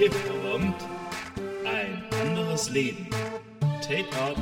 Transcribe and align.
Hier 0.00 0.08
kommt 0.08 0.76
ein 1.66 2.02
anderes 2.22 2.70
Leben. 2.70 3.06
Tape 3.82 4.08
up. 4.18 4.38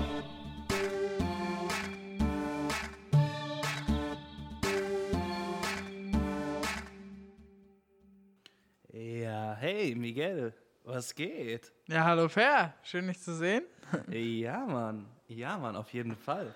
Ja, 8.92 9.56
hey 9.59 9.96
Miguel, 9.96 10.55
was 10.84 11.12
geht? 11.12 11.73
Ja, 11.88 12.04
hallo 12.04 12.29
Per, 12.29 12.74
schön 12.84 13.09
dich 13.09 13.18
zu 13.18 13.34
sehen. 13.34 13.65
Ja, 14.12 14.65
Mann, 14.65 15.06
ja, 15.27 15.59
Mann, 15.59 15.74
auf 15.74 15.93
jeden 15.93 16.15
Fall. 16.15 16.54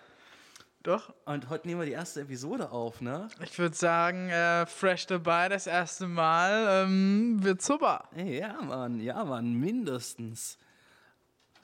Doch, 0.83 1.15
Und 1.27 1.49
heute 1.49 1.69
nehmen 1.69 1.81
wir 1.81 1.87
die 1.87 1.93
erste 1.93 2.23
Episode 2.23 2.73
auf, 2.73 3.01
ne? 3.01 3.29
ich 3.45 3.57
würde 3.57 3.77
sagen, 3.77 4.29
äh, 4.31 4.67
fresh 4.67 5.07
dabei, 5.07 5.49
das 5.49 5.69
erste 5.69 6.09
Mal, 6.09 6.85
ähm, 6.87 7.39
wird 7.41 7.63
super. 7.63 8.09
Ja, 8.17 8.61
Mann, 8.61 8.99
ja, 8.99 9.25
Mann, 9.25 9.55
mindestens. 9.55 10.59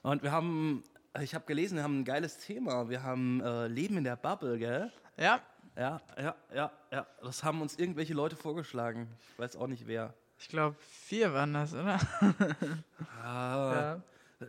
Und 0.03 0.23
wir 0.23 0.31
haben, 0.31 0.85
ich 1.21 1.35
habe 1.35 1.45
gelesen, 1.47 1.77
wir 1.79 1.83
haben 1.83 2.01
ein 2.01 2.05
geiles 2.05 2.39
Thema. 2.39 2.89
Wir 2.89 3.03
haben 3.03 3.41
äh, 3.41 3.67
Leben 3.67 3.97
in 3.97 4.05
der 4.05 4.15
Bubble, 4.15 4.57
gell? 4.57 4.93
Ja, 5.17 5.41
Ja, 5.77 6.01
ja, 6.17 6.35
ja, 6.55 6.71
ja. 6.93 7.07
Das 7.21 7.43
haben 7.43 7.61
uns 7.61 7.77
irgendwelche 7.77 8.15
Leute 8.15 8.37
vorgeschlagen. 8.37 9.09
Ich 9.33 9.39
weiß 9.41 9.57
auch 9.57 9.67
nicht 9.67 9.89
wer. 9.89 10.15
ich 10.39 10.49
glaube, 10.49 10.77
vier 10.79 11.35
waren 11.35 11.55
das, 11.55 11.75
oder? 11.75 11.99
Ah, 13.25 13.73
Ja, 13.75 14.03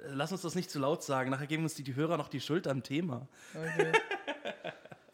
Lass 0.09 0.31
uns 0.31 0.43
das 0.43 0.53
nicht 0.53 0.69
zu 0.69 0.77
laut 0.77 1.01
sagen. 1.01 1.31
Nachher 1.31 1.47
geben 1.47 1.63
uns 1.63 1.73
die, 1.73 1.81
die 1.81 1.95
Hörer 1.95 2.17
noch 2.17 2.27
die 2.27 2.39
Schuld 2.39 2.67
am 2.67 2.83
Thema. 2.83 3.27
okay. 3.55 3.91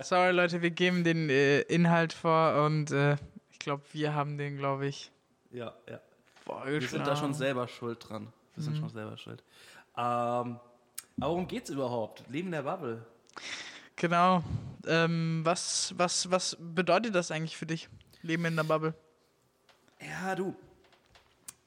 Sorry, 0.06 0.30
Leute, 0.34 0.62
wir 0.62 0.70
geben 0.70 1.04
den 1.04 1.32
äh, 1.32 1.62
Inhalt 1.62 2.14
vor 2.14 2.64
und 2.64 2.92
äh, 2.92 3.18
ich 3.50 3.58
glaube, 3.58 3.82
wir 3.92 4.14
haben 4.14 4.38
den, 4.38 4.56
glaube 4.56 4.86
ich, 4.86 5.12
Ja, 5.50 5.74
ja. 5.90 6.00
vorgeschlagen. 6.44 6.82
Wir 6.82 6.88
sind 6.90 7.08
da 7.08 7.16
schon 7.16 7.34
selber 7.34 7.68
schuld 7.68 8.08
dran. 8.08 8.32
Wir 8.54 8.64
sind 8.64 8.78
schon 8.78 8.90
selber 8.90 9.18
schuld. 9.18 9.42
Ähm, 9.98 10.04
aber 10.04 10.60
worum 11.18 11.48
geht's 11.48 11.72
überhaupt? 11.72 12.24
Leben 12.30 12.50
in 12.50 12.52
der 12.52 12.62
Bubble. 12.62 13.04
Genau. 13.96 14.44
Ähm, 14.86 15.42
was, 15.44 15.96
was, 15.98 16.30
was 16.30 16.56
bedeutet 16.60 17.16
das 17.16 17.32
eigentlich 17.32 17.58
für 17.58 17.66
dich, 17.66 17.90
Leben 18.22 18.46
in 18.46 18.56
der 18.58 18.64
Bubble? 18.64 18.94
Ja, 20.00 20.36
du. 20.36 20.56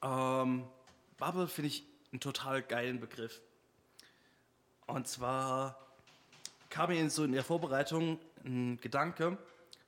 Ähm, 0.01 0.63
Bubble 1.17 1.49
finde 1.49 1.69
ich 1.71 1.85
einen 2.13 2.21
total 2.21 2.63
geilen 2.63 3.01
Begriff. 3.01 3.41
Und 4.87 5.09
zwar 5.09 5.77
kam 6.71 6.91
mir 6.91 7.11
so 7.11 7.25
in 7.25 7.33
der 7.33 7.43
Vorbereitung 7.43 8.21
ein 8.45 8.81
Gedanke. 8.81 9.37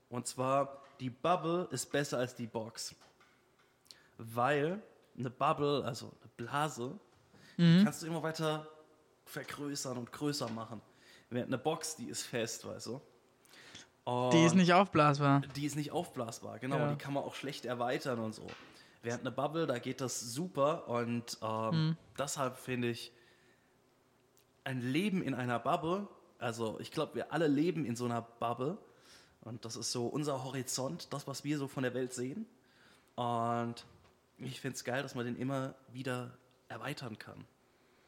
Und 0.08 0.26
zwar, 0.26 0.82
die 0.98 1.10
Bubble 1.10 1.68
ist 1.70 1.90
besser 1.92 2.18
als 2.18 2.34
die 2.34 2.46
Box. 2.46 2.94
Weil 4.18 4.82
eine 5.18 5.30
Bubble, 5.30 5.82
also 5.84 6.12
eine 6.20 6.30
Blase, 6.36 6.98
die 7.56 7.82
kannst 7.84 8.02
du 8.02 8.06
immer 8.06 8.22
weiter 8.22 8.66
vergrößern 9.26 9.96
und 9.98 10.10
größer 10.12 10.48
machen. 10.50 10.80
Während 11.28 11.48
eine 11.48 11.58
Box, 11.58 11.94
die 11.96 12.06
ist 12.08 12.22
fest, 12.22 12.66
weißt 12.66 12.86
du. 12.86 13.00
Die 14.32 14.44
ist 14.44 14.52
Und- 14.52 14.58
nicht 14.58 14.72
aufblasbar. 14.72 15.42
die 15.54 15.66
ist 15.66 15.76
nicht 15.76 15.92
aufblasbar, 15.92 16.58
genau. 16.58 16.76
Ja. 16.78 16.90
Die 16.90 16.96
kann 16.98 17.12
man 17.12 17.22
auch 17.22 17.34
schlecht 17.34 17.64
erweitern 17.66 18.18
und 18.18 18.34
so. 18.34 18.46
Während 19.02 19.20
eine 19.22 19.30
Bubble, 19.30 19.66
da 19.66 19.78
geht 19.78 20.00
das 20.00 20.20
super 20.20 20.88
und 20.88 21.38
ähm, 21.42 21.96
deshalb 22.18 22.56
finde 22.56 22.88
ich 22.88 23.12
ein 24.64 24.80
Leben 24.80 25.22
in 25.22 25.34
einer 25.34 25.58
Bubble, 25.58 26.08
also 26.40 26.78
ich 26.80 26.90
glaube, 26.90 27.14
wir 27.14 27.32
alle 27.32 27.46
leben 27.46 27.84
in 27.84 27.96
so 27.96 28.04
einer 28.06 28.22
Bubble 28.22 28.78
und 29.42 29.64
das 29.64 29.76
ist 29.76 29.92
so 29.92 30.06
unser 30.06 30.44
Horizont, 30.44 31.08
das, 31.12 31.26
was 31.26 31.44
wir 31.44 31.58
so 31.58 31.68
von 31.68 31.82
der 31.82 31.94
Welt 31.94 32.12
sehen. 32.12 32.46
Und 33.14 33.74
ich 34.38 34.60
finde 34.60 34.76
es 34.76 34.84
geil, 34.84 35.02
dass 35.02 35.14
man 35.14 35.26
den 35.26 35.36
immer 35.36 35.74
wieder 35.92 36.30
erweitern 36.68 37.18
kann, 37.18 37.44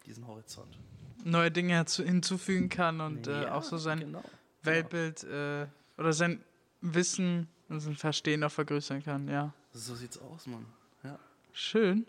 diesen 0.06 0.26
Horizont. 0.26 0.78
Neue 1.24 1.50
Dinge 1.50 1.80
hinzu- 1.80 2.04
hinzufügen 2.04 2.68
kann 2.68 3.00
und 3.00 3.26
äh, 3.26 3.42
Ja, 3.44 3.54
auch 3.54 3.62
so 3.62 3.76
sein 3.78 4.00
genau. 4.00 4.22
Weltbild 4.62 5.24
äh, 5.24 5.66
oder 5.98 6.12
sein 6.12 6.42
Wissen 6.80 7.48
und 7.68 7.80
sein 7.80 7.94
Verstehen 7.96 8.42
auch 8.44 8.50
vergrößern 8.50 9.02
kann, 9.02 9.28
ja. 9.28 9.52
So 9.72 9.94
sieht's 9.94 10.18
aus, 10.18 10.46
Mann. 10.46 10.66
Ja. 11.04 11.18
Schön. 11.52 12.06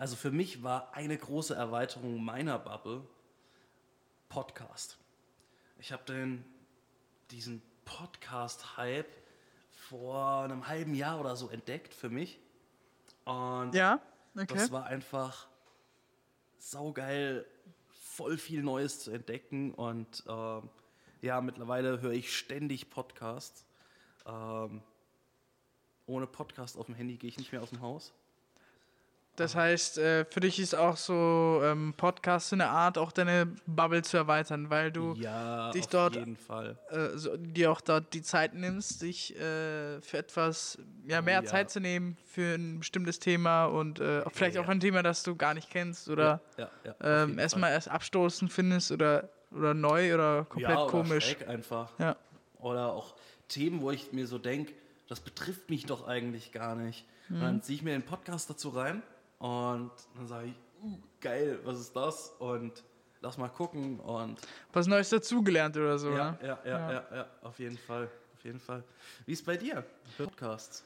Also 0.00 0.16
für 0.16 0.30
mich 0.30 0.62
war 0.62 0.94
eine 0.94 1.14
große 1.14 1.54
Erweiterung 1.54 2.24
meiner 2.24 2.58
Bubble 2.58 3.06
Podcast. 4.30 4.96
Ich 5.78 5.92
habe 5.92 6.02
den 6.04 6.42
diesen 7.30 7.60
Podcast-Hype 7.84 9.14
vor 9.72 10.44
einem 10.44 10.66
halben 10.66 10.94
Jahr 10.94 11.20
oder 11.20 11.36
so 11.36 11.50
entdeckt 11.50 11.92
für 11.92 12.08
mich. 12.08 12.40
Und 13.26 13.74
Ja, 13.74 14.00
okay. 14.34 14.46
das 14.48 14.72
war 14.72 14.86
einfach 14.86 15.48
saugeil, 16.56 17.44
voll 17.90 18.38
viel 18.38 18.62
Neues 18.62 19.00
zu 19.00 19.10
entdecken. 19.10 19.74
Und 19.74 20.24
ähm, 20.26 20.70
ja, 21.20 21.42
mittlerweile 21.42 22.00
höre 22.00 22.12
ich 22.12 22.34
ständig 22.34 22.88
Podcasts. 22.88 23.66
Ähm, 24.24 24.80
ohne 26.06 26.26
Podcast 26.26 26.78
auf 26.78 26.86
dem 26.86 26.94
Handy 26.94 27.18
gehe 27.18 27.28
ich 27.28 27.36
nicht 27.36 27.52
mehr 27.52 27.60
aus 27.60 27.68
dem 27.68 27.82
Haus. 27.82 28.14
Das 29.40 29.54
heißt, 29.54 29.96
äh, 29.96 30.26
für 30.26 30.40
dich 30.40 30.60
ist 30.60 30.74
auch 30.74 30.98
so 30.98 31.62
ähm, 31.64 31.94
Podcast 31.96 32.52
eine 32.52 32.68
Art, 32.68 32.98
auch 32.98 33.10
deine 33.10 33.46
Bubble 33.66 34.02
zu 34.02 34.18
erweitern, 34.18 34.68
weil 34.68 34.92
du 34.92 35.14
ja, 35.14 35.70
dich 35.70 35.88
dort- 35.88 36.14
äh, 36.14 36.26
so, 37.14 37.38
dir 37.38 37.72
auch 37.72 37.80
dort 37.80 38.12
die 38.12 38.20
Zeit 38.20 38.52
nimmst, 38.52 39.00
dich 39.00 39.34
äh, 39.36 39.98
für 40.02 40.18
etwas 40.18 40.76
ja, 41.06 41.22
mehr 41.22 41.36
Ja. 41.42 41.44
Zeit 41.44 41.70
zu 41.70 41.80
nehmen 41.80 42.18
für 42.26 42.54
ein 42.54 42.80
bestimmtes 42.80 43.18
Thema 43.18 43.64
und 43.64 43.98
äh, 43.98 44.22
vielleicht 44.30 44.56
Ja. 44.56 44.62
auch 44.62 44.68
ein 44.68 44.78
Thema, 44.78 45.02
das 45.02 45.22
du 45.22 45.34
gar 45.34 45.54
nicht 45.54 45.70
kennst 45.70 46.10
oder 46.10 46.42
ähm, 47.02 47.38
erstmal 47.38 47.70
erst 47.72 47.88
abstoßend 47.88 48.52
findest 48.52 48.92
oder, 48.92 49.30
oder 49.56 49.72
neu 49.72 50.12
oder 50.14 50.44
komplett 50.44 50.76
oder 50.76 50.86
komisch. 50.88 51.36
Einfach. 51.48 51.88
Ja. 51.98 52.14
Oder 52.58 52.92
auch 52.92 53.14
Themen, 53.48 53.80
wo 53.80 53.90
ich 53.90 54.12
mir 54.12 54.26
so 54.26 54.36
denke, 54.36 54.74
das 55.08 55.18
betrifft 55.20 55.70
mich 55.70 55.86
doch 55.86 56.06
eigentlich 56.06 56.52
gar 56.52 56.74
nicht. 56.74 57.06
Mhm. 57.30 57.40
dann 57.40 57.62
ziehe 57.62 57.76
ich 57.76 57.82
mir 57.82 57.92
den 57.92 58.02
Podcast 58.02 58.50
dazu 58.50 58.68
rein 58.68 59.02
und 59.40 59.90
dann 60.14 60.26
sage 60.26 60.48
ich, 60.48 60.54
uh, 60.82 60.98
geil, 61.18 61.58
was 61.64 61.80
ist 61.80 61.96
das? 61.96 62.34
Und 62.38 62.84
lass 63.22 63.38
mal 63.38 63.48
gucken 63.48 63.98
und 64.00 64.38
Was 64.72 64.86
Neues 64.86 65.08
dazugelernt 65.08 65.76
oder 65.78 65.98
so, 65.98 66.10
ja, 66.10 66.32
ne? 66.32 66.38
ja, 66.42 66.58
ja, 66.64 66.92
ja, 66.92 67.04
ja, 67.14 67.26
auf 67.42 67.58
jeden 67.58 67.78
Fall, 67.78 68.10
auf 68.34 68.44
jeden 68.44 68.60
Fall. 68.60 68.84
Wie 69.24 69.32
ist 69.32 69.44
bei 69.46 69.56
dir? 69.56 69.82
Podcasts? 70.18 70.84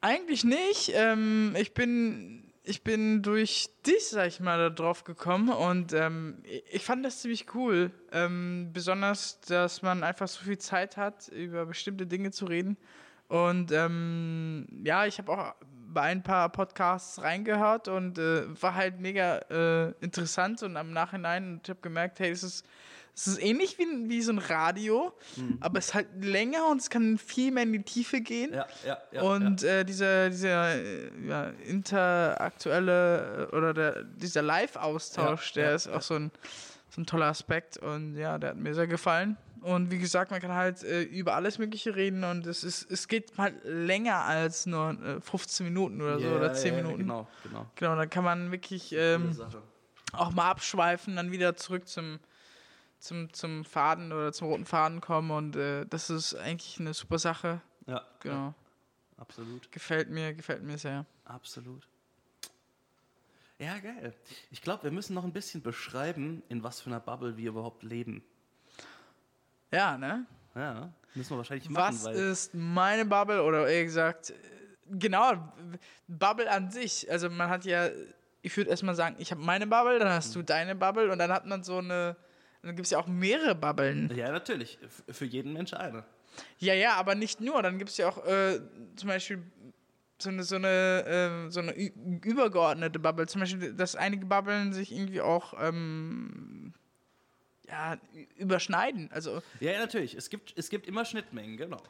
Eigentlich 0.00 0.42
nicht. 0.44 0.92
Ähm, 0.94 1.54
ich 1.58 1.74
bin, 1.74 2.50
ich 2.62 2.82
bin 2.82 3.22
durch 3.22 3.68
dich, 3.86 4.08
sag 4.08 4.28
ich 4.28 4.40
mal, 4.40 4.58
da 4.58 4.70
drauf 4.70 5.04
gekommen 5.04 5.50
und 5.50 5.92
ähm, 5.92 6.42
ich 6.70 6.82
fand 6.82 7.04
das 7.04 7.20
ziemlich 7.20 7.54
cool. 7.54 7.90
Ähm, 8.12 8.70
besonders, 8.72 9.38
dass 9.42 9.82
man 9.82 10.02
einfach 10.02 10.28
so 10.28 10.44
viel 10.44 10.58
Zeit 10.58 10.96
hat, 10.96 11.28
über 11.28 11.66
bestimmte 11.66 12.06
Dinge 12.06 12.30
zu 12.30 12.46
reden. 12.46 12.78
Und 13.26 13.70
ähm, 13.72 14.66
ja, 14.84 15.04
ich 15.04 15.18
habe 15.18 15.32
auch 15.32 15.54
bei 15.92 16.02
ein 16.02 16.22
paar 16.22 16.50
Podcasts 16.50 17.22
reingehört 17.22 17.88
und 17.88 18.18
äh, 18.18 18.44
war 18.60 18.74
halt 18.74 19.00
mega 19.00 19.38
äh, 19.50 19.92
interessant 20.00 20.62
und 20.62 20.76
am 20.76 20.92
Nachhinein 20.92 21.52
und 21.52 21.60
ich 21.64 21.70
habe 21.70 21.80
gemerkt, 21.80 22.20
hey, 22.20 22.30
das 22.30 22.42
ist, 22.42 22.66
das 23.14 23.26
ist 23.26 23.42
ähnlich 23.42 23.78
wie, 23.78 24.08
wie 24.08 24.22
so 24.22 24.32
ein 24.32 24.38
Radio, 24.38 25.12
aber 25.60 25.78
es 25.78 25.86
ist 25.86 25.94
halt 25.94 26.06
länger 26.20 26.68
und 26.70 26.80
es 26.80 26.88
kann 26.88 27.18
viel 27.18 27.50
mehr 27.50 27.64
in 27.64 27.72
die 27.72 27.82
Tiefe 27.82 28.20
gehen. 28.20 28.54
Ja, 28.54 28.66
ja, 28.86 28.98
ja. 29.10 29.22
Und 29.22 29.64
äh, 29.64 29.84
dieser, 29.84 30.30
dieser 30.30 30.76
ja, 31.24 31.50
interaktuelle 31.66 33.48
äh, 33.50 33.56
oder 33.56 33.74
der, 33.74 34.04
dieser 34.04 34.42
Live-Austausch, 34.42 35.56
Ja, 35.56 35.62
der 35.62 35.70
ja, 35.70 35.76
ist 35.76 35.88
auch 35.88 36.02
so 36.02 36.14
ein, 36.14 36.30
so 36.90 37.00
ein 37.00 37.06
toller 37.06 37.26
Aspekt 37.26 37.78
und 37.78 38.14
ja, 38.16 38.38
der 38.38 38.50
hat 38.50 38.56
mir 38.56 38.74
sehr 38.74 38.86
gefallen. 38.86 39.36
Und 39.62 39.90
wie 39.90 39.98
gesagt, 39.98 40.30
man 40.30 40.40
kann 40.40 40.52
halt 40.52 40.82
äh, 40.82 41.02
über 41.02 41.34
alles 41.34 41.58
Mögliche 41.58 41.96
reden 41.96 42.24
und 42.24 42.46
es, 42.46 42.64
ist, 42.64 42.90
es 42.90 43.08
geht 43.08 43.36
halt 43.38 43.54
länger 43.64 44.24
als 44.24 44.66
nur 44.66 44.90
äh, 45.02 45.20
15 45.20 45.66
Minuten 45.66 46.00
oder 46.00 46.18
so 46.18 46.26
Ja, 46.26 46.36
oder 46.36 46.52
10 46.54 46.74
ja, 46.74 46.82
Minuten. 46.82 46.98
Genau, 47.02 47.28
genau. 47.42 47.66
Genau, 47.74 47.96
dann 47.96 48.10
kann 48.10 48.24
man 48.24 48.50
wirklich 48.52 48.92
ähm, 48.92 49.36
auch 50.12 50.30
mal 50.30 50.50
abschweifen, 50.50 51.16
dann 51.16 51.30
wieder 51.32 51.56
zurück 51.56 51.88
zum, 51.88 52.18
zum, 52.98 53.32
zum 53.32 53.64
Faden 53.64 54.12
oder 54.12 54.32
zum 54.32 54.48
roten 54.48 54.64
Faden 54.66 55.00
kommen 55.00 55.30
und 55.30 55.56
äh, 55.56 55.86
das 55.86 56.10
ist 56.10 56.34
eigentlich 56.34 56.78
eine 56.80 56.94
super 56.94 57.18
Sache. 57.18 57.60
Ja, 57.86 58.06
Genau. 58.20 58.34
ja, 58.34 58.54
absolut. 59.16 59.70
Gefällt 59.72 60.10
mir, 60.10 60.34
gefällt 60.34 60.62
mir 60.62 60.78
sehr. 60.78 61.04
Absolut. 61.24 61.86
Ja, 63.58 63.76
geil. 63.78 64.14
Ich 64.52 64.62
glaube, 64.62 64.84
wir 64.84 64.92
müssen 64.92 65.14
noch 65.14 65.24
ein 65.24 65.32
bisschen 65.32 65.62
beschreiben, 65.62 66.42
in 66.48 66.62
was 66.62 66.80
für 66.80 66.90
einer 66.90 67.00
Bubble 67.00 67.36
wir 67.36 67.48
überhaupt 67.50 67.82
leben. 67.82 68.22
Ja, 69.72 69.98
ne? 69.98 70.26
Ja, 70.54 70.92
müssen 71.14 71.30
wir 71.30 71.36
wahrscheinlich 71.38 71.68
machen, 71.68 71.96
Was 71.96 72.06
ist 72.06 72.54
meine 72.54 73.04
Bubble 73.04 73.42
oder 73.42 73.68
eher 73.68 73.84
gesagt, 73.84 74.32
genau, 74.90 75.32
Bubble 76.06 76.50
an 76.50 76.70
sich. 76.70 77.10
Also 77.10 77.30
man 77.30 77.50
hat 77.50 77.64
ja, 77.64 77.88
ich 78.42 78.56
würde 78.56 78.70
erstmal 78.70 78.94
sagen, 78.94 79.16
ich 79.18 79.30
habe 79.30 79.42
meine 79.42 79.66
Bubble, 79.66 79.98
dann 79.98 80.08
hast 80.08 80.34
du 80.34 80.42
deine 80.42 80.74
Bubble 80.74 81.12
und 81.12 81.18
dann 81.18 81.30
hat 81.30 81.46
man 81.46 81.62
so 81.62 81.78
eine, 81.78 82.16
dann 82.62 82.76
gibt 82.76 82.86
es 82.86 82.90
ja 82.90 82.98
auch 82.98 83.06
mehrere 83.06 83.54
Bubbeln. 83.54 84.10
ja, 84.14 84.30
natürlich, 84.32 84.78
für 85.08 85.24
jeden 85.24 85.52
Mensch 85.52 85.74
eine. 85.74 86.04
Ja, 86.58 86.74
ja, 86.74 86.94
aber 86.94 87.14
nicht 87.14 87.40
nur. 87.40 87.62
Dann 87.62 87.78
gibt 87.78 87.90
es 87.90 87.96
ja 87.96 88.08
auch 88.08 88.24
äh, 88.24 88.60
zum 88.96 89.08
Beispiel 89.08 89.42
so 90.20 90.30
eine, 90.30 90.42
so 90.44 90.56
eine, 90.56 91.46
äh, 91.46 91.50
so 91.50 91.60
eine 91.60 91.72
übergeordnete 91.72 92.98
Bubble. 92.98 93.26
Zum 93.26 93.40
Beispiel, 93.40 93.74
dass 93.74 93.96
einige 93.96 94.26
Bubblen 94.26 94.72
sich 94.72 94.92
irgendwie 94.92 95.20
auch 95.20 95.54
ähm, 95.60 96.72
ja, 97.68 97.96
überschneiden. 98.36 99.10
Also 99.12 99.42
Ja, 99.60 99.72
ja, 99.72 99.78
natürlich. 99.80 100.14
Es 100.14 100.30
gibt, 100.30 100.56
es 100.56 100.68
gibt 100.70 100.86
immer 100.86 101.04
Schnittmengen, 101.04 101.56
genau. 101.56 101.82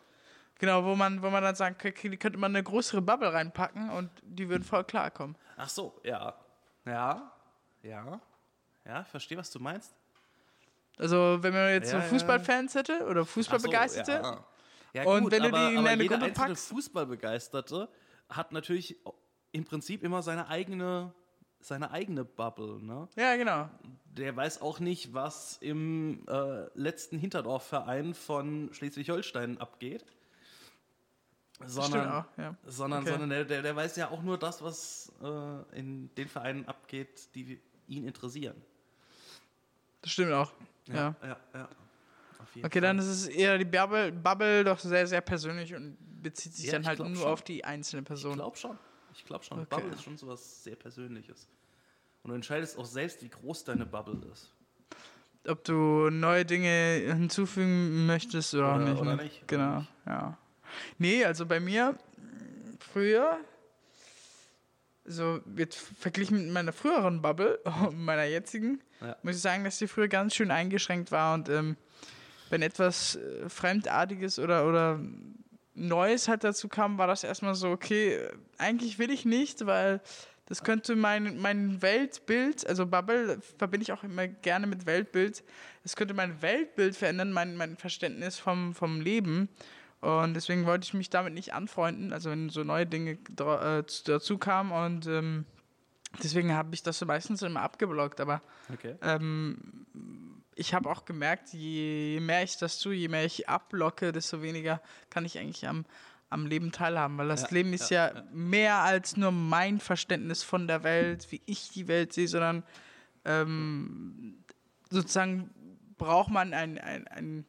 genau, 0.59 0.85
wo 0.85 0.95
man, 0.97 1.23
wo 1.23 1.31
man 1.31 1.43
dann 1.43 1.55
sagt, 1.55 1.85
okay, 1.85 2.09
die 2.09 2.17
könnte 2.17 2.39
man 2.39 2.53
eine 2.55 2.63
größere 2.65 3.01
Bubble 3.03 3.33
reinpacken 3.33 3.91
und 3.91 4.11
die 4.23 4.49
würden 4.49 4.65
voll 4.65 4.85
klarkommen. 4.85 5.37
Ach 5.57 5.69
so, 5.69 6.01
ja. 6.05 6.35
Ja, 6.85 7.33
ja. 7.83 8.21
Ja, 8.85 9.03
ich 9.03 9.09
verstehe, 9.09 9.37
was 9.39 9.51
du 9.51 9.61
meinst. 9.61 9.95
Also 10.97 11.39
wenn 11.43 11.53
man 11.53 11.71
jetzt 11.71 11.93
Ja, 11.93 11.99
so 11.99 12.05
ja. 12.05 12.09
Fußballfans 12.11 12.75
hätte 12.75 13.05
oder 13.07 13.21
Ach 13.21 13.27
so, 13.27 13.33
Fußballbegeisterte, 13.33 14.13
ja. 14.13 14.45
Ja, 14.95 15.05
Und 15.05 15.25
gut, 15.25 15.33
wenn 15.33 15.43
du 15.43 15.49
aber, 15.49 15.59
die 15.69 15.73
in 15.75 15.79
aber 15.81 15.89
eine 15.91 16.03
jeder 16.03 16.19
Gruppe 16.19 16.33
packst- 16.33 16.69
Fußballbegeisterte 16.71 17.89
hat 18.31 18.53
natürlich 18.53 18.97
im 19.53 19.65
Prinzip 19.65 20.03
immer 20.03 20.23
seine 20.23 20.49
eigene, 20.49 21.13
seine 21.61 21.91
eigene 21.91 22.25
Bubble. 22.25 22.83
Ne? 22.83 23.09
ja 23.17 23.37
genau. 23.37 23.69
Der 24.17 24.35
weiß 24.37 24.63
auch 24.63 24.81
nicht, 24.81 25.15
was 25.15 25.59
im 25.61 26.25
äh, 26.29 26.67
letzten 26.75 27.19
Hinterdorfverein 27.19 28.15
von 28.15 28.71
Schleswig-Holstein 28.73 29.59
abgeht. 29.59 30.05
Sondern, 31.67 32.09
auch, 32.09 32.25
ja. 32.37 32.55
sondern, 32.67 33.03
Okay. 33.03 33.11
sondern 33.11 33.31
der, 33.31 33.45
der, 33.45 33.63
der 33.63 33.75
weiß 33.75 33.97
ja 33.97 34.11
auch 34.11 34.23
nur 34.23 34.39
das, 34.39 34.63
was 34.63 35.13
äh, 35.23 35.77
in 35.79 36.09
den 36.15 36.29
Vereinen 36.29 36.67
abgeht, 36.69 37.35
die 37.35 37.61
ihn 37.89 38.07
interessieren. 38.07 38.55
Das 40.03 40.13
stimmt 40.13 40.33
auch. 40.33 40.53
Ja. 40.87 41.17
ja, 41.23 41.37
ja. 41.55 41.69
Jeden 42.55 42.65
Okay, 42.67 42.79
Fall. 42.79 42.81
dann 42.81 42.99
ist 43.01 43.07
es 43.07 43.27
eher 43.27 43.59
die 43.59 43.65
Bubble, 43.65 44.13
Bubble 44.13 44.65
doch 44.65 44.79
sehr, 44.79 45.07
sehr 45.07 45.21
persönlich 45.21 45.75
und 45.75 45.97
bezieht 46.23 46.55
sich 46.55 46.67
Ja, 46.67 46.73
dann 46.73 46.83
ich 46.83 46.89
halt 46.89 46.99
nur 47.01 47.15
schon. 47.17 47.25
auf 47.27 47.43
die 47.43 47.65
einzelne 47.65 48.03
Ich 48.03 48.07
Person. 48.07 48.35
glaube 48.35 48.57
schon. 48.57 48.79
Ich 49.19 49.25
glaube 49.25 49.45
schon. 49.45 49.59
Okay. 49.59 49.67
Bubble 49.69 49.91
ist 49.95 50.03
schon 50.05 50.17
sowas 50.17 50.63
sehr 50.65 50.77
Persönliches. 50.77 51.49
Und 52.23 52.31
du 52.31 52.35
entscheidest 52.37 52.79
auch 52.79 52.85
selbst, 52.87 53.21
wie 53.23 53.29
groß 53.29 53.65
deine 53.65 53.85
Bubble 53.85 54.21
ist. 54.33 54.53
Ob 55.47 55.65
du 55.65 56.09
neue 56.11 56.45
Dinge 56.45 57.03
hinzufügen 57.17 58.07
möchtest 58.07 58.55
oder, 58.55 58.77
Oder- 58.77 58.85
nicht. 58.85 59.01
oder 59.01 59.17
nicht, 59.17 59.37
oder 59.39 59.47
Genau, 59.47 59.79
nicht. 59.81 59.89
ja. 60.07 60.39
Nee, 60.99 61.25
also 61.25 61.47
bei 61.47 61.59
mir 61.61 61.99
früher, 62.93 63.39
so 65.05 65.41
wird 65.47 65.75
verglichen 65.75 66.39
mit 66.45 66.53
meiner 66.53 66.73
früheren 66.73 67.21
Bubble, 67.23 67.59
und 67.89 67.99
meiner 68.05 68.25
jetzigen, 68.25 68.81
Ja. 69.01 69.17
muss 69.23 69.37
ich 69.37 69.43
sagen, 69.43 69.65
dass 69.65 69.79
die 69.79 69.89
früher 69.89 70.09
ganz 70.09 70.35
schön 70.35 70.51
eingeschränkt 70.51 71.11
war 71.13 71.35
und 71.35 71.49
ähm, 71.49 71.77
wenn 72.51 72.63
etwas 72.63 73.17
äh, 73.17 73.49
Fremdartiges 73.49 74.39
oder, 74.39 74.67
oder 74.69 75.01
Neues 75.79 76.29
halt 76.29 76.45
dazu 76.45 76.69
kam, 76.69 76.99
war 76.99 77.07
das 77.07 77.25
erstmal 77.25 77.55
so, 77.55 77.71
okay, 77.71 78.19
eigentlich 78.59 78.99
will 78.99 79.11
ich 79.11 79.25
nicht, 79.25 79.65
weil 79.67 80.01
das 80.47 80.65
könnte 80.65 80.97
mein, 80.97 81.39
mein 81.41 81.83
Weltbild, 81.83 82.67
also 82.67 82.87
Bubble 82.87 83.39
verbinde 83.59 83.83
ich 83.83 83.93
auch 83.93 84.03
immer 84.03 84.27
gerne 84.27 84.67
mit 84.67 84.87
Weltbild, 84.87 85.45
es 85.85 85.95
könnte 85.95 86.15
mein 86.15 86.41
Weltbild 86.41 86.97
verändern, 86.97 87.33
mein, 87.33 87.57
mein 87.57 87.77
Verständnis 87.77 88.39
vom, 88.39 88.75
vom 88.75 89.01
Leben. 89.01 89.49
Und 90.01 90.35
deswegen 90.35 90.65
wollte 90.65 90.85
ich 90.85 90.95
mich 90.95 91.11
damit 91.11 91.35
nicht 91.35 91.53
anfreunden, 91.55 92.13
also 92.13 92.31
wenn 92.31 92.51
so 92.51 92.63
neue 92.63 92.87
Dinge 92.87 93.13
äh, 93.13 93.85
zu- 93.85 94.05
dazu 94.05 94.39
kamen 94.39 94.71
und 94.71 95.07
ähm, 95.07 95.45
deswegen 96.23 96.53
habe 96.55 96.75
ich 96.75 96.83
das 96.83 96.99
so 96.99 97.07
meistens 97.07 97.43
immer 97.43 97.63
abgeblockt, 97.63 98.21
aber 98.21 98.43
Okay. 98.73 98.97
ähm, 99.03 99.59
ich 100.55 100.75
habe 100.75 100.91
auch 100.91 101.05
gemerkt, 101.05 101.53
je 101.53 102.19
mehr 102.21 102.43
ich 102.43 102.57
das 102.57 102.79
tue, 102.81 102.95
je 102.95 103.09
mehr 103.09 103.25
ich 103.25 103.49
abblocke, 103.49 104.11
desto 104.13 104.43
weniger 104.43 104.83
kann 105.09 105.25
ich 105.25 105.39
eigentlich 105.39 105.67
am, 105.69 105.85
am 106.31 106.47
Leben 106.47 106.73
teilhaben. 106.73 107.17
Weil 107.17 107.29
das 107.29 107.43
Ja, 107.43 107.49
Leben 107.51 107.73
ist 107.73 107.91
ja, 107.91 108.15
ja, 108.15 108.25
mehr 108.33 108.79
als 108.81 109.17
nur 109.17 109.31
mein 109.31 109.79
Verständnis 109.81 110.43
von 110.43 110.67
der 110.67 110.83
Welt, 110.83 111.31
wie 111.31 111.41
ich 111.47 111.69
die 111.71 111.87
Welt 111.87 112.13
sehe, 112.13 112.27
sondern 112.29 112.65
ähm, 113.25 114.43
sozusagen 114.91 115.51
braucht 115.97 116.31
man 116.31 116.53
ein, 116.55 116.79
ein, 116.79 117.07
ein, 117.09 117.45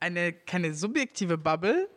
eine 0.00 0.32
keine 0.32 0.74
subjektive 0.74 1.38
Bubble, 1.38 1.88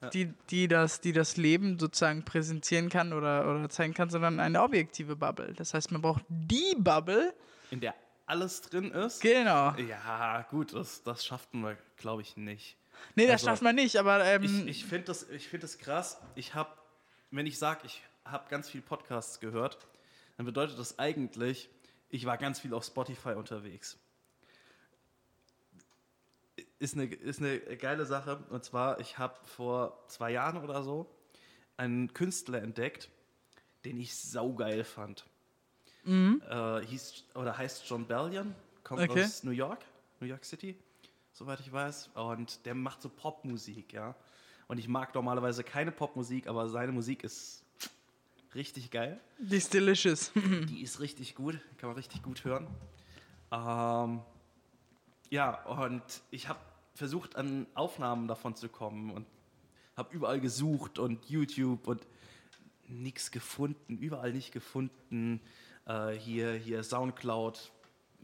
Ja. 0.00 0.10
die, 0.10 0.32
die, 0.50 0.68
das, 0.68 1.00
die 1.00 1.12
das 1.12 1.36
Leben 1.36 1.78
sozusagen 1.78 2.24
präsentieren 2.24 2.88
kann 2.88 3.12
oder, 3.12 3.50
oder 3.50 3.68
zeigen 3.68 3.94
kann, 3.94 4.10
sondern 4.10 4.38
eine 4.38 4.62
objektive 4.62 5.16
Bubble. 5.16 5.52
Das 5.54 5.74
heißt, 5.74 5.90
man 5.90 6.00
braucht 6.02 6.22
die 6.28 6.76
Bubble, 6.78 7.34
In 7.70 7.80
der 7.80 7.94
alles 8.26 8.60
drin 8.60 8.92
ist. 8.92 9.20
Genau. 9.20 9.74
Ja, 9.76 10.46
gut, 10.50 10.72
das, 10.74 11.02
das 11.02 11.24
schafft 11.26 11.52
man, 11.54 11.76
glaube 11.96 12.22
ich, 12.22 12.36
nicht. 12.36 12.76
Nee, 13.14 13.24
das 13.26 13.34
Also, 13.34 13.46
schafft 13.46 13.62
man 13.62 13.74
nicht, 13.74 13.96
aber 13.96 14.24
ähm, 14.24 14.42
Ich, 14.44 14.66
ich 14.66 14.84
finde 14.84 15.06
das, 15.06 15.28
ich 15.30 15.48
find 15.48 15.62
das 15.62 15.78
krass. 15.78 16.20
Ich 16.34 16.54
habe, 16.54 16.70
wenn 17.30 17.46
ich 17.46 17.58
sage, 17.58 17.80
ich 17.84 18.02
habe 18.24 18.48
ganz 18.50 18.68
viel 18.68 18.82
Podcasts 18.82 19.40
gehört, 19.40 19.78
dann 20.36 20.46
bedeutet 20.46 20.78
das 20.78 20.98
eigentlich, 20.98 21.70
ich 22.10 22.24
war 22.26 22.36
ganz 22.38 22.60
viel 22.60 22.72
auf 22.74 22.84
Spotify 22.84 23.30
unterwegs. 23.30 23.98
Ist 26.78 26.94
eine, 26.94 27.06
ist 27.06 27.40
eine 27.40 27.58
geile 27.76 28.06
Sache. 28.06 28.44
Und 28.50 28.64
zwar, 28.64 29.00
ich 29.00 29.18
habe 29.18 29.34
vor 29.44 30.04
zwei 30.08 30.30
Jahren 30.30 30.62
oder 30.62 30.82
so 30.82 31.06
einen 31.76 32.12
Künstler 32.14 32.62
entdeckt, 32.62 33.08
den 33.84 33.98
ich 33.98 34.14
saugeil 34.16 34.84
fand. 34.84 35.24
Äh, 36.06 36.80
hieß, 36.86 37.24
oder 37.34 37.56
heißt 37.58 37.86
John 37.88 38.06
Bellion, 38.06 38.54
kommt 38.82 39.02
Okay. 39.02 39.24
aus 39.24 39.42
New 39.44 39.50
York, 39.50 39.84
New 40.20 40.26
York 40.26 40.44
City, 40.44 40.76
soweit 41.32 41.60
ich 41.60 41.70
weiß. 41.72 42.10
Und 42.14 42.64
der 42.64 42.74
macht 42.74 43.02
so 43.02 43.08
Popmusik, 43.08 43.92
ja. 43.92 44.14
Und 44.68 44.78
ich 44.78 44.88
mag 44.88 45.14
normalerweise 45.14 45.64
keine 45.64 45.92
Popmusik, 45.92 46.46
aber 46.46 46.68
seine 46.68 46.92
Musik 46.92 47.24
ist 47.24 47.64
richtig 48.54 48.90
geil. 48.90 49.20
die 49.38 49.56
ist 49.56 49.72
delicious. 49.74 50.32
Die 50.34 50.82
ist 50.82 51.00
richtig 51.00 51.34
gut, 51.34 51.58
kann 51.76 51.88
man 51.90 51.96
richtig 51.96 52.22
gut 52.22 52.44
hören. 52.44 52.66
Ähm, 53.50 54.20
ja, 55.30 55.64
und 55.64 56.02
ich 56.30 56.48
habe 56.48 56.58
versucht, 56.94 57.36
an 57.36 57.66
Aufnahmen 57.74 58.28
davon 58.28 58.54
zu 58.54 58.68
kommen 58.68 59.10
und 59.10 59.26
habe 59.96 60.14
überall 60.14 60.40
gesucht 60.40 60.98
und 60.98 61.28
YouTube 61.28 61.86
und 61.86 62.06
nichts 62.88 63.30
gefunden, 63.30 63.98
überall 63.98 64.32
nicht 64.32 64.52
gefunden. 64.52 65.40
Äh, 65.86 66.12
hier, 66.12 66.52
hier 66.52 66.82
Soundcloud 66.82 67.72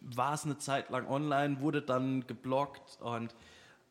war 0.00 0.34
es 0.34 0.44
eine 0.44 0.58
Zeit 0.58 0.90
lang 0.90 1.06
online, 1.08 1.60
wurde 1.60 1.82
dann 1.82 2.26
geblockt 2.26 3.00
und 3.00 3.34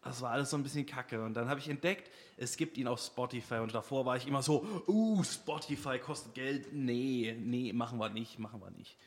das 0.03 0.21
war 0.21 0.31
alles 0.31 0.49
so 0.49 0.57
ein 0.57 0.63
bisschen 0.63 0.85
kacke. 0.85 1.23
Und 1.23 1.33
dann 1.33 1.49
habe 1.49 1.59
ich 1.59 1.69
entdeckt, 1.69 2.11
es 2.37 2.57
gibt 2.57 2.77
ihn 2.77 2.87
auf 2.87 2.99
Spotify 2.99 3.55
und 3.55 3.73
davor 3.73 4.05
war 4.05 4.17
ich 4.17 4.27
immer 4.27 4.43
so, 4.43 4.65
uh, 4.87 5.23
Spotify 5.23 5.97
kostet 5.97 6.33
Geld. 6.33 6.73
Nee, 6.73 7.35
nee, 7.39 7.71
machen 7.71 7.99
wir 7.99 8.09
nicht, 8.09 8.37
machen 8.37 8.61
wir 8.61 8.71
nicht. 8.71 8.97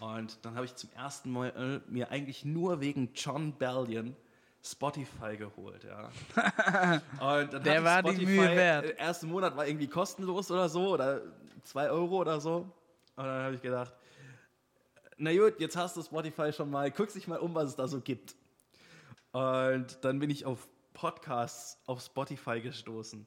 Und 0.00 0.38
dann 0.42 0.54
habe 0.54 0.64
ich 0.64 0.74
zum 0.74 0.90
ersten 0.92 1.30
Mal 1.30 1.48
äh, 1.86 1.90
mir 1.90 2.10
eigentlich 2.10 2.44
nur 2.44 2.80
wegen 2.80 3.10
John 3.14 3.52
Bellion 3.52 4.16
Spotify 4.62 5.36
geholt, 5.36 5.84
ja. 5.84 6.10
Der 7.64 7.84
war 7.84 8.02
die 8.02 8.26
Mühe 8.26 8.56
wert. 8.56 8.84
Der 8.84 8.98
erste 8.98 9.26
Monat 9.26 9.56
war 9.56 9.66
irgendwie 9.66 9.86
kostenlos 9.86 10.50
oder 10.50 10.68
so 10.68 10.88
oder 10.88 11.22
zwei 11.64 11.90
Euro 11.90 12.18
oder 12.18 12.40
so. 12.40 12.70
Und 13.16 13.24
dann 13.24 13.44
habe 13.44 13.54
ich 13.54 13.62
gedacht, 13.62 13.94
na 15.16 15.32
gut, 15.36 15.58
jetzt 15.58 15.76
hast 15.76 15.96
du 15.96 16.02
Spotify 16.02 16.52
schon 16.52 16.70
mal, 16.70 16.90
guck 16.90 17.12
dich 17.12 17.26
mal 17.26 17.38
um, 17.38 17.54
was 17.54 17.70
es 17.70 17.76
da 17.76 17.88
so 17.88 18.00
gibt. 18.00 18.36
Und 19.32 19.98
dann 20.02 20.18
bin 20.18 20.30
ich 20.30 20.44
auf 20.44 20.68
Podcasts 20.92 21.78
auf 21.86 22.00
Spotify 22.00 22.60
gestoßen. 22.60 23.26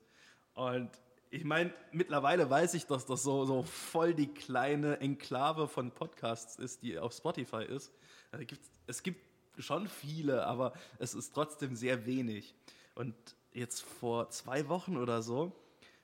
Und 0.53 0.89
ich 1.31 1.45
meine, 1.45 1.73
mittlerweile 1.91 2.49
weiß 2.49 2.73
ich, 2.73 2.85
dass 2.85 3.05
das 3.05 3.23
so, 3.23 3.45
so 3.45 3.63
voll 3.63 4.13
die 4.13 4.27
kleine 4.27 4.99
Enklave 4.99 5.67
von 5.67 5.91
Podcasts 5.91 6.57
ist, 6.57 6.83
die 6.83 6.99
auf 6.99 7.13
Spotify 7.13 7.63
ist. 7.63 7.91
Gibt's, 8.37 8.69
es 8.85 9.01
gibt 9.01 9.21
schon 9.57 9.87
viele, 9.87 10.45
aber 10.45 10.73
es 10.99 11.13
ist 11.13 11.33
trotzdem 11.33 11.75
sehr 11.75 12.05
wenig. 12.05 12.53
Und 12.95 13.15
jetzt 13.53 13.81
vor 13.81 14.29
zwei 14.29 14.67
Wochen 14.67 14.97
oder 14.97 15.21
so 15.21 15.53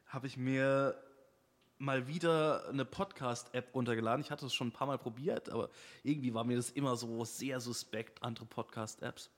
habe 0.05 0.27
ich 0.27 0.37
mir 0.37 0.95
mal 1.77 2.07
wieder 2.07 2.67
eine 2.69 2.85
Podcast-App 2.85 3.75
runtergeladen. 3.75 4.21
Ich 4.21 4.31
hatte 4.31 4.45
es 4.45 4.53
schon 4.53 4.69
ein 4.69 4.73
paar 4.73 4.87
Mal 4.87 4.97
probiert, 4.97 5.49
aber 5.49 5.69
irgendwie 6.03 6.33
war 6.33 6.45
mir 6.45 6.55
das 6.55 6.71
immer 6.71 6.95
so 6.95 7.25
sehr 7.25 7.59
suspekt, 7.59 8.23
andere 8.23 8.45
Podcast-Apps. 8.45 9.29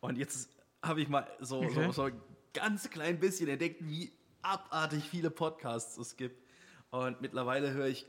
Und 0.00 0.18
jetzt 0.18 0.50
habe 0.82 1.00
ich 1.00 1.08
mal 1.08 1.26
so, 1.40 1.60
Okay. 1.60 1.86
so, 1.86 1.92
so 1.92 2.02
ein 2.04 2.20
ganz 2.52 2.90
klein 2.90 3.18
bisschen 3.18 3.48
entdeckt, 3.48 3.80
wie 3.88 4.12
abartig 4.42 5.04
viele 5.04 5.30
Podcasts 5.30 5.96
es 5.98 6.16
gibt. 6.16 6.42
Und 6.90 7.20
mittlerweile 7.20 7.72
höre 7.72 7.86
ich, 7.86 8.06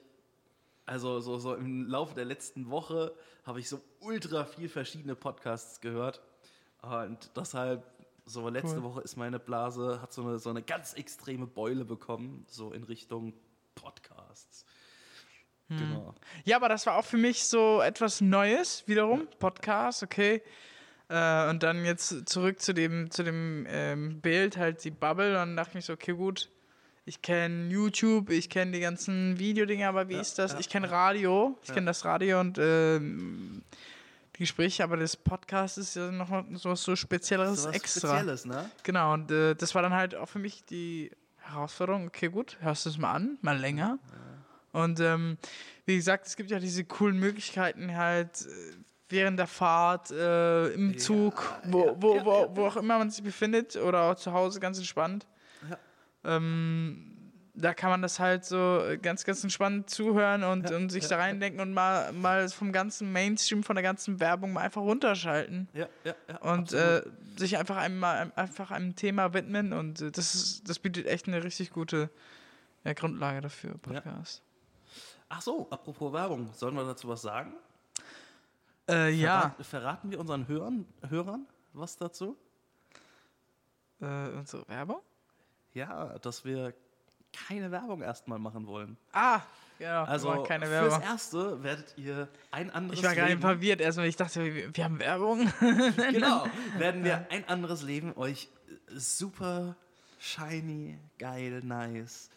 also 0.86 1.20
so, 1.22 1.38
so 1.38 1.56
im 1.56 1.88
Laufe 1.88 2.14
der 2.16 2.26
letzten 2.26 2.70
Woche 2.70 3.16
habe 3.46 3.60
ich 3.60 3.70
so 3.70 3.80
ultra 4.00 4.46
viel 4.46 4.68
verschiedene 4.68 5.16
Podcasts 5.16 5.80
gehört. 5.80 6.22
Und 6.82 7.32
deshalb, 7.36 7.86
so 8.26 8.50
letzte 8.50 8.78
Cool. 8.78 8.84
Woche 8.84 9.02
ist 9.02 9.16
meine 9.16 9.40
Blase, 9.40 10.02
hat 10.02 10.14
so 10.14 10.24
eine, 10.24 10.40
so 10.40 10.50
eine 10.50 10.62
ganz 10.62 10.94
extreme 10.94 11.48
Beule 11.48 11.86
bekommen, 11.86 12.46
so 12.50 12.74
in 12.74 12.84
Richtung 12.84 13.34
Podcasts. 13.76 14.66
Genau. 15.70 16.14
Ja, 16.44 16.58
aber 16.58 16.70
das 16.70 16.86
war 16.86 16.98
auch 16.98 17.06
für 17.06 17.18
mich 17.18 17.46
so 17.46 17.82
etwas 17.82 18.22
Neues, 18.22 18.84
wiederum. 18.88 19.28
Podcast, 19.40 20.04
okay. 20.04 20.44
Äh, 21.14 21.50
und 21.52 21.62
dann 21.62 21.86
jetzt 21.86 22.28
zurück 22.28 22.60
zu 22.60 22.74
dem, 22.74 23.12
zu 23.12 23.22
dem 23.24 23.68
ähm, 23.70 24.20
Bild, 24.20 24.58
halt 24.58 24.84
die 24.84 24.90
Bubble. 24.90 25.28
Und 25.30 25.34
dann 25.50 25.56
dachte 25.58 25.70
ich 25.72 25.76
mir 25.76 25.82
so, 25.84 25.94
okay, 25.94 26.14
gut, 26.14 26.50
ich 27.06 27.22
kenne 27.22 27.70
YouTube, 27.70 28.32
ich 28.32 28.50
kenne 28.50 28.72
die 28.72 28.80
ganzen 28.80 29.38
Videodinger, 29.38 29.90
aber 29.90 30.10
wie 30.10 30.16
Ja, 30.16 30.22
ist 30.22 30.40
das? 30.40 30.54
ja, 30.54 30.60
ich 30.60 30.70
kenne 30.70 30.90
Radio, 30.90 31.56
ich 31.62 31.68
Ja. 31.70 31.76
kenne 31.76 31.86
das 31.86 32.04
Radio 32.04 32.40
und 32.40 32.58
ähm, 32.60 33.62
die 34.36 34.40
Gespräche, 34.40 34.84
aber 34.84 34.98
das 34.98 35.16
Podcast 35.16 35.78
ist 35.78 35.96
ja 35.96 36.10
noch 36.12 36.30
so 36.54 36.72
was 36.72 36.82
so 36.82 36.96
Spezielleres 36.96 37.62
So 37.62 37.68
was 37.70 37.76
extra. 37.76 38.08
Spezielles, 38.18 38.46
ne? 38.46 38.72
Genau, 38.82 39.14
und 39.14 39.30
äh, 39.30 39.54
das 39.54 39.76
war 39.76 39.84
dann 39.84 39.94
halt 39.94 40.16
auch 40.16 40.30
für 40.30 40.40
mich 40.40 40.64
die 40.66 41.12
Herausforderung, 41.42 42.08
okay, 42.08 42.30
gut, 42.30 42.58
hörst 42.62 42.86
du 42.88 42.90
es 42.90 42.98
mal 42.98 43.12
an, 43.14 43.38
mal 43.42 43.58
länger. 43.60 44.00
Und 44.72 45.00
ähm, 45.00 45.38
wie 45.86 45.96
gesagt, 45.98 46.26
es 46.26 46.36
gibt 46.36 46.50
ja 46.50 46.58
diese 46.58 46.84
coolen 46.86 47.20
Möglichkeiten 47.20 47.96
halt 47.96 48.48
äh, 48.48 48.78
während 49.14 49.40
der 49.40 49.48
Fahrt, 49.48 50.12
äh, 50.12 50.70
im 50.74 50.98
Zug, 50.98 51.54
wo, 51.66 51.86
ja, 51.86 51.96
wo, 51.98 52.26
wo, 52.26 52.42
ja, 52.42 52.56
wo 52.56 52.66
auch 52.66 52.76
immer 52.76 52.98
man 52.98 53.10
sich 53.10 53.24
befindet 53.24 53.78
oder 53.78 54.02
auch 54.04 54.16
zu 54.16 54.34
Hause 54.34 54.60
ganz 54.60 54.78
entspannt. 54.78 55.26
Ähm, 56.26 57.14
da 57.54 57.74
kann 57.74 57.92
man 57.92 58.02
das 58.02 58.20
halt 58.20 58.46
so 58.46 58.82
ganz, 59.02 59.26
ganz 59.26 59.44
entspannt 59.44 59.90
zuhören 59.90 60.44
und, 60.44 60.72
und 60.72 60.90
sich 60.90 61.08
da 61.08 61.18
reindenken 61.18 61.62
und 61.62 61.72
mal, 61.72 62.12
mal 62.12 62.50
vom 62.50 62.72
ganzen 62.72 63.12
Mainstream, 63.12 63.62
von 63.62 63.76
der 63.76 63.84
ganzen 63.84 64.20
Werbung 64.20 64.54
mal 64.54 64.62
einfach 64.62 64.82
runterschalten. 64.82 65.68
Und 66.42 66.74
äh, 66.74 67.04
sich 67.36 67.58
einfach 67.58 67.78
einem, 67.78 68.04
einem, 68.04 68.32
einfach 68.36 68.72
einem 68.72 68.96
Thema 68.96 69.34
widmen 69.34 69.74
und 69.74 70.02
äh, 70.02 70.12
das, 70.12 70.34
ist, 70.34 70.70
das 70.70 70.80
bietet 70.80 71.06
echt 71.06 71.28
eine 71.28 71.44
richtig 71.44 71.72
gute 71.72 72.10
ja, 72.84 72.94
Grundlage 72.94 73.42
dafür, 73.42 73.78
Podcast. 73.78 74.42
Ach 75.30 75.42
so, 75.42 75.68
apropos 75.70 76.12
Werbung, 76.14 76.50
sollen 76.54 76.76
wir 76.76 76.86
dazu 76.86 77.08
was 77.08 77.22
sagen? 77.22 77.54
Äh, 78.90 79.12
ja, 79.12 79.42
Verrat, 79.42 79.66
verraten 79.66 80.12
wir 80.12 80.20
unseren 80.20 80.48
Hörern, 80.48 80.86
Hörern 81.10 81.48
was 81.74 81.98
dazu? 81.98 82.38
äh, 84.02 84.30
unsere 84.30 84.68
Werbung? 84.68 85.02
Ja, 85.74 86.18
dass 86.20 86.44
wir 86.46 86.74
keine 87.48 87.72
Werbung 87.72 88.02
erstmal 88.02 88.38
machen 88.40 88.68
wollen. 88.68 88.98
Ah, 89.12 89.42
ja, 89.80 90.04
Also 90.04 90.44
keine 90.44 90.68
fürs 90.68 90.92
Werbung. 90.92 91.02
Erste 91.02 91.64
werdet 91.64 91.98
ihr 91.98 92.28
ein 92.52 92.70
anderes 92.70 93.00
Ich 93.00 93.06
war 93.06 93.16
gerade 93.16 93.30
Leben, 93.30 93.42
verwirrt 93.42 93.82
erstmal, 93.82 94.08
ich 94.08 94.16
dachte, 94.16 94.44
wir, 94.54 94.76
wir 94.76 94.84
haben 94.84 95.00
Werbung. 95.00 95.52
genau, 96.12 96.46
werden 96.78 97.04
wir 97.04 97.26
ein 97.32 97.48
anderes 97.48 97.82
Leben 97.82 98.16
euch 98.16 98.50
äh, 98.68 99.00
super 99.00 99.76
shiny, 100.20 101.00
geil, 101.18 101.62
nice, 101.64 102.30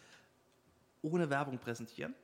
ohne 1.03 1.29
Werbung 1.29 1.59
präsentieren. 1.59 2.15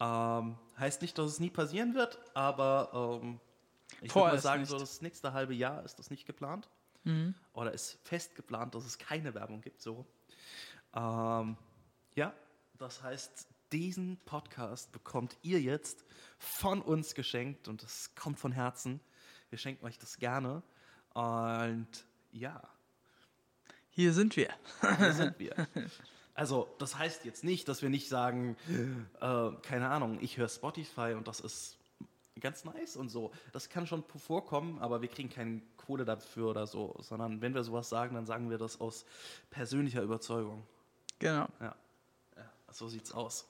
Ähm, 0.00 0.56
heißt 0.78 1.02
nicht, 1.02 1.16
dass 1.18 1.30
es 1.32 1.40
nie 1.40 1.50
passieren 1.50 1.94
wird, 1.94 2.18
aber 2.34 3.20
ähm, 3.22 3.40
ich 4.00 4.14
würde 4.14 4.28
mal 4.28 4.38
sagen, 4.40 4.62
nicht. 4.62 4.70
so 4.70 4.78
das 4.78 5.00
nächste 5.00 5.32
halbe 5.32 5.54
Jahr 5.54 5.84
ist 5.84 5.98
das 5.98 6.10
nicht 6.10 6.26
geplant. 6.26 6.68
Oder 7.52 7.72
ist 7.72 7.98
fest 8.02 8.34
geplant, 8.34 8.74
dass 8.74 8.86
es 8.86 8.96
keine 8.98 9.34
Werbung 9.34 9.60
gibt, 9.60 9.82
so. 9.82 10.06
Ähm, 10.94 11.56
ja, 12.14 12.32
das 12.78 13.02
heißt, 13.02 13.46
diesen 13.72 14.16
Podcast 14.24 14.90
bekommt 14.90 15.36
ihr 15.42 15.60
jetzt 15.60 16.04
von 16.38 16.80
uns 16.80 17.14
geschenkt 17.14 17.68
und 17.68 17.82
das 17.82 18.14
kommt 18.14 18.38
von 18.38 18.52
Herzen. 18.52 19.00
Wir 19.50 19.58
schenken 19.58 19.84
euch 19.84 19.98
das 19.98 20.16
gerne. 20.18 20.62
Und 21.12 21.88
ja, 22.32 22.62
Hier 23.90 24.12
sind 24.12 24.34
wir. 24.36 24.48
hier 24.98 25.12
sind 25.12 25.38
wir. 25.38 25.54
Also, 26.34 26.68
das 26.78 26.98
heißt 26.98 27.24
jetzt 27.24 27.44
nicht, 27.44 27.68
dass 27.68 27.80
wir 27.82 27.90
nicht 27.90 28.08
sagen, 28.08 28.56
äh, 29.20 29.50
keine 29.62 29.88
Ahnung, 29.88 30.18
ich 30.20 30.36
höre 30.36 30.48
Spotify 30.48 31.14
und 31.16 31.28
das 31.28 31.40
ist 31.40 31.76
ganz 32.40 32.64
nice 32.64 32.96
und 32.96 33.08
so. 33.08 33.30
Das 33.52 33.68
kann 33.68 33.86
schon 33.86 34.02
vorkommen, 34.04 34.78
aber 34.80 35.00
wir 35.00 35.08
kriegen 35.08 35.30
keine 35.30 35.62
Kohle 35.76 36.04
dafür 36.04 36.50
oder 36.50 36.66
so, 36.66 36.96
sondern 37.00 37.40
wenn 37.40 37.54
wir 37.54 37.62
sowas 37.62 37.88
sagen, 37.88 38.14
dann 38.14 38.26
sagen 38.26 38.50
wir 38.50 38.58
das 38.58 38.80
aus 38.80 39.04
persönlicher 39.50 40.02
Überzeugung. 40.02 40.64
Genau. 41.20 41.46
Ja, 41.60 41.76
ja 42.36 42.50
so 42.72 42.88
sieht's 42.88 43.12
aus. 43.12 43.46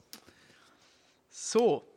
So, 1.30 1.88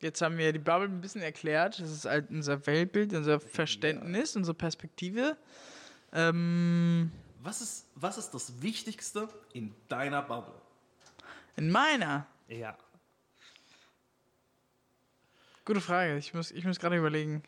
jetzt 0.00 0.20
haben 0.20 0.36
wir 0.36 0.52
die 0.52 0.58
Bubble 0.58 0.88
ein 0.88 1.00
bisschen 1.00 1.22
erklärt. 1.22 1.78
Das 1.78 1.90
ist 1.90 2.04
halt 2.04 2.30
unser 2.30 2.66
Weltbild, 2.66 3.14
unser 3.14 3.38
Verständnis, 3.38 4.34
unsere 4.34 4.54
Perspektive. 4.54 5.36
Ähm, 6.12 7.12
Was 7.42 7.60
ist, 7.60 7.86
was 7.94 8.18
ist 8.18 8.30
das 8.32 8.60
Wichtigste 8.62 9.28
in 9.52 9.74
deiner 9.88 10.22
Bubble? 10.22 10.54
in 11.56 11.70
meiner, 11.70 12.26
Ja. 12.48 12.76
gute 15.64 15.80
Frage, 15.80 16.16
ich 16.16 16.32
muss, 16.34 16.50
ich 16.50 16.64
muss 16.64 16.78
gerade 16.78 16.96
überlegen. 16.96 17.42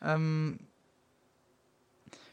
Ähm, 0.00 0.58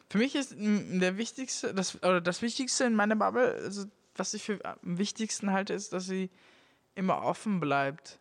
für 0.09 0.17
mich 0.17 0.35
ist 0.35 0.55
der 0.57 1.17
wichtigste, 1.17 1.73
das, 1.73 1.95
oder 2.03 2.21
das 2.21 2.41
Wichtigste 2.41 2.85
in 2.85 2.95
meiner 2.95 3.15
Bubble, 3.15 3.53
also 3.53 3.85
was 4.15 4.33
ich 4.33 4.43
für 4.43 4.59
am 4.63 4.97
wichtigsten 4.97 5.51
halte, 5.51 5.73
ist, 5.73 5.93
dass 5.93 6.05
sie 6.05 6.29
immer 6.95 7.21
offen 7.23 7.59
bleibt. 7.59 8.17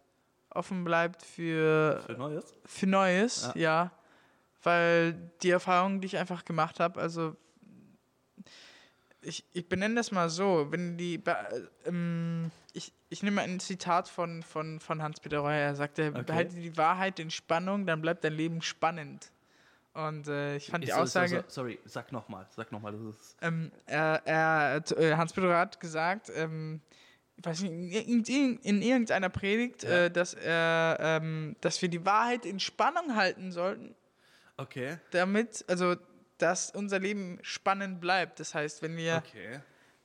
Offen 0.50 0.84
bleibt 0.84 1.22
für 1.22 2.02
Für 2.06 2.12
Neues? 2.14 2.54
Für 2.64 2.86
Neues, 2.86 3.42
Ja. 3.54 3.60
ja. 3.60 3.90
Weil 4.62 5.12
die 5.42 5.50
Erfahrung, 5.50 6.00
die 6.00 6.06
ich 6.06 6.18
einfach 6.18 6.44
gemacht 6.44 6.80
habe, 6.80 7.00
also 7.00 7.36
ich, 9.22 9.44
ich 9.52 9.68
benenne 9.68 9.96
das 9.96 10.10
mal 10.12 10.28
so, 10.30 10.68
wenn 10.70 10.96
die, 10.96 11.18
be- 11.18 11.68
ähm, 11.86 12.50
ich, 12.72 12.92
ich 13.08 13.22
nehme 13.22 13.42
ein 13.42 13.58
Zitat 13.60 14.08
von, 14.08 14.42
von, 14.42 14.78
von 14.80 15.02
Hans-Peter 15.02 15.38
Reuer, 15.40 15.58
er 15.60 15.74
sagte, 15.74 16.08
Okay. 16.14 16.22
behalte 16.22 16.56
die 16.56 16.76
Wahrheit 16.76 17.18
in 17.18 17.30
Spannung, 17.30 17.86
dann 17.86 18.00
bleibt 18.00 18.22
dein 18.24 18.34
Leben 18.34 18.62
spannend. 18.62 19.30
Und 19.94 20.28
äh, 20.28 20.56
ich 20.56 20.70
fand 20.70 20.84
die 20.84 20.88
Ist 20.88 20.94
so- 20.94 21.00
Aussage, 21.02 21.28
so- 21.28 21.36
so- 21.36 21.44
sorry, 21.48 21.78
sag 21.84 22.12
nochmal, 22.12 22.46
sag 22.54 22.70
nochmal, 22.70 22.92
das 22.92 23.00
ist. 23.02 23.36
ähm, 23.42 23.72
er, 23.86 24.22
er, 24.24 24.82
äh, 24.96 25.16
Hans-Peter 25.16 25.48
Reuer 25.48 25.58
hat 25.58 25.80
gesagt, 25.80 26.30
ähm, 26.34 26.80
ich 27.36 27.44
weiß 27.46 27.62
nicht, 27.62 28.08
in, 28.08 28.22
in, 28.24 28.58
in 28.58 28.82
irgendeiner 28.82 29.28
Predigt, 29.28 29.82
Ja. 29.82 30.04
äh, 30.04 30.10
dass, 30.10 30.34
er, 30.34 30.98
ähm, 31.00 31.56
dass 31.60 31.80
wir 31.82 31.88
die 31.88 32.04
Wahrheit 32.04 32.44
in 32.46 32.60
Spannung 32.60 33.16
halten 33.16 33.50
sollten 33.52 33.94
Okay. 34.56 34.98
damit, 35.12 35.64
also 35.68 35.96
dass 36.38 36.70
unser 36.70 36.98
Leben 36.98 37.38
spannend 37.42 38.00
bleibt. 38.00 38.40
Das 38.40 38.54
heißt, 38.54 38.82
wenn 38.82 38.96
wir 38.96 39.16
Okay. 39.26 39.60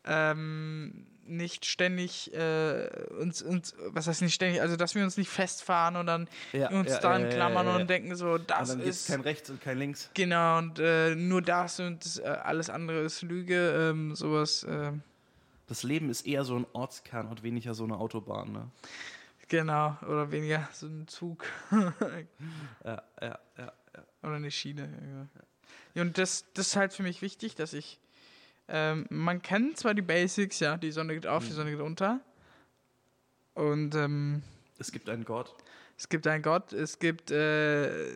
ähm, 0.05 1.07
nicht 1.25 1.65
ständig 1.65 2.33
äh, 2.33 2.89
uns, 3.17 3.41
uns, 3.41 3.73
was 3.87 4.07
heißt 4.07 4.21
nicht 4.21 4.33
ständig, 4.33 4.59
also 4.61 4.75
dass 4.75 4.93
wir 4.93 5.03
uns 5.05 5.15
nicht 5.15 5.29
festfahren 5.29 5.95
und 5.95 6.05
dann 6.07 6.27
Ja, 6.51 6.69
uns 6.71 6.91
ja, 6.91 6.99
daran 6.99 7.21
ja, 7.23 7.29
klammern 7.29 7.67
und 7.67 7.89
denken 7.89 8.13
so, 8.17 8.33
Und 8.33 8.49
das 8.49 8.69
dann 8.69 8.79
gibt 8.79 8.89
es 8.89 9.01
ist 9.03 9.07
kein 9.07 9.21
rechts 9.21 9.49
und 9.49 9.61
kein 9.61 9.77
links. 9.77 10.09
genau 10.13 10.57
und 10.57 10.79
äh, 10.79 11.15
nur 11.15 11.41
das 11.41 11.79
und 11.79 12.03
das, 12.03 12.17
äh, 12.19 12.23
alles 12.23 12.69
andere 12.69 12.99
ist 13.03 13.21
Lüge, 13.21 13.89
ähm, 13.91 14.15
sowas, 14.15 14.65
ähm, 14.69 15.01
Das 15.67 15.83
Leben 15.83 16.09
ist 16.09 16.27
eher 16.27 16.43
so 16.43 16.57
ein 16.57 16.65
Ortskern 16.73 17.27
und 17.27 17.41
weniger 17.43 17.73
so 17.73 17.85
eine 17.85 17.95
Autobahn, 17.97 18.51
ne? 18.51 18.69
genau, 19.47 19.97
oder 20.01 20.29
weniger 20.29 20.67
so 20.73 20.87
ein 20.87 21.07
Zug 21.07 21.45
Ja, 22.83 23.01
ja, 23.21 23.39
ja. 23.57 23.73
oder 24.23 24.35
eine 24.35 24.51
Schiene. 24.51 25.29
Ja. 25.37 25.41
Und 25.96 26.17
das, 26.17 26.46
das 26.53 26.67
ist 26.67 26.75
halt 26.75 26.93
für 26.93 27.03
mich 27.03 27.22
wichtig, 27.22 27.55
dass 27.55 27.74
ich 27.74 28.00
ähm, 28.67 29.05
man 29.10 29.41
kennt 29.41 29.77
zwar 29.77 29.93
die 29.93 30.01
Basics, 30.01 30.60
ja, 30.60 30.77
die 30.77 30.91
Sonne 30.91 31.13
geht 31.13 31.27
auf, 31.27 31.46
die 31.46 31.51
Sonne 31.51 31.72
geht 31.72 31.82
unter. 31.82 32.22
Und 33.53 33.93
ähm, 33.96 34.41
Es 34.79 34.91
gibt 34.91 35.10
einen 35.10 35.25
Gott. 35.25 35.53
es 35.98 36.10
gibt 36.10 36.25
einen 36.27 36.41
Gott, 36.41 36.74
es 36.74 36.98
gibt, 36.98 37.29
äh, 37.29 38.13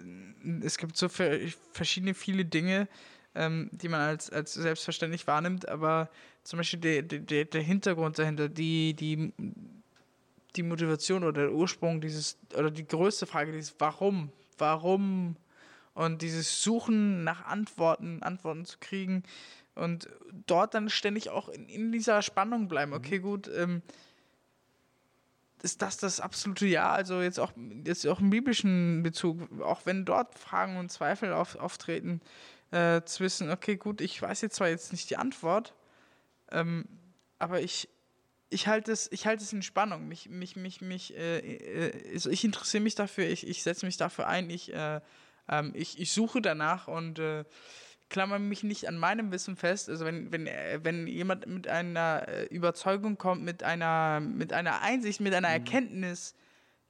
es 0.61 0.77
gibt 0.77 0.97
so 0.97 1.09
ver 1.09 1.37
verschiedene 1.73 2.13
viele 2.13 2.45
Dinge, 2.45 2.87
ähm, 3.35 3.69
die 3.71 3.89
man 3.89 4.01
als, 4.01 4.29
als 4.29 4.53
selbstverständlich 4.53 5.27
wahrnimmt, 5.27 5.67
aber 5.67 6.09
zum 6.43 6.57
Beispiel 6.57 6.79
der, 6.79 7.01
der, 7.03 7.45
der 7.45 7.61
Hintergrund 7.61 8.17
dahinter, 8.17 8.47
die, 8.47 8.93
die, 8.93 9.33
die 10.55 10.63
Motivation 10.63 11.23
oder 11.23 11.41
der 11.41 11.51
Ursprung 11.51 11.99
dieses, 11.99 12.37
oder 12.55 12.71
die 12.71 12.87
größte 12.87 13.27
Frage, 13.27 13.51
dieses 13.51 13.75
Warum, 13.79 14.31
warum 14.57 15.35
und 15.97 16.21
dieses 16.21 16.61
Suchen 16.61 17.23
nach 17.23 17.45
Antworten, 17.45 18.21
Antworten 18.21 18.65
zu 18.65 18.77
kriegen 18.79 19.23
und 19.73 20.07
dort 20.45 20.75
dann 20.75 20.91
ständig 20.91 21.31
auch 21.31 21.49
in, 21.49 21.67
in 21.67 21.91
dieser 21.91 22.21
Spannung 22.21 22.67
bleiben. 22.67 22.93
Okay, 22.93 23.17
gut, 23.17 23.49
ähm, 23.55 23.81
ist 25.63 25.81
das 25.81 25.97
das 25.97 26.19
absolute 26.19 26.67
Ja? 26.67 26.91
Also 26.91 27.23
jetzt 27.23 27.39
auch, 27.39 27.51
jetzt 27.83 28.05
auch 28.05 28.19
im 28.19 28.29
biblischen 28.29 29.01
Bezug, 29.01 29.59
auch 29.61 29.87
wenn 29.87 30.05
dort 30.05 30.37
Fragen 30.37 30.77
und 30.77 30.91
Zweifel 30.91 31.33
auf, 31.33 31.55
auftreten, 31.55 32.21
äh, 32.69 33.01
zu 33.01 33.23
wissen, 33.23 33.49
okay, 33.49 33.75
gut, 33.75 33.99
ich 33.99 34.21
weiß 34.21 34.41
jetzt 34.41 34.57
zwar 34.57 34.69
jetzt 34.69 34.91
nicht 34.91 35.09
die 35.09 35.17
Antwort, 35.17 35.73
ähm, 36.51 36.85
aber 37.39 37.61
ich, 37.61 37.89
ich 38.51 38.67
halte 38.67 38.91
es, 38.91 39.11
ich 39.11 39.25
halte 39.25 39.43
es 39.43 39.51
in 39.51 39.63
Spannung. 39.63 40.07
Mich, 40.07 40.29
mich, 40.29 40.55
mich, 40.55 40.79
mich, 40.79 41.17
äh, 41.17 41.39
äh, 41.39 42.13
also 42.13 42.29
ich 42.29 42.43
interessiere 42.43 42.83
mich 42.83 42.93
dafür, 42.93 43.25
ich, 43.25 43.47
ich 43.47 43.63
setze 43.63 43.87
mich 43.87 43.97
dafür 43.97 44.27
ein, 44.27 44.51
ich, 44.51 44.71
äh, 44.71 45.01
ähm, 45.49 45.71
ich, 45.73 45.99
ich 45.99 46.11
suche 46.11 46.41
danach 46.41 46.87
und 46.87 47.19
äh, 47.19 47.43
klammer 48.09 48.39
mich 48.39 48.63
nicht 48.63 48.87
an 48.87 48.97
meinem 48.97 49.31
Wissen 49.31 49.55
fest. 49.55 49.89
Also 49.89 50.05
wenn, 50.05 50.31
wenn, 50.31 50.47
äh, 50.47 50.79
wenn 50.83 51.07
jemand 51.07 51.47
mit 51.47 51.67
einer 51.67 52.27
äh, 52.27 52.45
Überzeugung 52.45 53.17
kommt, 53.17 53.43
mit 53.43 53.63
einer, 53.63 54.19
mit 54.19 54.53
einer 54.53 54.81
Einsicht, 54.81 55.19
mit 55.19 55.33
einer 55.33 55.49
Erkenntnis, 55.49 56.35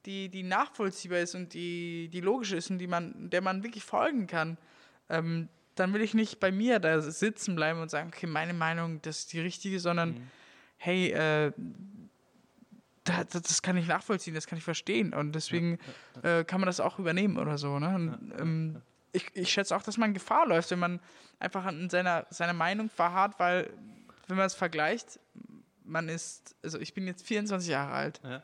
die, 0.06 0.30
die 0.30 0.44
nachvollziehbar 0.44 1.20
ist 1.20 1.36
und 1.36 1.54
die, 1.54 2.10
die 2.10 2.22
logisch 2.22 2.54
ist 2.54 2.70
und 2.70 2.78
die 2.78 2.88
man, 2.88 3.30
der 3.30 3.42
man 3.42 3.64
wirklich 3.64 3.84
folgen 3.84 4.28
kann, 4.28 4.58
ähm, 5.10 5.50
dann 5.76 5.94
will 5.94 6.02
ich 6.02 6.14
nicht 6.14 6.40
bei 6.40 6.52
mir 6.52 6.80
da 6.80 7.02
sitzen 7.02 7.56
bleiben 7.56 7.82
und 7.82 7.90
sagen, 7.92 8.12
okay, 8.14 8.26
meine 8.26 8.54
Meinung, 8.54 9.02
das 9.02 9.20
ist 9.20 9.34
die 9.34 9.42
richtige, 9.42 9.80
sondern 9.80 10.10
Mhm. 10.12 10.32
hey, 10.78 11.12
äh, 11.12 11.52
da, 13.08 13.24
das, 13.24 13.62
kann 13.62 13.78
ich 13.78 13.88
nachvollziehen, 13.88 14.34
das 14.34 14.48
kann 14.48 14.58
ich 14.58 14.64
verstehen. 14.64 15.14
Und 15.14 15.34
deswegen 15.34 15.80
Äh, 16.24 16.44
kann 16.44 16.60
man 16.60 16.68
das 16.68 16.80
auch 16.80 17.00
übernehmen 17.00 17.38
oder 17.38 17.58
so. 17.58 17.80
Ne? 17.80 17.94
Und, 17.94 18.34
ähm, 18.40 18.82
ich, 19.14 19.26
ich 19.34 19.50
schätze 19.52 19.76
auch, 19.76 19.84
dass 19.84 19.98
man 19.98 20.14
Gefahr 20.14 20.48
läuft, 20.48 20.72
wenn 20.72 20.80
man 20.80 21.00
einfach 21.40 21.66
an 21.66 21.90
seiner, 21.90 22.26
seiner 22.30 22.54
Meinung 22.54 22.90
verharrt, 22.90 23.40
weil, 23.40 23.70
wenn 24.28 24.38
man 24.38 24.46
es 24.46 24.56
vergleicht, 24.56 25.20
man 25.84 26.10
ist, 26.10 26.56
also 26.64 26.80
ich 26.80 26.94
bin 26.94 27.08
jetzt 27.08 27.26
24 27.26 27.70
Jahre 27.70 27.94
alt. 27.94 28.22
Ja. 28.24 28.44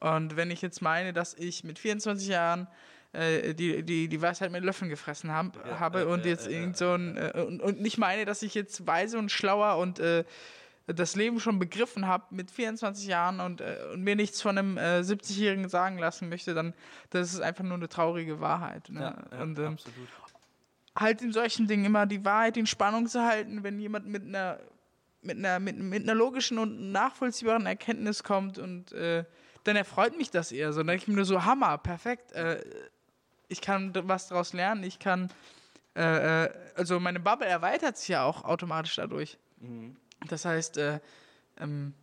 Und 0.00 0.36
wenn 0.36 0.50
ich 0.50 0.60
jetzt 0.60 0.82
meine, 0.82 1.12
dass 1.12 1.34
ich 1.34 1.64
mit 1.64 1.78
24 1.78 2.28
Jahren 2.28 2.66
äh, 3.12 3.54
die, 3.54 3.82
die, 3.82 4.08
die 4.08 4.22
Weisheit 4.22 4.50
mit 4.50 4.64
Löffeln 4.64 4.90
gefressen 4.90 5.32
hab, 5.32 5.56
Ja, 5.64 5.80
habe 5.80 6.00
ja, 6.00 6.06
und 6.06 6.26
jetzt 6.26 6.46
irgend 6.46 6.76
so 6.76 6.92
ein, 6.92 7.16
äh, 7.16 7.44
und, 7.46 7.62
und 7.62 7.80
nicht 7.80 7.96
meine, 7.96 8.24
dass 8.24 8.42
ich 8.42 8.54
jetzt 8.54 8.86
weise 8.86 9.18
und 9.18 9.30
schlauer 9.30 9.78
und 9.78 9.98
äh, 10.00 10.24
das 10.86 11.16
Leben 11.16 11.40
schon 11.40 11.58
begriffen 11.58 12.06
habe 12.06 12.26
mit 12.30 12.50
24 12.50 13.06
Jahren 13.06 13.40
und, 13.40 13.60
äh, 13.60 13.76
und 13.92 14.02
mir 14.02 14.16
nichts 14.16 14.42
von 14.42 14.58
einem 14.58 14.76
äh, 14.76 15.00
70-Jährigen 15.00 15.68
sagen 15.68 15.98
lassen 15.98 16.28
möchte, 16.28 16.54
dann 16.54 16.74
das 17.10 17.32
ist 17.32 17.40
einfach 17.40 17.64
nur 17.64 17.74
eine 17.74 17.88
traurige 17.88 18.40
Wahrheit. 18.40 18.90
Ne? 18.90 19.00
Ja, 19.00 19.36
ja, 19.36 19.42
und 19.42 19.58
ähm, 19.58 19.72
absolut. 19.72 20.08
halt 20.96 21.22
in 21.22 21.32
solchen 21.32 21.66
Dingen 21.66 21.86
immer 21.86 22.06
die 22.06 22.24
Wahrheit 22.24 22.56
in 22.56 22.66
Spannung 22.66 23.06
zu 23.06 23.24
halten, 23.24 23.62
wenn 23.62 23.80
jemand 23.80 24.06
mit 24.06 24.24
einer 24.24 24.58
mit 25.22 25.38
einer, 25.38 25.58
mit, 25.58 25.78
mit 25.78 26.02
einer 26.02 26.14
logischen 26.14 26.58
und 26.58 26.92
nachvollziehbaren 26.92 27.64
Erkenntnis 27.64 28.22
kommt 28.22 28.58
und 28.58 28.92
äh, 28.92 29.24
dann 29.64 29.76
erfreut 29.76 30.16
mich 30.18 30.30
das 30.30 30.52
eher 30.52 30.72
so. 30.74 30.80
Dann 30.80 30.88
denke 30.88 31.02
ich 31.02 31.08
mir 31.08 31.14
nur 31.14 31.24
so, 31.24 31.44
Hammer, 31.44 31.78
perfekt. 31.78 32.32
Äh, 32.32 32.62
ich 33.48 33.60
kann 33.60 33.92
was 34.06 34.28
daraus 34.28 34.52
lernen, 34.52 34.84
ich 34.84 34.98
kann, 34.98 35.30
äh, 35.96 36.44
äh, 36.44 36.50
also 36.76 37.00
meine 37.00 37.20
Bubble 37.20 37.46
erweitert 37.46 37.96
sich 37.96 38.08
ja 38.08 38.24
auch 38.24 38.44
automatisch 38.44 38.96
dadurch. 38.96 39.38
Mhm. 39.60 39.96
Das 40.28 40.44
heißt, 40.44 40.76
äh, 40.78 41.00
ähm, 41.58 41.94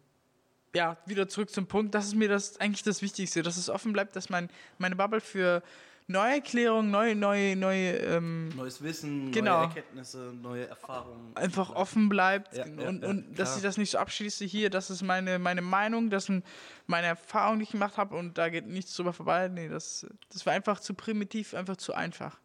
ja, 0.73 0.97
wieder 1.05 1.27
zurück 1.27 1.49
zum 1.49 1.67
Punkt, 1.67 1.93
das 1.95 2.05
ist 2.05 2.15
mir 2.15 2.29
das 2.29 2.59
eigentlich 2.59 2.83
das 2.83 3.01
Wichtigste, 3.01 3.41
dass 3.43 3.57
es 3.57 3.69
offen 3.69 3.91
bleibt, 3.93 4.15
dass 4.15 4.29
mein, 4.29 4.49
meine 4.77 4.95
Bubble 4.95 5.19
für 5.19 5.61
neue 6.07 6.35
Erklärungen, 6.35 6.91
neue, 6.91 7.15
neue, 7.15 7.55
neue, 7.55 7.91
ähm, 7.97 8.49
Neues 8.55 8.81
Wissen, 8.81 9.31
Genau. 9.31 9.57
neue 9.59 9.67
Erkenntnisse, 9.67 10.17
neue 10.41 10.67
Erfahrungen. 10.67 11.35
einfach 11.35 11.71
offen 11.71 12.09
bleibt 12.09 12.55
Ja, 12.55 12.63
und, 12.65 12.79
ja, 12.81 12.89
und, 12.89 13.03
und 13.05 13.39
dass 13.39 13.55
ich 13.57 13.63
das 13.63 13.77
nicht 13.77 13.91
so 13.91 13.97
abschließe, 13.97 14.45
hier, 14.45 14.69
das 14.69 14.89
ist 14.89 15.01
meine, 15.03 15.39
meine 15.39 15.61
Meinung, 15.61 16.09
das 16.09 16.25
sind 16.25 16.45
meine 16.87 17.07
Erfahrungen, 17.07 17.59
die 17.59 17.63
ich 17.63 17.71
gemacht 17.71 17.97
habe 17.97 18.15
und 18.15 18.37
da 18.37 18.49
geht 18.49 18.65
nichts 18.67 18.95
drüber 18.95 19.13
vorbei. 19.13 19.47
Nee, 19.47 19.67
das, 19.69 20.05
das 20.31 20.45
war 20.45 20.53
einfach 20.53 20.79
zu 20.79 20.93
primitiv, 20.93 21.53
einfach 21.53 21.77
zu 21.77 21.93
einfach. 21.93 22.39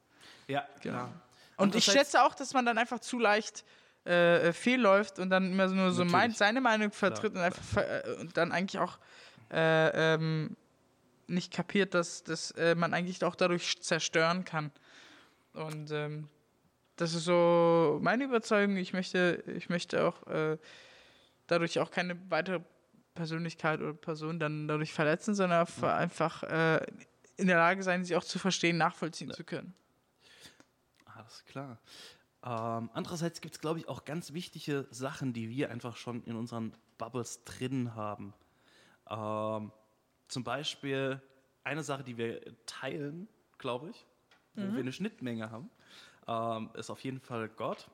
Ja, 0.48 0.66
Genau. 0.82 0.94
klar. 0.96 1.08
Und 1.58 1.74
ich 1.74 1.88
Andererseits- 1.88 1.92
schätze 2.10 2.22
auch, 2.24 2.34
dass 2.34 2.52
man 2.54 2.66
dann 2.66 2.76
einfach 2.78 3.00
zu 3.00 3.18
leicht 3.18 3.64
äh, 4.06 4.48
äh, 4.48 4.52
fehlläuft 4.52 5.18
und 5.18 5.30
dann 5.30 5.52
immer 5.52 5.68
so 5.68 5.74
nur 5.74 5.90
so 5.90 5.98
Natürlich. 6.04 6.12
meint, 6.12 6.36
seine 6.36 6.60
Meinung 6.60 6.92
vertritt 6.92 7.34
und, 7.34 7.40
einfach 7.40 7.76
äh, 7.76 8.16
und 8.20 8.36
dann 8.36 8.52
eigentlich 8.52 8.80
auch 8.80 8.98
äh, 9.52 10.14
ähm, 10.14 10.56
nicht 11.26 11.52
kapiert, 11.52 11.94
dass, 11.94 12.22
dass 12.22 12.52
äh, 12.52 12.74
man 12.74 12.94
eigentlich 12.94 13.22
auch 13.24 13.34
dadurch 13.34 13.80
zerstören 13.82 14.44
kann. 14.44 14.70
Und 15.52 15.90
ähm, 15.90 16.28
das 16.96 17.14
ist 17.14 17.24
so 17.24 17.98
meine 18.02 18.24
Überzeugung. 18.24 18.76
Ich 18.76 18.92
möchte, 18.92 19.42
ich 19.56 19.68
möchte 19.68 20.04
auch 20.04 20.26
äh, 20.28 20.56
dadurch 21.46 21.78
auch 21.78 21.90
keine 21.90 22.16
weitere 22.30 22.60
Persönlichkeit 23.14 23.80
oder 23.80 23.94
Person 23.94 24.38
dann 24.38 24.68
dadurch 24.68 24.92
verletzen, 24.92 25.34
sondern 25.34 25.62
f- 25.62 25.82
einfach 25.84 26.42
äh, 26.44 26.86
in 27.36 27.48
der 27.48 27.56
Lage 27.56 27.82
sein, 27.82 28.04
sie 28.04 28.14
auch 28.16 28.24
zu 28.24 28.38
verstehen, 28.38 28.76
nachvollziehen 28.76 29.30
zu 29.32 29.44
können. 29.44 29.74
Alles 31.06 31.44
klar. 31.44 31.78
Ähm, 32.46 32.90
andererseits 32.94 33.40
gibt 33.40 33.56
es, 33.56 33.60
glaube 33.60 33.80
ich, 33.80 33.88
auch 33.88 34.04
ganz 34.04 34.32
wichtige 34.32 34.86
Sachen, 34.90 35.32
die 35.32 35.50
wir 35.50 35.70
einfach 35.70 35.96
schon 35.96 36.22
in 36.24 36.36
unseren 36.36 36.72
Bubbles 36.96 37.42
drin 37.44 37.96
haben. 37.96 38.32
Ähm, 39.10 39.72
zum 40.28 40.44
Beispiel 40.44 41.20
eine 41.64 41.82
Sache, 41.82 42.04
die 42.04 42.16
wir 42.16 42.40
teilen, 42.66 43.26
glaube 43.58 43.90
ich, 43.90 44.06
wo 44.54 44.62
wir 44.72 44.80
eine 44.80 44.92
Schnittmenge 44.92 45.50
haben, 45.50 45.68
ähm, 46.28 46.70
ist 46.74 46.88
auf 46.88 47.00
jeden 47.00 47.20
Fall 47.20 47.48
Gott. 47.48 47.88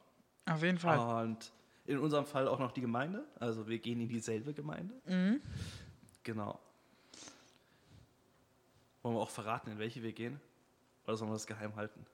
Auf 0.47 0.63
jeden 0.63 0.79
Fall. 0.79 1.25
Und 1.25 1.53
in 1.87 1.99
unserem 1.99 2.27
Fall 2.27 2.47
auch 2.47 2.59
noch 2.59 2.73
die 2.73 2.83
Gemeinde. 2.83 3.25
Also 3.41 3.67
wir 3.67 3.79
gehen 3.79 4.01
in 4.01 4.09
dieselbe 4.09 4.53
Gemeinde. 4.53 4.95
Genau. 6.23 6.61
Wollen 9.03 9.17
wir 9.17 9.21
auch 9.21 9.31
verraten, 9.31 9.71
in 9.71 9.79
welche 9.79 10.03
wir 10.03 10.13
gehen? 10.13 10.41
Oder 11.05 11.17
sollen 11.17 11.31
wir 11.31 11.35
das 11.35 11.47
geheim 11.47 11.75
halten? 11.75 12.05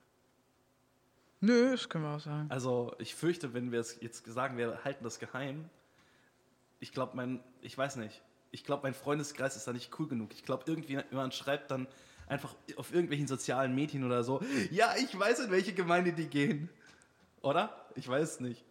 Nö, 1.40 1.72
das 1.72 1.88
können 1.88 2.04
wir 2.04 2.16
auch 2.16 2.20
sagen. 2.20 2.50
Also 2.50 2.94
ich 2.98 3.14
fürchte, 3.14 3.54
wenn 3.54 3.70
wir 3.70 3.80
es 3.80 3.98
jetzt 4.00 4.26
sagen, 4.26 4.56
wir 4.56 4.84
halten 4.84 5.04
das 5.04 5.18
geheim, 5.18 5.68
ich 6.80 6.92
glaube, 6.92 7.16
mein, 7.16 7.40
ich 7.60 7.76
weiß 7.76 7.96
nicht, 7.96 8.22
ich 8.50 8.64
glaube, 8.64 8.82
mein 8.84 8.94
Freundeskreis 8.94 9.56
ist 9.56 9.66
da 9.66 9.72
nicht 9.72 9.98
cool 9.98 10.08
genug. 10.08 10.32
Ich 10.32 10.44
glaube, 10.44 10.64
irgendwie 10.66 11.00
jemand 11.10 11.34
schreibt 11.34 11.70
dann 11.70 11.86
einfach 12.26 12.54
auf 12.76 12.92
irgendwelchen 12.92 13.26
sozialen 13.26 13.74
Medien 13.74 14.04
oder 14.04 14.22
so, 14.24 14.42
ja, 14.70 14.94
ich 14.96 15.16
weiß, 15.18 15.40
in 15.40 15.50
welche 15.50 15.72
Gemeinde 15.72 16.12
die 16.12 16.26
gehen. 16.26 16.68
Oder? 17.42 17.86
Ich 17.94 18.08
weiß 18.08 18.32
es 18.32 18.40
nicht. 18.40 18.64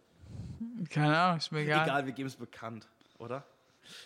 Keine 0.90 1.18
Ahnung, 1.18 1.38
ist 1.38 1.50
mir 1.50 1.60
egal. 1.60 1.84
Egal, 1.84 2.06
wir 2.06 2.12
geben 2.12 2.28
es 2.28 2.36
bekannt, 2.36 2.86
oder? 3.18 3.44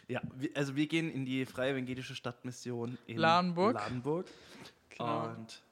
Ja, 0.07 0.21
also 0.55 0.77
wir 0.77 0.87
gehen 0.87 1.11
in 1.11 1.25
die 1.25 1.45
Freie 1.45 1.73
Evangelische 1.73 2.15
Stadtmission 2.15 2.97
in 3.07 3.19
Ladenburg. 3.19 3.75
Ladenburg. 3.75 4.27
Genau. 4.91 5.31
Und 5.31 5.63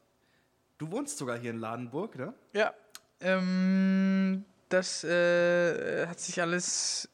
du 0.81 0.91
wohnst 0.91 1.19
sogar 1.19 1.39
hier 1.39 1.51
in 1.51 1.59
Ladenburg, 1.59 2.17
ne? 2.17 2.33
Ja. 2.53 2.73
Ähm, 3.21 4.45
das 4.71 5.05
äh, 5.05 6.07
hat 6.07 6.19
sich 6.19 6.41
alles. 6.41 7.11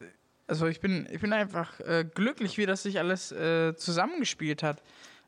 Also 0.47 0.67
ich 0.67 0.81
bin, 0.81 1.09
ich 1.11 1.21
bin 1.21 1.33
einfach 1.33 1.81
äh, 1.81 2.05
glücklich, 2.05 2.57
wie 2.57 2.67
das 2.67 2.85
sich 2.85 3.01
alles 3.01 3.33
äh, 3.33 3.75
zusammengespielt 3.75 4.63
hat. 4.63 4.83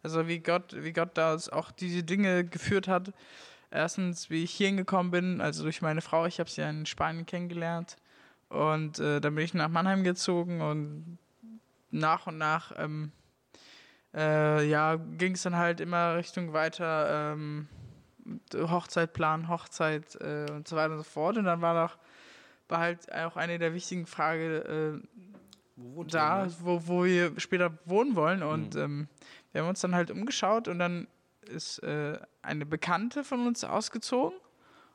Also 0.04 0.28
wie 0.28 0.38
Gott, 0.38 0.76
wie 0.78 0.92
Gott 0.92 1.18
da 1.18 1.36
auch 1.50 1.72
diese 1.72 2.04
Dinge 2.04 2.44
geführt 2.44 2.86
hat. 2.86 3.12
Erstens, 3.72 4.30
wie 4.30 4.44
ich 4.44 4.52
hier 4.52 4.68
hingekommen 4.68 5.10
bin, 5.10 5.40
also 5.40 5.64
durch 5.64 5.82
meine 5.82 6.00
Frau, 6.00 6.24
ich 6.26 6.38
habe 6.38 6.48
sie 6.48 6.60
ja 6.60 6.70
in 6.70 6.86
Spanien 6.86 7.26
kennengelernt. 7.26 7.96
Und 8.48 9.00
äh, 9.00 9.20
dann 9.20 9.34
bin 9.34 9.44
ich 9.44 9.52
nach 9.52 9.68
Mannheim 9.68 10.04
gezogen 10.04 10.60
und 10.60 11.18
nach 11.90 12.28
und 12.28 12.38
nach 12.38 12.72
ähm, 12.78 13.10
äh, 14.14 14.66
ja, 14.68 14.96
ging 14.96 15.32
es 15.32 15.42
dann 15.42 15.56
halt 15.56 15.80
immer 15.80 16.16
Richtung 16.16 16.52
weiter 16.52 17.32
ähm, 17.32 17.68
Hochzeit 18.54 19.12
planen, 19.12 19.48
Hochzeit 19.48 20.14
äh, 20.16 20.46
und 20.52 20.68
so 20.68 20.76
weiter 20.76 20.92
und 20.92 20.98
so 20.98 21.04
fort. 21.04 21.36
Und 21.36 21.44
dann 21.44 21.60
war 21.60 21.88
doch 21.88 21.98
war 22.68 22.80
halt 22.80 23.12
auch 23.12 23.36
eine 23.36 23.58
der 23.58 23.74
wichtigen 23.74 24.06
Fragen 24.06 25.02
äh, 25.02 25.32
Wo 25.76 26.04
da, 26.04 26.48
wo, 26.60 26.86
wo 26.86 27.04
wir 27.04 27.38
später 27.38 27.78
wohnen 27.84 28.14
wollen. 28.14 28.42
Und 28.42 28.76
ähm, 28.76 29.08
wir 29.52 29.62
haben 29.62 29.68
uns 29.68 29.80
dann 29.80 29.94
halt 29.94 30.10
umgeschaut 30.10 30.68
und 30.68 30.78
dann 30.78 31.06
ist 31.42 31.78
äh, 31.82 32.18
eine 32.42 32.66
Bekannte 32.66 33.24
von 33.24 33.46
uns 33.46 33.64
ausgezogen. 33.64 34.38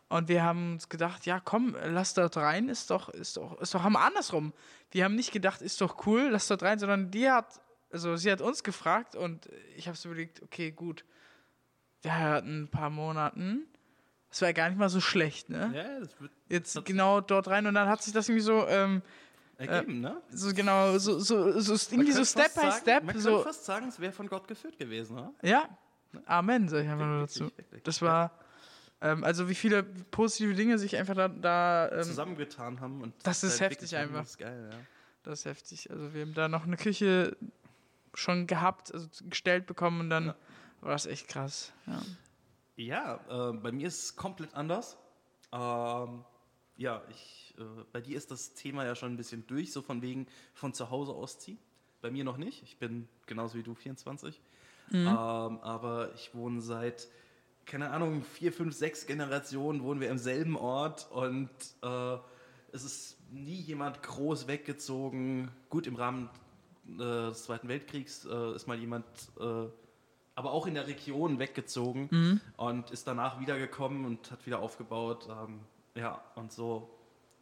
Und 0.10 0.28
wir 0.28 0.44
haben 0.44 0.74
uns 0.74 0.90
gedacht, 0.90 1.26
ja 1.26 1.40
komm, 1.40 1.76
lass 1.86 2.14
dort 2.14 2.38
rein, 2.38 2.70
ist 2.70 2.92
doch, 2.92 3.10
ist 3.10 3.38
doch, 3.38 3.60
ist 3.60 3.74
doch 3.74 3.82
haben 3.82 3.94
wir 3.94 4.02
andersrum. 4.02 4.54
Wir 4.92 5.06
haben 5.06 5.16
nicht 5.16 5.32
gedacht, 5.32 5.62
ist 5.62 5.82
doch 5.82 6.06
cool, 6.06 6.28
lass 6.30 6.48
dort 6.48 6.62
rein, 6.62 6.78
sondern 6.78 7.10
die 7.10 7.32
hat, 7.32 7.62
also 7.92 8.16
sie 8.16 8.32
hat 8.32 8.42
uns 8.42 8.64
gefragt 8.64 9.16
und 9.16 9.50
ich 9.76 9.88
habe 9.88 9.98
so 9.98 10.10
überlegt, 10.10 10.44
okay, 10.44 10.72
gut, 10.72 11.04
hatten 12.12 12.64
ein 12.64 12.68
paar 12.68 12.90
Monaten, 12.90 13.66
das 14.30 14.42
war 14.42 14.50
ja 14.50 14.54
gar 14.54 14.70
nicht 14.70 14.78
mal 14.78 14.90
so 14.90 15.00
schlecht, 15.00 15.50
ne? 15.50 15.72
Ja, 15.74 16.00
das 16.00 16.20
wird 16.20 16.32
Jetzt 16.50 16.86
genau 16.86 17.22
dort 17.22 17.48
rein 17.48 17.66
und 17.68 17.76
dann 17.76 17.88
hat 17.88 18.02
sich 18.02 18.14
das 18.14 18.30
irgendwie 18.30 18.44
so, 18.44 18.68
ähm, 18.68 19.02
ergeben, 19.58 20.02
ne? 20.02 20.22
so 20.32 20.54
genau, 20.54 20.98
so, 20.98 21.20
so, 21.20 21.60
so 21.60 21.74
irgendwie 21.92 22.12
so 22.12 22.26
Step 22.26 22.54
by 22.56 22.62
sagen, 22.62 22.82
Step, 22.82 23.04
Man 23.04 23.20
so, 23.20 23.30
könnte 23.30 23.44
fast 23.46 23.66
sagen, 23.66 23.88
es 23.88 24.00
wäre 24.00 24.12
von 24.12 24.28
Gott 24.28 24.48
geführt 24.48 24.78
gewesen, 24.78 25.16
ne? 25.16 25.34
ja, 25.44 25.70
Amen, 26.26 26.68
sag 26.70 26.84
ich 26.84 26.90
einfach 26.90 27.06
nur 27.06 27.22
dazu. 27.22 27.52
Das 27.84 28.00
ja. 28.00 28.08
war, 28.08 28.40
ähm, 29.02 29.24
also 29.24 29.50
wie 29.50 29.56
viele 29.56 29.84
positive 29.84 30.54
Dinge 30.54 30.78
sich 30.78 30.96
einfach 30.96 31.16
da, 31.16 31.28
da 31.28 31.92
ähm, 31.92 32.04
zusammengetan 32.04 32.80
haben. 32.80 33.02
Und 33.02 33.14
das 33.24 33.44
ist 33.44 33.60
heftig 33.60 33.96
einfach. 33.96 34.20
Das 34.20 34.30
ist 34.32 34.38
geil, 34.38 34.70
ja. 34.72 34.78
das 35.24 35.40
ist 35.40 35.46
heftig. 35.46 35.92
Also 35.92 36.14
wir 36.14 36.22
haben 36.22 36.34
da 36.34 36.48
noch 36.48 36.66
eine 36.66 36.78
Küche 36.78 37.36
schon 38.14 38.48
gehabt, 38.48 38.94
also 38.94 39.08
gestellt 39.24 39.66
bekommen 39.66 40.02
und 40.02 40.10
dann 40.10 40.28
Ja. 40.28 40.36
War 40.84 40.92
das 40.92 41.06
echt 41.06 41.28
krass. 41.28 41.72
Ja. 41.88 42.02
Ja, 42.76 43.50
äh, 43.50 43.54
bei 43.54 43.72
mir 43.72 43.88
ist 43.88 44.04
es 44.04 44.16
komplett 44.16 44.54
anders. 44.56 44.98
Ähm, 45.52 46.26
ja, 46.78 47.04
ich, 47.10 47.54
äh, 47.58 47.64
bei 47.92 48.02
dir 48.02 48.18
ist 48.18 48.32
das 48.32 48.54
Thema 48.56 48.84
ja 48.84 48.96
schon 48.96 49.14
ein 49.14 49.18
bisschen 49.18 49.46
durch, 49.46 49.72
so 49.72 49.82
von 49.82 50.02
wegen 50.02 50.28
von 50.54 50.74
zu 50.74 50.90
Hause 50.90 51.14
ausziehen. 51.14 51.60
Bei 52.02 52.10
mir 52.10 52.24
noch 52.24 52.38
nicht. 52.38 52.64
Ich 52.64 52.78
bin 52.78 53.08
genauso 53.28 53.58
wie 53.58 53.64
du 53.64 53.76
24. 53.76 54.42
Ähm, 54.92 55.08
aber 55.08 56.14
ich 56.16 56.36
wohne 56.36 56.62
seit, 56.62 57.08
keine 57.66 57.92
Ahnung, 57.92 58.24
vier, 58.24 58.52
fünf, 58.52 58.76
sechs 58.76 59.06
Generationen 59.06 59.82
wohnen 59.84 60.02
wir 60.02 60.10
im 60.10 60.18
selben 60.18 60.58
Ort 60.58 61.10
und 61.12 61.50
äh, 61.82 62.18
es 62.72 62.84
ist 62.84 63.18
nie 63.32 63.56
jemand 63.56 64.04
groß 64.04 64.48
weggezogen. 64.48 65.52
Gut, 65.70 65.88
im 65.88 65.96
Rahmen 65.96 66.30
äh, 66.88 66.98
des 66.98 67.44
Zweiten 67.46 67.68
Weltkriegs 67.68 68.26
äh, 68.26 68.56
ist 68.56 68.68
mal 68.68 68.78
jemand, 68.78 69.06
äh, 69.40 69.68
aber 70.36 70.52
auch 70.52 70.66
in 70.68 70.74
der 70.74 70.88
Region 70.88 71.40
weggezogen 71.40 72.42
und 72.58 72.92
ist 72.92 73.08
danach 73.08 73.40
wiedergekommen 73.40 74.06
und 74.06 74.32
hat 74.32 74.46
wieder 74.46 74.60
aufgebaut. 74.60 75.28
Ähm, 75.30 75.60
ja, 75.96 76.22
und 76.36 76.52
so 76.52 76.90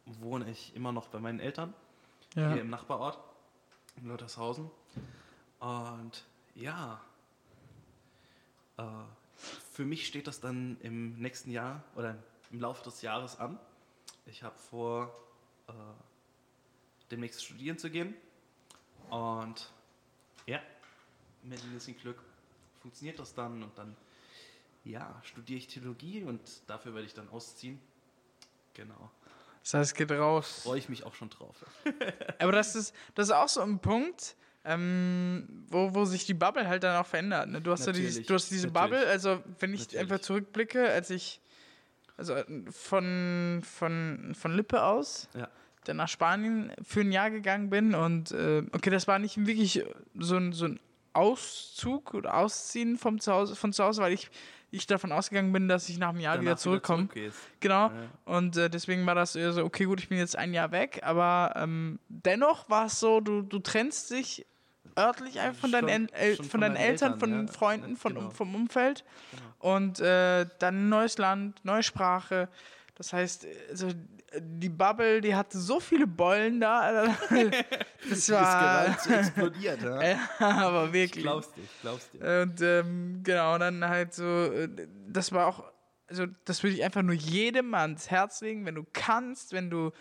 wohne 0.04 0.50
ich 0.50 0.74
immer 0.76 0.92
noch 0.92 1.08
bei 1.08 1.18
meinen 1.20 1.40
Eltern 1.40 1.72
Ja. 2.34 2.52
hier 2.52 2.60
im 2.60 2.70
Nachbarort, 2.70 3.18
in 3.96 4.08
Luthershausen. 4.08 4.70
Und 5.60 6.24
ja, 6.54 7.00
äh, 8.76 8.82
für 9.72 9.84
mich 9.84 10.06
steht 10.06 10.26
das 10.26 10.40
dann 10.40 10.76
im 10.80 11.14
nächsten 11.18 11.50
Jahr 11.50 11.82
oder 11.96 12.16
im 12.50 12.60
Laufe 12.60 12.84
des 12.84 13.00
Jahres 13.02 13.38
an. 13.38 13.58
Ich 14.26 14.42
habe 14.42 14.58
vor, 14.58 15.10
äh, 15.68 15.72
demnächst 17.10 17.42
studieren 17.44 17.78
zu 17.78 17.90
gehen. 17.90 18.14
Und 19.08 19.70
ja, 20.46 20.60
mit 21.42 21.62
ein 21.62 21.72
bisschen 21.72 21.96
Glück 21.96 22.22
funktioniert 22.82 23.18
das 23.18 23.32
dann 23.34 23.62
und 23.62 23.76
dann 23.78 23.96
ja, 24.84 25.20
studiere 25.22 25.58
ich 25.58 25.68
Theologie 25.68 26.24
und 26.24 26.40
dafür 26.66 26.94
werde 26.94 27.06
ich 27.06 27.14
dann 27.14 27.28
ausziehen. 27.28 27.80
Genau. 28.74 29.10
Das 29.62 29.74
heißt, 29.74 29.92
es 29.92 29.94
geht 29.94 30.10
raus. 30.10 30.62
Freue 30.64 30.78
ich 30.78 30.88
mich 30.88 31.04
auch 31.04 31.14
schon 31.14 31.30
drauf. 31.30 31.54
Aber 32.40 32.52
das 32.52 32.74
ist, 32.74 32.94
das 33.14 33.28
ist 33.28 33.32
auch 33.34 33.48
so 33.48 33.60
ein 33.60 33.78
Punkt, 33.78 34.34
ähm, 34.64 35.64
wo, 35.68 35.94
wo 35.94 36.04
sich 36.04 36.26
die 36.26 36.34
Bubble 36.34 36.66
halt 36.66 36.82
dann 36.82 36.96
auch 36.96 37.06
verändert. 37.06 37.48
Ne? 37.48 37.60
Du, 37.60 37.70
hast 37.70 37.86
ja 37.86 37.92
dieses, 37.92 38.26
du 38.26 38.34
hast 38.34 38.50
diese 38.50 38.66
natürlich. 38.68 38.90
Bubble, 38.90 39.06
also 39.08 39.42
wenn 39.60 39.72
ich 39.72 39.80
Natürlich. 39.82 40.00
einfach 40.00 40.18
zurückblicke, 40.20 40.90
als 40.90 41.10
ich 41.10 41.40
also 42.16 42.36
von, 42.70 43.62
von, 43.64 44.34
von 44.34 44.54
Lippe 44.54 44.82
aus 44.84 45.28
Ja. 45.34 45.48
dann 45.84 45.96
nach 45.96 46.08
Spanien 46.08 46.72
für 46.82 47.00
ein 47.00 47.12
Jahr 47.12 47.30
gegangen 47.30 47.70
bin 47.70 47.94
und 47.94 48.32
äh, 48.32 48.62
okay, 48.72 48.90
das 48.90 49.06
war 49.08 49.18
nicht 49.18 49.46
wirklich 49.46 49.84
so 50.18 50.36
ein, 50.36 50.52
so 50.52 50.66
ein 50.66 50.80
Auszug 51.12 52.14
oder 52.14 52.34
Ausziehen 52.36 52.96
vom 52.98 53.20
Zuhause, 53.20 53.54
von 53.56 53.72
zu 53.72 53.84
Hause, 53.84 54.02
weil 54.02 54.12
ich, 54.12 54.30
ich 54.70 54.86
davon 54.86 55.12
ausgegangen 55.12 55.52
bin, 55.52 55.68
dass 55.68 55.88
ich 55.88 55.98
nach 55.98 56.10
einem 56.10 56.20
Jahr 56.20 56.34
wieder 56.40 56.50
Danach 56.52 56.58
zurückkomme. 56.60 57.08
zurückgehst. 57.08 57.38
Genau. 57.60 57.88
Ja. 57.88 57.92
Und 58.24 58.56
äh, 58.56 58.70
deswegen 58.70 59.04
war 59.06 59.14
das 59.14 59.32
so, 59.34 59.64
okay, 59.64 59.84
gut, 59.84 60.00
ich 60.00 60.08
bin 60.08 60.18
jetzt 60.18 60.36
ein 60.36 60.54
Jahr 60.54 60.70
weg, 60.72 61.00
aber 61.02 61.52
ähm, 61.56 61.98
dennoch 62.08 62.68
war 62.70 62.86
es 62.86 62.98
so, 63.00 63.20
du, 63.20 63.42
du 63.42 63.58
trennst 63.58 64.10
dich 64.10 64.46
örtlich 64.98 65.40
einfach 65.40 65.60
von 65.62 65.72
deinen, 65.72 66.08
Schon- 66.08 66.16
El 66.16 66.28
El 66.30 66.36
schon 66.36 66.44
von 66.46 66.60
deinen 66.60 66.76
Eltern, 66.76 67.12
Eltern, 67.12 67.20
von 67.20 67.30
ja. 67.30 67.36
den 67.38 67.48
Freunden, 67.48 67.96
von, 67.96 68.14
Genau. 68.14 68.26
um, 68.26 68.32
vom 68.32 68.54
Umfeld. 68.54 69.04
Und 69.58 70.00
äh, 70.00 70.46
dann 70.58 70.86
ein 70.86 70.88
neues 70.88 71.18
Land, 71.18 71.64
neue 71.64 71.82
Sprache. 71.82 72.48
Das 72.94 73.12
heißt, 73.12 73.46
also, 73.70 73.88
die 74.38 74.68
Bubble, 74.68 75.20
die 75.20 75.34
hatte 75.34 75.58
so 75.58 75.80
viele 75.80 76.06
Bollen 76.06 76.60
da. 76.60 77.04
Das 77.28 78.08
Die 78.08 78.10
ist 78.10 78.30
war. 78.30 78.84
gerade 78.84 78.96
zu 78.98 79.16
explodiert, 79.16 79.82
ja? 79.82 80.02
Ja, 80.02 80.18
aber 80.40 80.86
Ich 80.86 80.92
wirklich. 80.92 81.24
glaub's 81.24 81.52
dir, 81.52 81.62
ich 81.62 81.80
glaub's 81.80 82.10
dir. 82.10 82.42
Und 82.42 82.60
ähm, 82.60 83.20
genau, 83.22 83.54
und 83.54 83.60
dann 83.60 83.88
halt 83.88 84.12
so, 84.14 84.24
äh, 84.24 84.68
das 85.08 85.32
war 85.32 85.46
auch, 85.46 85.64
also 86.08 86.26
das 86.44 86.62
würde 86.62 86.76
ich 86.76 86.84
einfach 86.84 87.02
nur 87.02 87.14
jedem 87.14 87.74
ans 87.74 88.10
Herz 88.10 88.40
legen, 88.40 88.66
wenn 88.66 88.74
du 88.74 88.84
kannst, 88.92 89.52
wenn 89.52 89.70
du, 89.70 89.92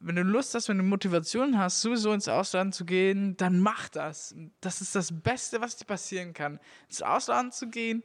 wenn 0.00 0.16
du 0.16 0.22
Lust 0.22 0.54
hast, 0.54 0.68
wenn 0.68 0.78
du 0.78 0.84
Motivation 0.84 1.58
hast, 1.58 1.80
sowieso 1.80 2.12
ins 2.12 2.28
Ausland 2.28 2.74
zu 2.74 2.84
gehen, 2.84 3.36
dann 3.36 3.60
mach 3.60 3.88
das. 3.88 4.34
Das 4.60 4.80
ist 4.80 4.94
das 4.94 5.12
Beste, 5.22 5.60
was 5.60 5.76
dir 5.76 5.84
passieren 5.84 6.32
kann. 6.34 6.58
Ins 6.88 7.02
Ausland 7.02 7.54
zu 7.54 7.68
gehen, 7.68 8.02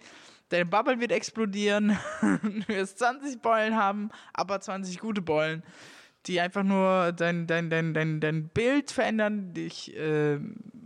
deine 0.49 0.65
Bubble 0.65 0.99
wird 0.99 1.11
explodieren, 1.11 1.97
du 2.21 2.67
wirst 2.67 2.99
20 2.99 3.41
Beulen 3.41 3.75
haben, 3.75 4.09
aber 4.33 4.59
20 4.59 4.99
gute 4.99 5.21
Beulen, 5.21 5.63
die 6.25 6.39
einfach 6.39 6.63
nur 6.63 7.11
dein, 7.13 7.47
dein, 7.47 7.69
dein, 7.69 7.93
dein, 7.93 8.19
dein 8.19 8.49
Bild 8.49 8.91
verändern, 8.91 9.53
dich 9.53 9.95
äh, 9.95 10.39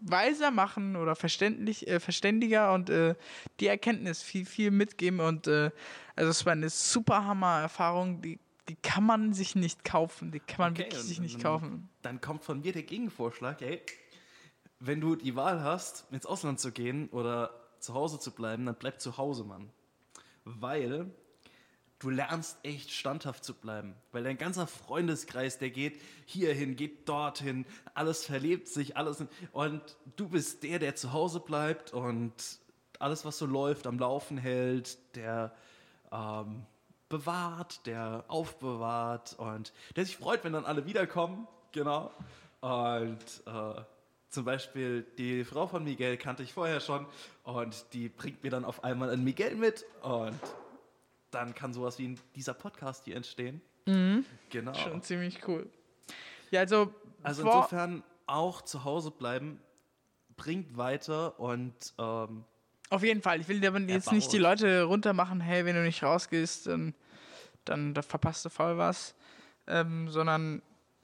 weiser 0.03 0.51
machen 0.51 0.95
oder 0.95 1.15
verständlich, 1.15 1.87
äh, 1.87 1.99
verständiger 1.99 2.73
und 2.73 2.89
äh, 2.89 3.15
die 3.59 3.67
Erkenntnis 3.67 4.21
viel, 4.21 4.45
viel 4.45 4.71
mitgeben. 4.71 5.19
Und 5.19 5.47
äh, 5.47 5.71
also 6.15 6.29
es 6.29 6.45
war 6.45 6.53
eine 6.53 6.69
super 6.69 7.25
Hammer-Erfahrung, 7.25 8.21
die, 8.21 8.39
die 8.69 8.75
kann 8.75 9.05
man 9.05 9.33
sich 9.33 9.55
nicht 9.55 9.83
kaufen. 9.83 10.31
Die 10.31 10.39
kann 10.39 10.57
man 10.59 10.71
Okay, 10.73 10.83
wirklich 10.83 11.01
sich 11.01 11.19
nicht 11.19 11.41
kaufen. 11.41 11.89
Dann 12.01 12.21
kommt 12.21 12.43
von 12.43 12.61
mir 12.61 12.73
der 12.73 12.83
Gegenvorschlag, 12.83 13.61
ey, 13.61 13.81
wenn 14.79 15.01
du 15.01 15.15
die 15.15 15.35
Wahl 15.35 15.63
hast, 15.63 16.05
ins 16.11 16.25
Ausland 16.25 16.59
zu 16.59 16.71
gehen 16.71 17.09
oder 17.09 17.62
zu 17.83 17.93
Hause 17.93 18.19
zu 18.19 18.31
bleiben, 18.31 18.65
dann 18.65 18.75
bleib 18.75 19.01
zu 19.01 19.17
Hause, 19.17 19.43
Mann. 19.43 19.69
Weil 20.45 21.11
du 21.99 22.09
lernst 22.09 22.57
echt 22.63 22.91
standhaft 22.91 23.43
zu 23.43 23.53
bleiben. 23.53 23.95
Weil 24.11 24.23
dein 24.23 24.37
ganzer 24.37 24.67
Freundeskreis, 24.67 25.57
der 25.57 25.69
geht 25.69 26.01
hierhin, 26.25 26.75
geht 26.75 27.07
dorthin, 27.07 27.65
alles 27.93 28.25
verlebt 28.25 28.67
sich, 28.67 28.95
alles. 28.97 29.23
Und 29.51 29.81
du 30.15 30.29
bist 30.29 30.63
der, 30.63 30.79
der 30.79 30.95
zu 30.95 31.13
Hause 31.13 31.39
bleibt 31.39 31.93
und 31.93 32.33
alles, 32.99 33.25
was 33.25 33.37
so 33.37 33.45
läuft, 33.45 33.85
am 33.85 33.99
Laufen 33.99 34.37
hält, 34.37 34.97
der 35.15 35.53
ähm, 36.11 36.65
bewahrt, 37.09 37.85
der 37.85 38.23
aufbewahrt 38.29 39.35
und 39.37 39.73
der 39.95 40.05
sich 40.05 40.17
freut, 40.17 40.43
wenn 40.43 40.53
dann 40.53 40.65
alle 40.65 40.85
wiederkommen. 40.85 41.47
Genau. 41.73 42.11
Und 42.61 43.43
äh, 43.45 43.81
zum 44.33 44.45
Beispiel 44.45 45.05
die 45.17 45.43
Frau 45.43 45.67
von 45.67 45.83
Miguel 45.83 46.17
kannte 46.17 46.41
ich 46.41 46.53
vorher 46.53 46.79
schon 46.79 47.05
und 47.43 47.85
die 47.93 48.09
bringt 48.09 48.43
mir 48.43 48.49
dann 48.49 48.65
auf 48.65 48.83
einmal 48.83 49.11
ein 49.11 49.23
Miguel 49.23 49.55
mit 49.55 49.85
und 50.01 50.39
dann 51.29 51.53
kann 51.53 51.71
sowas 51.71 51.99
wie 51.99 52.15
dieser 52.35 52.55
Podcast 52.55 53.05
hier 53.05 53.15
entstehen. 53.15 53.61
Genau. 54.49 54.73
Schon 54.73 55.03
ziemlich 55.03 55.47
cool. 55.47 55.69
Ja, 56.49 56.61
also, 56.61 56.93
Also 57.21 57.43
insofern 57.43 58.03
auch 58.25 58.63
zu 58.63 58.83
Hause 58.83 59.11
bleiben 59.11 59.59
bringt 60.35 60.77
weiter 60.77 61.39
und 61.39 61.93
ähm, 61.99 62.43
Auf 62.89 63.03
jeden 63.03 63.21
Fall. 63.21 63.39
Ich 63.39 63.47
will 63.47 63.59
dir 63.59 63.67
aber 63.67 63.81
jetzt 63.81 64.11
nicht 64.11 64.31
die 64.33 64.39
Leute 64.39 64.83
runtermachen, 64.83 65.41
hey, 65.41 65.63
wenn 65.65 65.75
du 65.75 65.83
nicht 65.83 66.01
rausgehst, 66.01 66.67
dann, 66.67 66.95
dann 67.65 67.93
da 67.93 68.01
verpasst 68.01 68.45
du 68.45 68.49
voll 68.49 68.79
was. 68.79 69.13
Ähm, 69.67 70.09
sondern, 70.09 70.63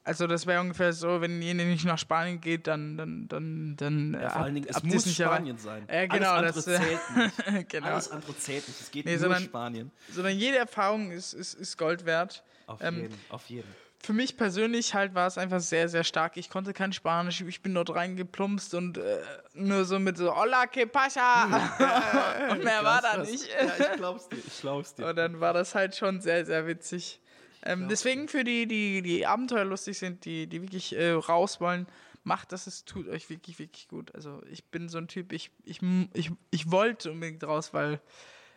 also 0.10 0.26
das 0.26 0.48
wäre 0.48 0.60
ungefähr 0.60 0.92
so, 0.92 1.22
wenn 1.22 1.40
ihr 1.42 1.54
nicht 1.54 1.86
nach 1.86 2.00
Spanien 2.00 2.42
geht, 2.42 2.66
dann, 2.66 2.98
dann, 2.98 3.28
dann, 3.28 3.76
dann 3.78 4.14
ja, 4.20 4.30
vor 4.32 4.42
allen 4.42 4.56
Dingen, 4.56 4.68
es 4.68 4.82
muss. 4.82 5.14
Spanien 5.14 5.58
sein. 5.60 5.88
Ja, 5.88 6.08
genau, 6.08 6.32
Alles 6.32 6.56
das, 6.56 6.68
andere 6.68 6.84
äh, 6.84 6.98
zählt 6.98 7.54
nicht. 7.56 7.70
genau. 7.70 7.88
Alles 7.88 8.10
andere 8.12 8.38
zählt 8.38 8.68
nicht. 8.68 8.82
Es 8.82 8.90
geht 8.92 9.06
Nee, 9.06 9.12
nur 9.12 9.20
sondern- 9.20 9.44
Spanien. 9.44 9.92
Sondern 10.12 10.36
jede 10.36 10.58
Erfahrung 10.58 11.12
ist, 11.12 11.34
ist, 11.34 11.54
ist 11.54 11.78
Gold 11.78 12.06
wert. 12.06 12.44
Auf 12.66 12.80
Ähm, 12.82 13.02
jeden, 13.04 13.16
auf 13.30 13.46
jeden. 13.50 13.68
Für 14.02 14.14
mich 14.14 14.36
persönlich 14.38 14.94
halt 14.96 15.14
war 15.14 15.28
es 15.28 15.38
einfach 15.38 15.60
sehr, 15.60 15.90
sehr 15.90 16.04
stark. 16.06 16.38
Ich 16.38 16.50
konnte 16.50 16.74
kein 16.74 16.94
Spanisch, 16.94 17.42
ich 17.42 17.62
bin 17.62 17.74
dort 17.76 17.94
reingeplumpst 17.94 18.74
und 18.74 18.98
äh, 18.98 19.20
nur 19.54 19.86
so 19.86 20.00
mit 20.00 20.18
so 20.18 20.34
Hola, 20.36 20.68
que 20.68 20.88
pasa? 20.88 21.44
und 22.52 22.64
mehr 22.64 22.84
war 22.84 23.02
da 23.02 23.18
nicht. 23.18 23.48
Ja, 23.50 23.68
ich 23.92 23.98
glaub's 23.98 24.30
dir, 24.30 24.38
ich 24.38 24.62
glaub's 24.62 24.96
dir. 24.96 25.06
Und 25.08 25.16
dann 25.18 25.40
war 25.40 25.54
das 25.54 25.76
halt 25.76 25.96
schon 25.96 26.22
sehr, 26.22 26.46
sehr 26.46 26.66
witzig. 26.66 27.20
Ähm, 27.64 27.80
glaub 27.80 27.90
deswegen 27.90 28.28
für 28.28 28.44
die, 28.44 28.68
die, 28.68 29.02
die 29.02 29.26
abenteuerlustig 29.26 29.98
sind, 29.98 30.26
die, 30.26 30.48
die 30.48 30.62
wirklich 30.62 30.96
äh, 30.96 31.12
raus 31.12 31.60
wollen, 31.60 31.88
macht 32.24 32.52
das, 32.52 32.68
es 32.68 32.86
tut 32.86 33.08
euch 33.08 33.30
wirklich, 33.30 33.60
wirklich 33.60 33.88
gut. 33.88 34.14
Also 34.16 34.42
ich 34.52 34.66
bin 34.66 34.90
so 34.90 34.98
ein 34.98 35.08
Typ, 35.08 35.34
ich, 35.34 35.52
ich, 35.64 35.80
ich, 36.14 36.32
ich 36.52 36.72
wollte 36.72 37.12
unbedingt 37.12 37.44
raus, 37.44 37.74
weil 37.74 38.00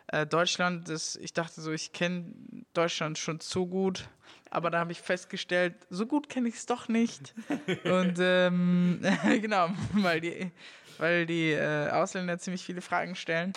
äh, 0.07 0.25
Deutschland, 0.25 0.89
das, 0.89 1.15
ich 1.15 1.33
dachte 1.33 1.61
so, 1.61 1.71
ich 1.71 1.91
kenne 1.93 2.33
Deutschland 2.73 3.17
schon 3.17 3.39
so 3.39 3.65
gut, 3.65 4.07
aber 4.49 4.69
da 4.69 4.79
habe 4.79 4.91
ich 4.91 5.01
festgestellt, 5.01 5.75
so 5.89 6.05
gut 6.05 6.29
kenne 6.29 6.49
ich 6.49 6.55
es 6.55 6.65
doch 6.65 6.87
nicht. 6.87 7.33
Und 7.85 8.17
ähm, 8.19 9.01
genau, 9.41 9.69
weil 9.93 10.21
die, 10.21 10.51
weil 10.97 11.25
die 11.25 11.51
äh, 11.51 11.89
Ausländer 11.89 12.37
ziemlich 12.37 12.63
viele 12.63 12.81
Fragen 12.81 13.15
stellen, 13.15 13.53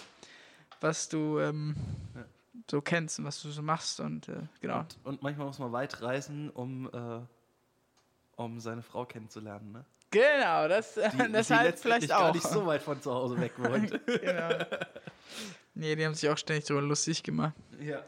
was 0.81 1.09
du 1.09 1.39
ähm, 1.41 1.75
so 2.71 2.81
kennst 2.81 3.19
und 3.19 3.25
was 3.25 3.41
du 3.43 3.51
so 3.51 3.63
machst 3.63 4.01
und 4.01 4.29
äh, 4.29 4.41
genau. 4.61 4.81
Und, 4.81 4.97
und 5.05 5.23
manchmal 5.23 5.47
muss 5.47 5.59
man 5.59 5.73
weit 5.73 6.01
reisen, 6.03 6.51
um, 6.51 6.89
äh, 6.93 7.21
um 8.41 8.61
seine 8.61 8.83
Frau 8.83 9.05
kennenzulernen. 9.05 9.73
Ne? 9.73 9.85
Genau, 10.11 10.69
das, 10.69 10.95
Die, 10.95 11.33
das 11.33 11.49
die 11.49 11.55
halt 11.59 11.79
vielleicht 11.79 12.09
gar 12.09 12.31
auch. 12.31 12.35
nicht 12.35 12.47
so 12.47 12.65
weit 12.67 12.83
von 12.83 13.01
zu 13.03 13.13
Hause 13.13 13.39
weg 13.41 13.53
wohnt. 13.59 13.91
genau. 14.07 14.65
Nee, 15.75 15.95
die 15.97 16.07
haben 16.07 16.15
sich 16.15 16.29
auch 16.31 16.39
ständig 16.39 16.65
darüber 16.67 16.87
lustig 16.87 17.23
gemacht. 17.23 17.53
ja, 17.79 17.85
ja, 17.87 17.97
ja 17.99 18.03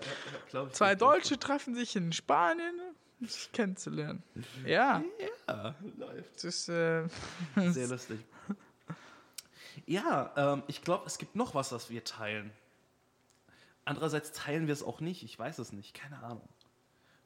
glaub 0.51 0.69
ich. 0.69 0.73
Zwei 0.75 0.95
glaub 0.95 1.15
ich. 1.17 1.23
Deutsche 1.23 1.39
treffen 1.39 1.75
sich 1.75 1.95
in 1.97 2.13
Spanien, 2.13 2.75
um 3.21 3.27
sich 3.27 3.53
kennenzulernen. 3.53 4.23
Ja, 4.65 5.03
Ja, 5.49 5.75
läuft. 5.99 6.37
das 6.37 6.45
ist 6.45 6.69
äh, 6.71 7.07
Sehr 7.57 7.89
lustig. 7.89 8.21
Ja, 9.87 10.33
ähm, 10.37 10.63
ich 10.67 10.83
glaube, 10.83 11.05
es 11.07 11.19
gibt 11.19 11.37
noch 11.37 11.55
was, 11.55 11.73
was 11.73 11.91
wir 11.91 12.05
teilen. 12.05 12.51
Andererseits 13.88 14.33
teilen 14.33 14.66
wir 14.66 14.72
es 14.72 14.83
auch 14.83 15.01
nicht. 15.01 15.22
Ich 15.22 15.38
weiß 15.38 15.59
es 15.59 15.72
nicht. 15.72 15.94
Keine 15.94 16.22
Ahnung. 16.22 16.48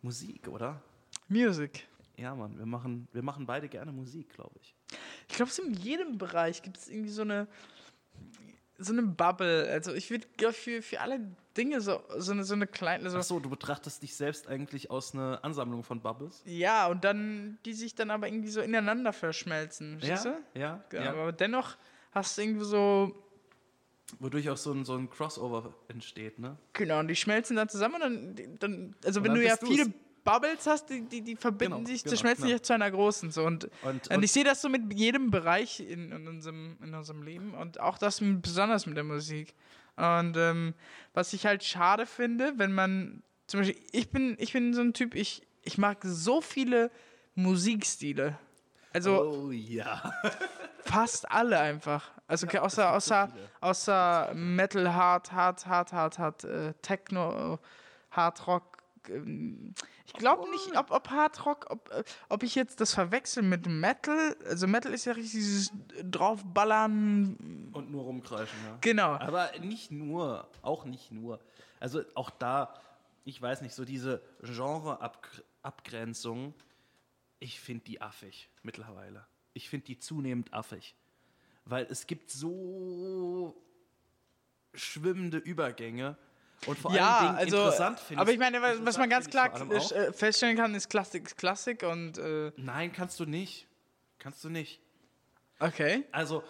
Musik, 0.01 0.47
oder? 0.49 0.81
Music. 1.29 1.89
Ja, 2.17 2.35
Mann. 2.35 2.57
Wir 2.57 2.67
machen, 2.67 3.09
wir 3.13 3.23
machen 3.23 3.47
beide 3.47 3.69
gerne 3.69 3.91
Musik, 3.91 4.31
glaube 4.31 4.55
ich. 4.61 4.75
Ich 5.29 5.35
glaube, 5.35 5.51
in 5.67 5.75
jedem 5.75 6.19
Bereich 6.19 6.63
gibt 6.63 6.77
es 6.77 6.89
irgendwie 6.89 7.11
so 7.11 7.23
eine 7.23 7.49
so 8.79 8.93
eine 8.93 9.03
Bubble. 9.03 9.69
Also 9.71 9.93
ich 9.93 10.11
würde 10.11 10.27
für, 10.53 10.83
für 10.83 11.01
alle 11.01 11.21
Dinge 11.57 11.81
so, 11.81 12.01
so 12.17 12.33
eine 12.33 12.45
so 12.45 12.55
eine 12.55 12.67
kleine 12.67 13.11
so 13.11 13.19
Ach 13.19 13.23
so, 13.23 13.41
du 13.41 13.51
betrachtest 13.51 14.03
dich 14.03 14.15
selbst 14.15 14.49
eigentlich 14.49 14.91
aus 14.91 15.15
einer 15.15 15.41
Ansammlung 15.43 15.83
von 15.83 16.01
Bubbles? 16.01 16.43
ja 16.45 16.87
und 16.87 17.05
dann 17.05 17.59
die 17.65 17.75
sich 17.75 17.95
dann 17.95 18.11
aber 18.11 18.29
irgendwie 18.29 18.49
so 18.49 18.61
ineinander 18.61 19.13
verschmelzen. 19.13 19.99
Du? 19.99 20.07
ja, 20.55 20.85
Genau, 20.89 21.05
ja. 21.05 21.11
Aber 21.11 21.33
dennoch 21.33 21.77
hast 22.13 22.39
du 22.39 22.43
irgendwie 22.43 22.65
so 22.65 23.22
Wodurch 24.19 24.49
auch 24.51 24.57
so 24.57 24.73
ein, 24.73 24.85
so 24.85 24.95
ein 24.97 25.09
Crossover 25.11 25.75
entsteht, 25.89 26.39
ne? 26.39 26.57
Genau, 26.75 27.01
und 27.01 27.09
die 27.09 27.17
schmelzen 27.17 27.57
dann 27.57 27.69
zusammen 27.69 28.03
und 28.03 28.37
dann, 28.39 28.59
dann 28.59 28.97
also 29.05 29.21
Und 29.21 29.25
wenn 29.25 29.33
dann 29.33 29.41
du 29.41 29.47
ja 29.47 29.57
du's. 29.57 29.69
viele 29.69 29.93
Bubbles 30.25 30.67
hast, 30.67 30.87
die, 30.91 31.03
die, 31.03 31.21
die 31.23 31.35
verbinden 31.35 31.79
Genau, 31.79 31.87
sich, 31.89 32.03
genau, 32.05 32.11
zerschmelzen 32.11 32.45
genau. 32.45 32.55
sich 32.57 32.63
zu 32.63 32.73
einer 32.75 32.91
großen. 32.91 33.31
So. 33.33 33.45
Und, 33.45 33.65
Und- 33.65 34.09
und, 34.09 34.11
und- 34.17 34.23
ich 34.23 34.31
sehe 34.31 34.45
das 34.45 34.63
so 34.63 34.69
mit 34.69 34.93
jedem 34.93 35.31
Bereich 35.33 35.81
in, 35.81 36.13
in, 36.13 36.29
unserem, 36.29 36.77
in 36.83 36.95
unserem 36.95 37.23
Leben 37.23 37.55
und 37.55 37.81
auch 37.81 37.99
das 37.99 38.21
mit, 38.21 38.43
besonders 38.43 38.87
mit 38.87 38.97
der 38.97 39.05
Musik. 39.05 39.55
Und 39.97 40.37
ähm, 40.37 40.75
was 41.13 41.33
ich 41.33 41.45
halt 41.45 41.65
schade 41.65 42.07
finde, 42.07 42.53
wenn 42.57 42.73
man, 42.73 43.23
zum 43.49 43.61
Beispiel, 43.61 43.83
ich 43.93 44.11
bin, 44.11 44.37
ich 44.39 44.53
bin 44.53 44.73
so 44.75 44.81
ein 44.81 44.93
Typ, 44.95 45.15
ich, 45.17 45.43
ich 45.65 45.77
mag 45.77 45.99
so 46.05 46.41
viele 46.41 46.91
Musikstile. 47.35 48.39
Also 48.93 49.23
Oh 49.23 49.51
ja. 49.51 50.13
fast 50.85 51.31
alle 51.31 51.59
einfach. 51.59 52.11
Also 52.27 52.47
okay, 52.47 52.59
außer, 52.59 52.93
außer, 52.95 53.29
außer 53.61 54.33
Metal, 54.35 54.93
Hard, 54.95 55.33
Hard, 55.33 55.67
Hard, 55.67 55.93
Hard, 55.93 56.19
Hard, 56.19 56.45
äh, 56.45 56.75
Techno, 56.83 57.59
Hard 58.11 58.47
Rock. 58.47 58.79
ähm, 59.09 59.75
Ich 60.07 60.13
glaube 60.15 60.49
nicht, 60.51 60.77
ob, 60.77 60.91
ob 60.91 61.11
Hard 61.11 61.45
Rock, 61.47 61.67
ob, 61.71 61.91
äh, 61.93 62.03
ob 62.29 62.43
ich 62.43 62.55
jetzt 62.55 62.81
das 62.81 62.95
verwechsel 62.95 63.43
mit 63.43 63.67
Metal. 63.67 64.37
Also 64.49 64.67
Metal 64.67 64.93
ist 64.93 65.05
ja 65.05 65.13
richtig 65.13 65.33
dieses 65.33 65.71
draufballern. 66.03 67.71
Und 67.73 67.91
nur 67.91 68.05
rumkreischen, 68.05 68.59
ja. 68.67 68.77
Genau. 68.81 69.13
Aber 69.13 69.51
nicht 69.61 69.91
nur, 69.91 70.49
auch 70.63 70.85
nicht 70.85 71.13
nur. 71.13 71.39
Also 71.81 72.03
auch 72.15 72.31
da, 72.31 72.75
ich 73.25 73.41
weiß 73.41 73.63
nicht, 73.63 73.75
so 73.75 73.85
diese 73.85 74.23
Genre-Abgrenzung, 74.43 76.55
ich 77.43 77.61
finde 77.61 77.85
die 77.85 78.01
affig 78.01 78.49
mittlerweile. 78.63 79.27
Ich 79.53 79.69
finde 79.69 79.87
die 79.87 79.99
zunehmend 79.99 80.53
affig. 80.55 80.95
Weil 81.65 81.87
es 81.91 82.07
gibt 82.07 82.31
so 82.31 83.57
schwimmende 84.75 85.39
Übergänge. 85.39 86.17
Und 86.67 86.79
vor 86.79 86.95
Ja, 86.95 87.19
allen 87.19 87.27
Dingen 87.27 87.39
also, 87.39 87.57
interessant 87.57 87.99
finde 88.01 88.21
aber 88.21 88.33
ich 88.33 88.39
meine, 88.39 88.63
was, 88.63 88.85
was 88.85 88.97
man 88.97 89.11
ganz 89.11 89.29
klar 89.29 89.53
ich 89.73 89.93
äh, 89.93 90.13
feststellen 90.13 90.57
kann, 90.57 90.75
ist 90.77 90.89
Klassik 90.89 91.27
ist 91.27 91.37
Klassik 91.37 91.83
und 91.83 92.19
äh, 92.19 92.53
Nein, 92.57 92.93
kannst 92.93 93.19
du 93.19 93.27
nicht. 93.27 93.67
Kannst 94.19 94.45
du 94.45 94.49
nicht. 94.49 94.81
okay. 95.59 96.05
Also, 96.13 96.45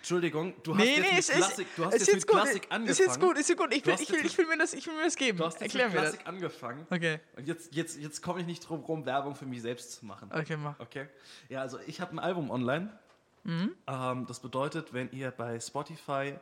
Entschuldigung, 0.00 0.54
du 0.62 0.72
hast 0.74 0.78
Nee, 0.84 0.96
jetzt 0.96 1.00
nee, 1.02 1.10
mit 1.10 1.18
es 1.18 1.28
ist, 1.28 1.36
Klassik, 1.36 1.66
du 1.76 1.84
hast 1.84 1.94
ist 1.94 2.00
jetzt 2.00 2.08
jetzt 2.08 2.16
mit 2.16 2.26
gut, 2.26 2.36
Klassik 2.42 2.62
ist 2.64 2.70
angefangen. 2.72 3.08
jetzt 3.08 3.20
gut, 3.20 3.38
ist 3.38 3.48
jetzt 3.50 3.58
gut. 3.58 3.74
Ich 3.74 3.86
will, 3.86 3.94
ich 4.00 4.12
will, 4.12 4.26
ich 4.26 4.38
will 4.38 4.46
mir 4.46 4.58
das, 4.58 4.72
ich 4.72 4.86
will 4.86 4.94
mir 4.94 5.04
das 5.04 5.16
geben. 5.16 5.38
Du 5.38 5.44
hast 5.44 5.60
jetzt 5.60 5.62
Erklär 5.74 5.86
mit 5.86 5.94
mir 5.94 6.00
das. 6.02 6.10
Klassik 6.12 6.26
angefangen. 6.28 6.86
Okay, 6.90 7.20
Und 7.36 7.46
jetzt, 7.46 7.74
jetzt, 7.74 7.98
jetzt 7.98 8.22
komme 8.22 8.40
ich 8.40 8.46
nicht 8.46 8.60
drum 8.68 8.80
rum, 8.80 9.04
Werbung 9.06 9.34
für 9.34 9.46
mich 9.46 9.60
selbst 9.62 9.92
zu 9.92 10.06
machen. 10.06 10.30
okay, 10.32 10.56
mach. 10.56 10.78
Okay? 10.80 11.06
Ja, 11.48 11.60
also 11.60 11.78
ich 11.86 12.00
habe 12.00 12.12
ein 12.12 12.18
Album 12.18 12.50
online. 12.50 12.98
Mhm. 13.44 13.74
Ähm, 13.86 14.26
das 14.26 14.40
bedeutet, 14.40 14.92
wenn 14.92 15.10
ihr 15.12 15.30
bei 15.30 15.60
Spotify 15.60 16.34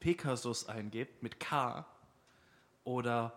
Pegasus 0.00 0.68
eingebt 0.68 1.22
mit 1.22 1.40
K 1.40 1.86
oder 2.84 3.32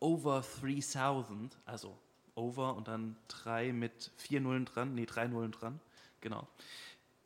Over 0.00 0.44
3000, 0.60 1.56
also 1.64 1.96
Over 2.34 2.74
und 2.76 2.88
dann 2.88 3.16
3 3.28 3.72
mit 3.72 4.10
4 4.16 4.40
Nullen 4.40 4.64
dran, 4.64 4.94
nee, 4.94 5.06
3 5.06 5.26
Nullen 5.28 5.52
dran, 5.52 5.80
genau. 6.20 6.48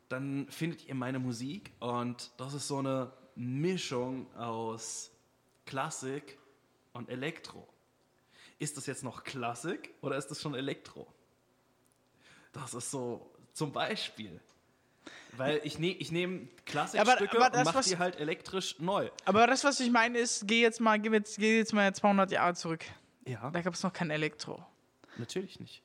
Dann 0.09 0.47
findet 0.49 0.85
ihr 0.85 0.95
meine 0.95 1.19
Musik 1.19 1.71
und 1.79 2.31
das 2.37 2.53
ist 2.53 2.67
so 2.67 2.77
eine 2.77 3.11
Mischung 3.35 4.33
aus 4.35 5.11
Klassik 5.65 6.37
und 6.93 7.09
Elektro. 7.09 7.67
Ist 8.59 8.77
das 8.77 8.85
jetzt 8.85 9.03
noch 9.03 9.23
Klassik 9.23 9.93
oder 10.01 10.17
ist 10.17 10.27
das 10.27 10.41
schon 10.41 10.55
Elektro? 10.55 11.07
Das 12.53 12.73
ist 12.73 12.91
so 12.91 13.29
zum 13.53 13.71
Beispiel. 13.71 14.39
Weil 15.33 15.59
ich, 15.63 15.77
ne, 15.79 15.91
ich 15.91 16.11
nehme 16.11 16.47
Klassikstücke 16.65 17.41
aber 17.43 17.57
und 17.57 17.65
mache 17.65 17.81
die 17.81 17.97
halt 17.97 18.15
elektrisch 18.17 18.79
neu. 18.79 19.09
Aber 19.25 19.47
das, 19.47 19.63
was 19.63 19.79
ich 19.79 19.91
meine, 19.91 20.17
ist, 20.17 20.47
geh 20.47 20.61
jetzt 20.61 20.79
mal, 20.79 20.99
geh 20.99 21.09
jetzt, 21.09 21.37
geh 21.37 21.57
jetzt 21.57 21.73
mal 21.73 21.93
200 21.93 22.31
Jahre 22.31 22.53
zurück. 22.55 22.85
Ja, 23.25 23.49
Da 23.49 23.61
gab 23.61 23.73
es 23.73 23.83
noch 23.83 23.91
kein 23.91 24.11
Elektro. 24.11 24.65
natürlich 25.17 25.59
nicht. 25.59 25.81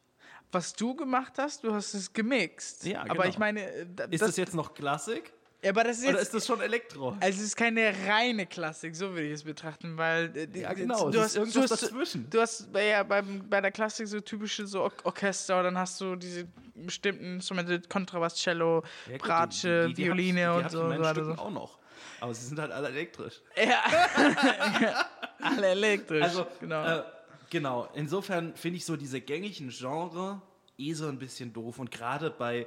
Was 0.52 0.72
du 0.72 0.94
gemacht 0.94 1.34
hast, 1.38 1.62
du 1.64 1.72
hast 1.72 1.94
es 1.94 2.12
gemixt. 2.12 2.84
Ja, 2.84 3.02
Aber 3.02 3.14
genau. 3.14 3.24
ich 3.26 3.38
meine, 3.38 3.60
äh, 3.72 3.86
da- 3.94 4.04
Ist 4.04 4.20
das, 4.22 4.36
jetzt 4.36 4.54
noch 4.54 4.74
Klassik 4.74 5.32
ja, 5.62 5.72
aber 5.72 5.84
das 5.84 5.98
ist 5.98 6.04
oder 6.04 6.12
jetzt, 6.14 6.22
ist 6.22 6.34
das 6.34 6.46
schon 6.46 6.62
Elektro? 6.62 7.10
also 7.20 7.38
es 7.38 7.44
ist 7.48 7.54
keine 7.56 7.92
reine 8.08 8.46
Klassik, 8.46 8.96
so 8.96 9.10
würde 9.10 9.26
ich 9.26 9.34
es 9.34 9.44
betrachten, 9.44 9.98
weil 9.98 10.34
äh, 10.34 10.58
Ja, 10.58 10.72
genau, 10.72 11.10
du 11.10 11.20
hast 11.20 11.36
irgendwas 11.36 11.68
du 11.68 11.74
hast, 11.74 11.82
dazwischen. 11.82 12.30
Du 12.30 12.40
hast 12.40 12.72
bei, 12.72 12.86
ja, 12.86 13.02
beim, 13.02 13.46
bei 13.46 13.60
der 13.60 13.70
Klassik 13.70 14.08
so 14.08 14.20
typische 14.20 14.66
so 14.66 14.84
Or 14.84 14.92
Orchester, 15.04 15.62
dann 15.62 15.76
hast 15.76 16.00
du 16.00 16.16
diese 16.16 16.48
bestimmten 16.74 17.34
Instrumente, 17.34 17.78
Kontrabass, 17.90 18.36
Cello, 18.36 18.82
Ja, 19.10 19.18
Bratsche, 19.18 19.88
die- 19.88 19.92
die- 19.94 20.02
die 20.02 20.08
Violine 20.08 20.46
hab 20.48 20.62
und 20.64 20.70
so. 20.70 20.88
weiter, 20.88 21.24
so. 21.26 21.32
auch 21.32 21.50
noch. 21.50 21.78
Aber 22.22 22.32
sie 22.32 22.46
sind 22.46 22.58
halt 22.58 22.72
alle 22.72 22.88
elektrisch. 22.88 23.42
Ja. 23.56 23.82
Alle 25.42 25.68
elektrisch. 25.68 26.22
Also, 26.22 26.46
genau. 26.60 26.84
äh, 26.86 27.02
genau. 27.50 27.88
Insofern 27.94 28.54
finde 28.56 28.78
ich 28.78 28.84
so 28.84 28.96
diese 28.96 29.20
gängigen 29.20 29.68
Genre 29.70 30.40
eh 30.78 30.92
so 30.94 31.06
ein 31.08 31.18
bisschen 31.18 31.52
doof. 31.52 31.78
Und 31.78 31.90
gerade 31.90 32.30
bei 32.30 32.66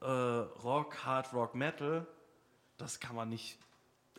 äh, 0.00 0.06
Rock, 0.06 1.04
Hard 1.04 1.32
Rock, 1.32 1.54
Metal, 1.54 2.06
das 2.76 3.00
kann 3.00 3.16
man 3.16 3.28
nicht. 3.28 3.58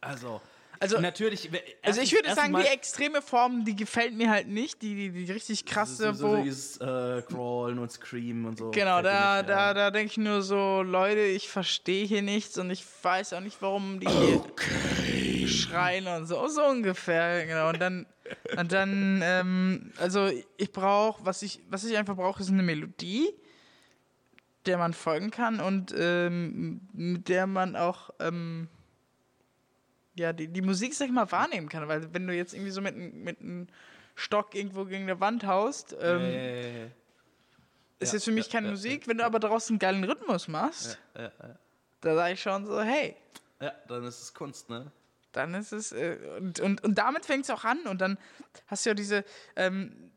Also, 0.02 0.42
Also- 0.80 1.00
natürlich. 1.00 1.50
Also 1.82 2.02
ich 2.02 2.12
würde 2.12 2.34
sagen, 2.36 2.54
die 2.56 2.68
extreme 2.68 3.22
Form, 3.22 3.64
die 3.64 3.76
gefällt 3.76 4.14
mir 4.14 4.30
halt 4.30 4.48
nicht. 4.48 4.82
Die, 4.82 4.96
die, 4.96 5.12
die 5.26 5.32
richtig 5.32 5.66
krasse, 5.66 6.14
so, 6.14 6.28
so, 6.28 6.36
so 6.38 6.44
dieses 6.44 6.78
äh, 6.78 7.22
Crawlen 7.28 7.80
und 7.80 7.92
Screamen 7.92 8.46
und 8.46 8.58
so. 8.58 8.72
Genau, 8.72 9.02
da, 9.02 9.38
nicht, 9.38 9.50
da, 9.50 9.68
ja. 9.68 9.74
da 9.74 9.92
denke 9.92 10.12
ich 10.12 10.18
nur 10.18 10.42
so, 10.42 10.82
Leute, 10.82 11.22
ich 11.22 11.48
verstehe 11.48 12.06
hier 12.06 12.22
nichts 12.22 12.58
und 12.58 12.70
ich 12.70 12.84
weiß 13.04 13.34
auch 13.34 13.40
nicht, 13.40 13.62
warum 13.62 14.00
die 14.02 14.10
hier 14.10 14.44
schreien 15.48 16.08
und 16.08 16.26
so, 16.28 16.48
so 16.48 16.64
ungefähr, 16.66 17.46
genau. 17.46 17.70
Und 17.70 17.80
dann, 17.80 18.06
und 18.58 18.72
dann, 18.72 19.22
ähm, 19.24 19.92
also 19.98 20.30
ich 20.58 20.72
brauche, 20.72 21.26
was 21.26 21.42
ich, 21.42 21.62
was 21.70 21.84
ich 21.84 21.98
einfach 21.98 22.16
brauche, 22.16 22.42
ist 22.42 22.50
eine 22.50 22.64
Melodie, 22.64 23.34
der 24.66 24.78
man 24.78 24.94
folgen 24.94 25.32
kann 25.32 25.60
und 25.60 25.94
ähm, 25.98 26.82
mit 26.94 27.30
der 27.30 27.48
man 27.48 27.76
auch, 27.76 28.10
ähm, 28.20 28.68
ja, 30.16 30.34
die, 30.34 30.48
die 30.48 30.62
Musik, 30.62 30.94
sag 30.94 31.08
ich 31.08 31.14
mal, 31.14 31.32
wahrnehmen 31.32 31.70
kann. 31.70 31.88
Weil 31.88 32.14
wenn 32.14 32.26
du 32.26 32.34
jetzt 32.34 32.54
irgendwie 32.54 32.72
so 32.72 32.82
mit, 32.82 32.96
mit 32.96 33.42
einem 33.42 33.68
Stock 34.16 34.56
irgendwo 34.56 34.86
gegen 34.86 35.04
eine 35.04 35.20
Wand 35.20 35.46
haust, 35.46 35.96
ähm, 36.00 36.22
Ja, 36.22 36.28
ja, 36.28 36.68
ja, 36.68 36.86
ist 38.00 38.14
jetzt 38.14 38.26
für 38.26 38.32
mich 38.32 38.50
keine 38.50 38.70
Musik. 38.72 39.08
Wenn 39.08 39.18
du 39.18 39.26
aber 39.26 39.40
daraus 39.40 39.70
einen 39.70 39.80
geilen 39.80 40.04
Rhythmus 40.04 40.48
machst, 40.48 40.98
da 42.02 42.16
sage 42.16 42.34
ich 42.34 42.42
schon 42.42 42.66
so, 42.66 42.82
hey, 42.82 43.16
ja, 43.62 43.72
dann 43.88 44.04
ist 44.04 44.22
es 44.22 44.34
Kunst, 44.34 44.70
ne? 44.70 44.92
Dann 45.36 45.54
ist 45.54 45.72
es. 45.72 45.92
Äh, 45.92 46.18
und, 46.40 46.60
und, 46.60 46.84
und 46.84 46.96
damit 46.98 47.26
fängt 47.26 47.44
es 47.46 47.50
auch 47.50 47.64
an. 47.64 47.80
Und 47.88 48.02
dann 48.02 48.18
hast 48.68 48.86
du 48.86 48.92
ja 48.92 48.94
diese. 48.94 49.24
Ähm, 49.56 50.12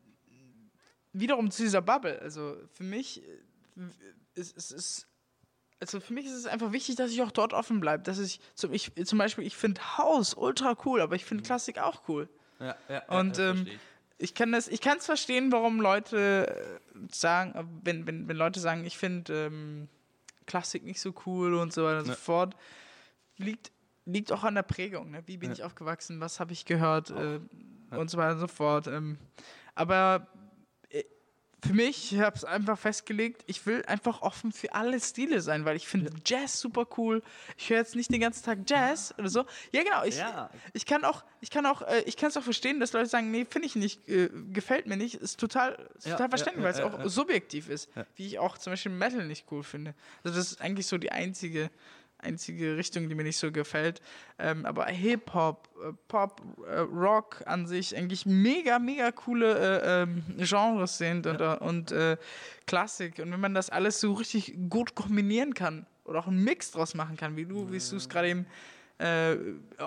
wiederum 1.13 1.51
zu 1.51 1.63
dieser 1.63 1.81
Bubble. 1.81 2.19
Also 2.21 2.57
für 2.73 2.83
mich 2.83 3.23
äh, 3.23 3.89
ist 4.35 4.71
es. 4.71 5.05
Also 5.81 6.01
für 6.01 6.13
mich 6.13 6.25
ist 6.25 6.33
es 6.33 6.45
einfach 6.45 6.73
wichtig, 6.73 6.97
dass 6.97 7.11
ich 7.11 7.21
auch 7.21 7.31
dort 7.31 7.53
offen 7.53 7.79
bleibe. 7.79 8.03
Dass 8.03 8.19
ich 8.19 8.41
zum, 8.53 8.73
ich, 8.73 8.91
zum 9.05 9.17
Beispiel, 9.17 9.45
ich 9.45 9.55
finde 9.55 9.97
House 9.97 10.33
ultra 10.33 10.75
cool, 10.85 10.99
aber 10.99 11.15
ich 11.15 11.23
finde 11.23 11.43
Klassik 11.43 11.79
auch 11.79 12.01
cool. 12.09 12.27
Ja, 12.59 12.75
ja, 12.89 13.03
Und 13.07 13.37
ja, 13.37 13.51
ähm, 13.51 13.65
ich. 13.65 13.79
ich 14.17 14.33
kann 14.33 14.51
das, 14.51 14.67
ich 14.67 14.81
kann 14.81 14.97
es 14.97 15.05
verstehen, 15.05 15.53
warum 15.53 15.79
Leute 15.79 16.79
äh, 16.93 16.99
sagen, 17.09 17.79
wenn, 17.83 18.05
wenn, 18.05 18.27
wenn 18.27 18.35
Leute 18.35 18.59
sagen, 18.59 18.83
ich 18.83 18.97
finde 18.97 19.45
ähm, 19.45 19.87
Klassik 20.45 20.83
nicht 20.83 20.99
so 20.99 21.13
cool 21.25 21.53
und 21.53 21.71
so 21.71 21.85
weiter 21.85 21.99
und 21.99 22.07
so 22.07 22.13
fort, 22.13 22.57
liegt, 23.37 23.71
liegt 24.11 24.31
auch 24.31 24.43
an 24.43 24.55
der 24.55 24.63
Prägung. 24.63 25.11
Ne? 25.11 25.23
Wie 25.25 25.37
bin 25.37 25.49
Ja. 25.49 25.53
ich 25.55 25.63
aufgewachsen, 25.63 26.19
was 26.19 26.39
habe 26.39 26.53
ich 26.53 26.65
gehört 26.65 27.09
äh, 27.11 27.39
Ja. 27.91 27.97
und 27.97 28.09
so 28.09 28.17
weiter 28.17 28.33
und 28.33 28.39
so 28.39 28.47
fort. 28.47 28.87
Ähm, 28.87 29.17
aber 29.75 30.27
äh, 30.89 31.03
für 31.65 31.73
mich, 31.73 32.13
ich 32.13 32.19
habe 32.19 32.35
es 32.35 32.45
einfach 32.45 32.77
festgelegt, 32.79 33.43
ich 33.47 33.65
will 33.65 33.83
einfach 33.85 34.21
offen 34.21 34.51
für 34.51 34.73
alle 34.73 34.99
Stile 34.99 35.41
sein, 35.41 35.65
weil 35.65 35.75
ich 35.75 35.87
finde 35.87 36.09
Jazz 36.25 36.59
super 36.59 36.87
cool. 36.97 37.21
Ich 37.57 37.69
höre 37.69 37.77
jetzt 37.77 37.95
nicht 37.95 38.11
den 38.13 38.21
ganzen 38.21 38.43
Tag 38.45 38.59
Jazz 38.67 39.13
oder 39.17 39.29
so. 39.29 39.45
Ja, 39.71 39.83
genau. 39.83 40.03
Ich, 40.05 40.17
Ja. 40.17 40.49
ich 40.73 40.85
kann 40.85 41.03
auch, 41.03 41.23
ich 41.41 41.49
kann 41.49 41.65
auch, 41.65 41.81
äh, 41.81 42.01
ich 42.05 42.15
kann 42.17 42.29
es 42.29 42.37
auch 42.37 42.43
verstehen, 42.43 42.79
dass 42.79 42.93
Leute 42.93 43.07
sagen, 43.07 43.29
nee, 43.31 43.45
finde 43.49 43.67
ich 43.67 43.75
nicht, 43.75 44.07
äh, 44.07 44.29
gefällt 44.51 44.87
mir 44.87 44.97
nicht. 44.97 45.15
Ist 45.15 45.39
total, 45.39 45.73
ist 45.97 46.05
Ja, 46.07 46.11
total 46.13 46.25
ja, 46.25 46.29
verständlich, 46.29 46.61
ja, 46.61 46.63
weil 46.65 46.71
es 46.73 46.79
ja, 46.79 46.85
auch 46.85 46.99
ja. 46.99 47.09
subjektiv 47.09 47.69
ist. 47.69 47.89
Ja. 47.95 48.05
Wie 48.15 48.27
ich 48.27 48.39
auch 48.39 48.57
zum 48.57 48.71
Beispiel 48.73 48.91
Metal 48.93 49.25
nicht 49.27 49.45
cool 49.51 49.63
finde. 49.63 49.93
Also 50.23 50.37
das 50.37 50.51
ist 50.51 50.61
eigentlich 50.61 50.87
so 50.87 50.97
die 50.97 51.11
einzige, 51.11 51.69
einzige 52.19 52.77
Richtung, 52.77 53.09
die 53.09 53.15
mir 53.15 53.23
nicht 53.23 53.37
so 53.37 53.51
gefällt. 53.51 54.01
Ähm, 54.37 54.65
aber 54.65 54.85
Hip-Hop, 54.85 55.69
äh, 55.81 55.93
Pop, 56.07 56.41
äh, 56.67 56.79
Rock 56.79 57.43
an 57.45 57.67
sich 57.67 57.95
eigentlich 57.95 58.25
mega, 58.25 58.79
mega 58.79 59.11
coole 59.11 59.57
äh, 59.57 60.03
ähm, 60.03 60.23
Genres 60.37 60.97
sind 60.97 61.25
und, 61.27 61.41
äh, 61.41 61.57
und 61.59 61.91
äh, 61.91 62.17
Klassik. 62.65 63.19
Und 63.19 63.31
wenn 63.31 63.39
man 63.39 63.53
das 63.53 63.69
alles 63.69 63.99
so 63.99 64.13
richtig 64.13 64.55
gut 64.69 64.95
kombinieren 64.95 65.53
kann 65.53 65.85
oder 66.05 66.19
auch 66.19 66.27
einen 66.27 66.43
Mix 66.43 66.71
draus 66.71 66.93
machen 66.93 67.17
kann, 67.17 67.35
wie 67.35 67.45
du, 67.45 67.71
wie 67.71 67.79
du 67.79 67.95
es 67.95 68.09
gerade 68.09 68.29
eben 68.29 68.45
äh, 68.99 69.37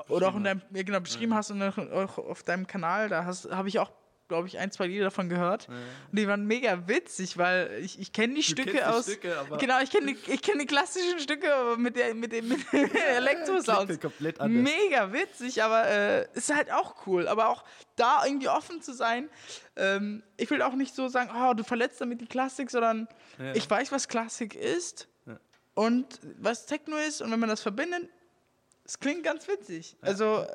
oder 0.08 0.28
auch 0.28 0.36
in 0.36 0.44
deinem, 0.44 0.62
ja, 0.72 0.82
genau, 0.82 1.00
beschrieben 1.00 1.34
hast 1.34 1.50
und 1.50 1.62
auch 1.62 2.18
auf 2.18 2.42
deinem 2.42 2.66
Kanal, 2.66 3.08
da 3.08 3.24
habe 3.24 3.68
ich 3.68 3.78
auch 3.78 3.90
glaube 4.32 4.48
ich, 4.48 4.58
ein, 4.58 4.70
zwei 4.70 4.86
Lieder 4.86 5.04
davon 5.04 5.28
gehört. 5.28 5.68
Und 5.68 6.18
die 6.18 6.26
waren 6.26 6.46
mega 6.46 6.88
witzig, 6.88 7.36
weil 7.36 7.70
ich, 7.82 8.00
ich 8.00 8.12
kenne 8.14 8.32
die 8.34 8.42
Stücke 8.42 8.70
kennst 8.72 8.78
die 8.78 8.82
aus. 8.84 9.04
Stücke, 9.04 9.34
genau, 9.58 9.80
ich 9.82 9.90
kenne 9.90 10.14
die, 10.14 10.32
ich 10.32 10.40
kenn 10.40 10.58
die 10.58 10.64
klassischen 10.66 11.18
Stücke 11.20 11.48
mit, 11.76 11.96
der, 11.96 12.14
mit 12.14 12.32
dem 12.32 12.48
mit 12.48 12.72
den 12.72 12.90
Elektro-Sounds. 13.16 13.84
Klingt 13.86 14.00
komplett 14.00 14.40
anders. 14.40 14.72
Mega 14.74 15.12
witzig, 15.12 15.62
aber 15.62 15.86
äh, 15.86 16.26
ist 16.32 16.54
halt 16.54 16.72
auch 16.72 17.06
cool. 17.06 17.28
Aber 17.28 17.48
auch 17.50 17.62
da 17.96 18.24
irgendwie 18.24 18.48
offen 18.48 18.80
zu 18.80 18.94
sein. 18.94 19.28
Ähm, 19.76 20.22
ich 20.38 20.50
will 20.50 20.62
auch 20.62 20.74
nicht 20.74 20.94
so 20.94 21.08
sagen, 21.08 21.30
oh, 21.36 21.52
du 21.52 21.62
verletzt 21.64 22.00
damit 22.00 22.20
die 22.22 22.26
Klassik, 22.26 22.70
sondern 22.70 23.06
Ja. 23.38 23.54
ich 23.54 23.68
weiß, 23.68 23.92
was 23.92 24.08
Klassik 24.08 24.54
ist 24.54 25.08
Ja. 25.26 25.38
und 25.74 26.06
was 26.38 26.64
Techno 26.66 26.96
ist. 26.96 27.20
Und 27.20 27.30
wenn 27.30 27.40
man 27.40 27.50
das 27.50 27.60
verbindet, 27.60 28.08
es 28.84 28.98
klingt 28.98 29.22
ganz 29.24 29.46
witzig. 29.46 29.96
Also 30.00 30.46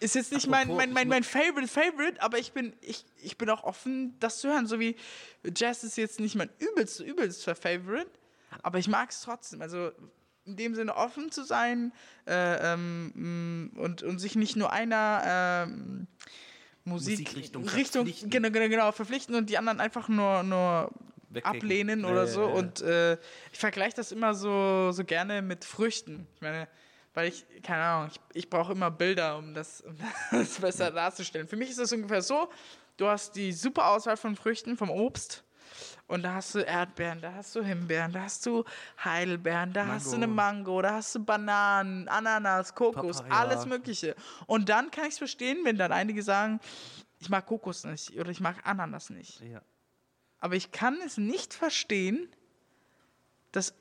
ist 0.00 0.14
jetzt 0.14 0.32
nicht 0.32 0.48
mein, 0.48 0.62
Apropos, 0.62 0.78
mein, 0.78 0.92
mein, 0.92 1.02
ich 1.04 1.08
mein 1.08 1.24
Favorite 1.24 1.68
Favorite, 1.68 2.22
aber 2.22 2.38
ich 2.38 2.52
bin, 2.52 2.74
ich, 2.80 3.04
ich 3.22 3.38
bin 3.38 3.48
auch 3.50 3.64
offen, 3.64 4.16
das 4.18 4.40
zu 4.40 4.48
hören. 4.48 4.66
So 4.66 4.80
wie 4.80 4.96
Jazz 5.56 5.84
ist 5.84 5.96
jetzt 5.96 6.20
nicht 6.20 6.34
mein 6.34 6.50
übelst, 6.58 7.00
übelst 7.00 7.44
Favorite, 7.44 8.10
aber 8.62 8.78
ich 8.78 8.88
mag 8.88 9.10
es 9.10 9.20
trotzdem. 9.20 9.62
Also 9.62 9.92
in 10.46 10.56
dem 10.56 10.74
Sinne 10.74 10.96
offen 10.96 11.30
zu 11.30 11.44
sein 11.44 11.92
äh, 12.26 12.72
ähm, 12.72 13.70
mh, 13.74 13.80
und, 13.80 14.02
und 14.02 14.18
sich 14.18 14.36
nicht 14.36 14.56
nur 14.56 14.72
einer 14.72 15.66
ähm, 15.68 16.06
Musik 16.84 17.20
Musikrichtung 17.20 17.68
Richtung, 17.68 18.06
verpflichten. 18.06 18.30
genau, 18.30 18.50
genau, 18.50 18.68
genau, 18.68 18.92
verpflichten 18.92 19.34
und 19.34 19.50
die 19.50 19.58
anderen 19.58 19.80
einfach 19.80 20.08
nur, 20.08 20.42
nur 20.42 20.90
Wegkicken. 21.28 21.58
ablehnen 21.58 22.04
oder 22.04 22.24
ja, 22.24 22.26
so. 22.26 22.46
Und 22.46 22.80
äh, 22.80 23.14
ich 23.52 23.58
vergleiche 23.58 23.96
das 23.96 24.12
immer 24.12 24.34
so, 24.34 24.92
so 24.92 25.04
gerne 25.04 25.42
mit 25.42 25.64
Früchten. 25.64 26.26
Ich 26.34 26.40
meine, 26.40 26.68
weil 27.14 27.28
ich, 27.28 27.44
keine 27.62 27.82
Ahnung, 27.82 28.10
ich, 28.12 28.20
ich 28.36 28.50
brauche 28.50 28.72
immer 28.72 28.90
Bilder, 28.90 29.38
um 29.38 29.54
das, 29.54 29.80
um 29.80 29.96
das 30.30 30.60
besser 30.60 30.90
darzustellen. 30.90 31.48
Für 31.48 31.56
mich 31.56 31.70
ist 31.70 31.78
das 31.78 31.92
ungefähr 31.92 32.22
so, 32.22 32.48
du 32.96 33.06
hast 33.06 33.36
die 33.36 33.52
super 33.52 33.88
Auswahl 33.88 34.16
von 34.16 34.36
Früchten, 34.36 34.76
vom 34.76 34.90
Obst. 34.90 35.44
Und 36.06 36.24
da 36.24 36.34
hast 36.34 36.56
du 36.56 36.58
Erdbeeren, 36.58 37.20
da 37.20 37.32
hast 37.32 37.54
du 37.54 37.62
Himbeeren, 37.62 38.12
da 38.12 38.22
hast 38.22 38.44
du 38.44 38.64
Heidelbeeren, 39.04 39.72
da 39.72 39.86
hast 39.86 40.10
du 40.10 40.16
eine 40.16 40.26
Mango, 40.26 40.82
da 40.82 40.94
hast 40.94 41.14
du 41.14 41.24
Bananen, 41.24 42.08
Ananas, 42.08 42.74
Kokos, 42.74 43.18
Papaya. 43.18 43.40
alles 43.40 43.66
Mögliche. 43.66 44.16
Und 44.46 44.68
dann 44.68 44.90
kann 44.90 45.04
ich 45.04 45.12
es 45.12 45.18
verstehen, 45.18 45.58
wenn 45.64 45.78
dann 45.78 45.92
einige 45.92 46.24
sagen, 46.24 46.58
ich 47.20 47.28
mag 47.28 47.46
Kokos 47.46 47.84
nicht 47.84 48.18
oder 48.18 48.30
ich 48.30 48.40
mag 48.40 48.56
Ananas 48.64 49.10
nicht. 49.10 49.40
Ja. 49.40 49.62
Aber 50.40 50.56
ich 50.56 50.72
kann 50.72 50.98
es 51.04 51.16
nicht 51.16 51.54
verstehen, 51.54 52.28
dass 53.52 53.74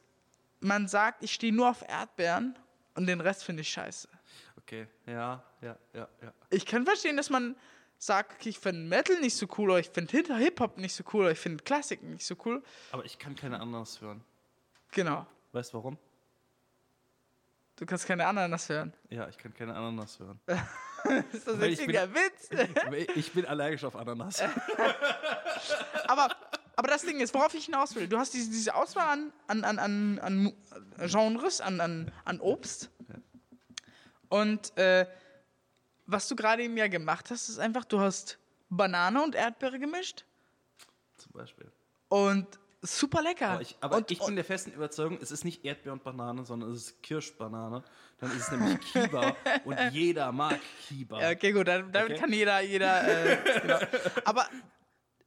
man 0.60 0.88
sagt, 0.88 1.24
ich 1.24 1.34
stehe 1.34 1.54
nur 1.54 1.70
auf 1.70 1.82
Erdbeeren 1.88 2.56
und 3.00 3.08
den 3.08 3.22
Rest 3.22 3.46
finde 3.46 3.62
ich 3.62 3.70
scheiße. 3.70 4.10
Okay, 4.58 4.88
ja, 5.06 5.42
ja, 5.62 5.78
ja, 5.94 6.08
ja. 6.22 6.34
Ich 6.50 6.66
kann 6.66 6.84
verstehen, 6.86 7.16
dass 7.16 7.30
man 7.30 7.56
sagt, 7.98 8.34
okay, 8.34 8.50
ich 8.50 8.60
finde 8.60 8.82
Metal 8.88 9.18
nicht 9.22 9.36
so 9.38 9.48
cool 9.58 9.70
oder 9.72 9.80
ich 9.80 9.90
finde 9.90 10.12
Hip- 10.12 10.28
Hip-Hop 10.36 10.78
nicht 10.78 10.94
so 10.94 11.04
cool 11.14 11.22
oder 11.22 11.32
ich 11.32 11.40
finde 11.40 11.64
Klassik 11.64 12.04
nicht 12.04 12.26
so 12.26 12.36
cool. 12.46 12.62
Aber 12.92 13.06
ich 13.06 13.18
kann 13.18 13.36
keine 13.36 13.60
Ananas 13.60 14.02
hören. 14.02 14.22
Genau. 14.92 15.26
Weißt 15.54 15.72
du 15.74 15.78
warum? 15.78 15.98
Du 17.78 17.86
kannst 17.86 18.06
keine 18.06 18.28
Ananas 18.28 18.68
hören. 18.68 18.94
Ja, 19.10 19.30
ich 19.30 19.38
kann 19.38 19.54
keine 19.54 19.74
Ananas 19.74 20.20
hören. 20.20 20.40
Ist 21.32 21.48
das 21.48 21.58
jetzt 21.62 21.80
ich 21.80 21.80
hier 21.80 21.94
der 21.94 22.14
Witz? 22.14 22.50
Ich 23.16 23.32
bin 23.32 23.46
allergisch 23.46 23.86
auf 23.86 23.96
Ananas. 23.96 24.42
aber, 26.08 26.28
aber 26.80 26.88
das 26.88 27.02
Ding 27.02 27.20
ist, 27.20 27.34
worauf 27.34 27.54
ich 27.56 27.66
hinaus 27.66 27.94
will, 27.94 28.08
du 28.08 28.18
hast 28.18 28.34
diese, 28.34 28.50
diese 28.50 28.74
Auswahl 28.74 29.10
an, 29.10 29.34
an, 29.48 29.66
an, 29.66 29.80
an, 29.80 30.20
an 30.20 30.54
Genres, 31.10 31.60
an, 31.60 31.82
an, 31.82 32.10
an 32.24 32.40
Obst. 32.40 32.90
Und 34.30 34.78
äh, 34.78 35.06
was 36.06 36.30
du 36.30 36.38
gerade 36.38 36.64
eben 36.64 36.78
ja 36.78 36.88
gemacht 36.88 37.32
hast, 37.32 37.50
ist 37.50 37.60
einfach, 37.60 37.84
du 37.84 38.00
hast 38.00 38.40
Banane 38.70 39.22
und 39.22 39.36
Erdbeere 39.36 39.78
gemischt 39.78 40.24
Zum 41.18 41.34
Beispiel. 41.34 41.70
und 42.08 42.48
super 42.82 43.22
lecker. 43.24 43.50
Aber 43.50 43.62
ich, 43.62 43.76
aber 43.82 43.98
und, 43.98 44.10
ich 44.10 44.20
bin 44.20 44.36
der 44.38 44.46
festen 44.46 44.72
Überzeugung, 44.72 45.20
es 45.22 45.32
ist 45.32 45.44
nicht 45.44 45.66
Erdbeer 45.66 45.92
und 45.92 46.06
Banane, 46.06 46.46
sondern 46.46 46.72
es 46.72 46.84
ist 46.84 47.04
Kirschbanane. 47.04 47.84
Dann 48.20 48.32
ist 48.32 48.44
es 48.44 48.52
nämlich 48.52 48.80
Kiba 48.94 49.36
und 49.66 49.78
jeder 49.92 50.32
mag 50.32 50.62
Kiba. 50.88 51.22
Ja, 51.22 51.32
okay, 51.32 51.52
gut, 51.52 51.68
damit 51.68 51.94
Okay. 51.94 52.16
kann 52.16 52.32
jeder, 52.32 52.62
jeder, 52.62 53.04
äh, 53.06 53.60
genau. 53.62 53.80
Aber 54.24 54.48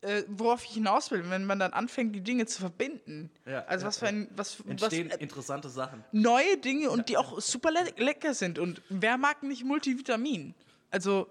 äh, 0.02 0.24
worauf 0.28 0.64
ich 0.64 0.72
hinaus 0.72 1.10
will, 1.10 1.28
wenn 1.30 1.44
man 1.44 1.58
dann 1.58 1.72
anfängt, 1.72 2.14
die 2.14 2.20
Dinge 2.20 2.46
zu 2.46 2.60
verbinden. 2.60 3.30
Ja, 3.46 3.64
also 3.66 3.84
ja, 3.84 3.88
was 3.88 3.98
für 3.98 4.08
ein, 4.08 4.28
was, 4.34 4.58
was 4.60 4.66
Entstehen 4.66 5.10
äh, 5.10 5.16
interessante 5.18 5.68
Sachen. 5.68 6.04
neue 6.12 6.58
Dinge 6.58 6.90
und 6.90 7.08
die 7.08 7.16
auch 7.16 7.40
super 7.40 7.70
le 7.70 7.84
lecker 7.96 8.34
sind. 8.34 8.58
Und 8.58 8.82
wer 8.88 9.16
mag 9.16 9.42
nicht 9.42 9.64
Multivitamin? 9.64 10.54
Also, 10.90 11.28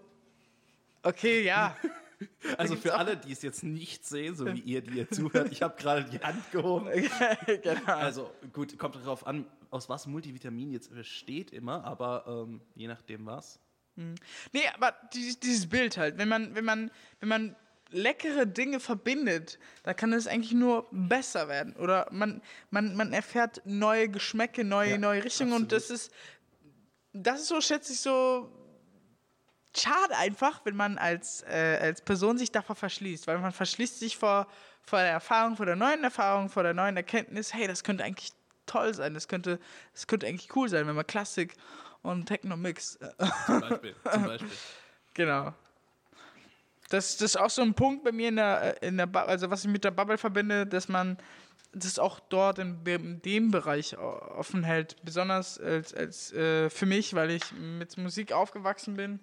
okay, 1.03 1.43
ja. 1.43 1.75
Also 2.55 2.75
für 2.75 2.93
alle, 2.93 3.17
die 3.17 3.31
es 3.31 3.41
jetzt 3.41 3.63
nicht 3.63 4.05
sehen, 4.05 4.35
so 4.35 4.45
wie 4.45 4.59
ihr, 4.59 4.81
die 4.81 4.99
ihr 4.99 5.09
zuhört, 5.09 5.51
ich 5.51 5.63
habe 5.63 5.75
gerade 5.75 6.03
die 6.03 6.19
Hand 6.19 6.51
gehoben. 6.51 6.87
genau. 7.47 7.81
Also 7.83 8.29
gut, 8.53 8.77
kommt 8.77 8.95
darauf 8.95 9.25
an, 9.25 9.47
aus 9.71 9.89
was 9.89 10.05
Multivitamin 10.05 10.71
jetzt 10.71 10.93
besteht 10.93 11.49
immer, 11.49 11.83
aber 11.83 12.25
ähm, 12.27 12.61
je 12.75 12.87
nachdem 12.87 13.25
was. 13.25 13.59
Nee, 13.95 14.67
aber 14.75 14.93
dieses, 15.13 15.39
dieses 15.39 15.67
Bild 15.67 15.97
halt, 15.97 16.19
wenn 16.19 16.29
man, 16.29 16.53
wenn 16.53 16.63
man, 16.63 16.91
wenn 17.19 17.29
man 17.29 17.55
leckere 17.91 18.47
Dinge 18.47 18.79
verbindet, 18.79 19.59
dann 19.83 19.95
kann 19.95 20.13
es 20.13 20.27
eigentlich 20.27 20.53
nur 20.53 20.87
besser 20.91 21.47
werden. 21.47 21.75
Oder 21.75 22.07
man, 22.11 22.41
man, 22.69 22.95
man 22.95 23.13
erfährt 23.13 23.61
neue 23.65 24.09
Geschmäcke, 24.09 24.63
neue, 24.63 24.91
Ja, 24.91 24.97
neue 24.97 25.23
Richtungen 25.23 25.53
und 25.53 25.71
das 25.71 25.89
ist, 25.89 26.11
das 27.13 27.41
ist 27.41 27.47
so, 27.47 27.61
schätze 27.61 27.93
ich, 27.93 27.99
so 27.99 28.51
schade 29.75 30.15
einfach, 30.17 30.61
wenn 30.65 30.75
man 30.75 30.97
als, 30.97 31.43
äh, 31.43 31.79
als 31.81 32.01
Person 32.01 32.37
sich 32.37 32.51
davor 32.51 32.75
verschließt, 32.75 33.27
weil 33.27 33.37
man 33.39 33.51
verschließt 33.51 33.99
sich 33.99 34.17
vor, 34.17 34.47
vor 34.83 34.99
der 34.99 35.11
Erfahrung, 35.11 35.55
vor 35.55 35.65
der 35.65 35.75
neuen 35.75 36.03
Erfahrung, 36.03 36.49
vor 36.49 36.63
der 36.63 36.73
neuen 36.73 36.97
Erkenntnis, 36.97 37.53
hey, 37.53 37.67
das 37.67 37.83
könnte 37.83 38.03
eigentlich 38.03 38.31
toll 38.65 38.93
sein, 38.93 39.13
das 39.13 39.27
könnte, 39.27 39.59
das 39.93 40.07
könnte 40.07 40.27
eigentlich 40.27 40.55
cool 40.55 40.69
sein, 40.69 40.87
wenn 40.87 40.95
man 40.95 41.07
Klassik 41.07 41.55
und 42.01 42.25
Techno 42.25 42.57
mixt. 42.57 42.99
Zum 43.45 43.59
Beispiel. 43.61 43.95
zum 44.11 44.23
Beispiel. 44.25 44.51
Genau. 45.13 45.53
Das, 46.91 47.17
das 47.17 47.31
ist 47.31 47.37
auch 47.37 47.49
so 47.49 47.61
ein 47.61 47.73
Punkt 47.73 48.03
bei 48.03 48.11
mir 48.11 48.29
in 48.29 48.35
der, 48.35 48.81
äh, 48.81 48.87
in 48.87 48.97
der 48.97 49.05
Bu- 49.05 49.19
also 49.19 49.49
was 49.49 49.63
ich 49.63 49.71
mit 49.71 49.83
der 49.83 49.91
Bubble 49.91 50.17
verbinde, 50.17 50.65
dass 50.67 50.87
man 50.89 51.17
das 51.73 51.97
auch 51.99 52.19
dort 52.19 52.59
in, 52.59 52.79
in 52.85 53.21
dem 53.21 53.49
Bereich 53.51 53.97
offen 53.97 54.63
hält. 54.63 54.97
Besonders 55.03 55.57
als, 55.59 55.93
als 55.93 56.33
äh, 56.33 56.69
für 56.69 56.85
mich, 56.85 57.13
weil 57.13 57.31
ich 57.31 57.43
mit 57.53 57.97
Musik 57.97 58.33
aufgewachsen 58.33 58.95
bin. 58.95 59.19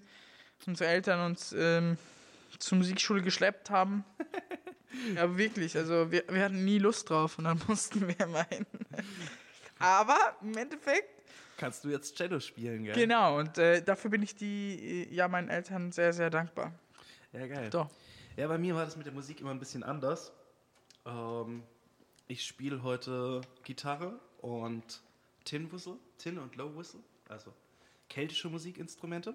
Unsere 0.66 0.88
Eltern 0.90 1.20
uns 1.26 1.52
ähm, 1.52 1.98
zur 2.58 2.78
Musikschule 2.78 3.22
geschleppt 3.22 3.68
haben. 3.70 4.02
ja, 5.14 5.36
wirklich. 5.36 5.76
Also 5.76 6.10
wir, 6.10 6.24
wir 6.28 6.42
hatten 6.42 6.64
nie 6.64 6.78
Lust 6.78 7.10
drauf 7.10 7.36
und 7.38 7.44
dann 7.44 7.60
mussten 7.68 8.08
wir 8.08 8.16
hin. 8.48 8.66
Aber 9.78 10.16
im 10.42 10.56
Endeffekt 10.56 11.18
Kannst 11.58 11.84
du 11.84 11.88
jetzt 11.90 12.16
Cello 12.16 12.38
spielen, 12.40 12.84
gell? 12.84 12.94
Genau, 12.94 13.36
und 13.38 13.58
äh, 13.58 13.82
dafür 13.82 14.10
bin 14.12 14.22
ich 14.22 14.36
die, 14.36 15.06
äh, 15.10 15.14
ja, 15.14 15.26
meinen 15.26 15.48
Eltern 15.48 15.90
sehr, 15.92 16.12
sehr 16.12 16.30
dankbar. 16.30 16.72
Ja, 17.32 17.46
geil. 17.46 17.70
Doch. 17.70 17.90
Ja, 18.36 18.48
bei 18.48 18.56
mir 18.56 18.74
war 18.74 18.84
das 18.84 18.96
mit 18.96 19.04
der 19.04 19.12
Musik 19.12 19.40
immer 19.40 19.50
ein 19.50 19.58
bisschen 19.58 19.82
anders. 19.82 20.32
Ähm, 21.04 21.62
ich 22.26 22.46
spiele 22.46 22.82
heute 22.82 23.42
Gitarre 23.64 24.18
und 24.38 25.02
Tin 25.44 25.70
Whistle, 25.70 25.98
Tin 26.18 26.38
und 26.38 26.56
Low 26.56 26.74
Whistle, 26.76 27.00
also 27.28 27.52
keltische 28.08 28.48
Musikinstrumente. 28.48 29.34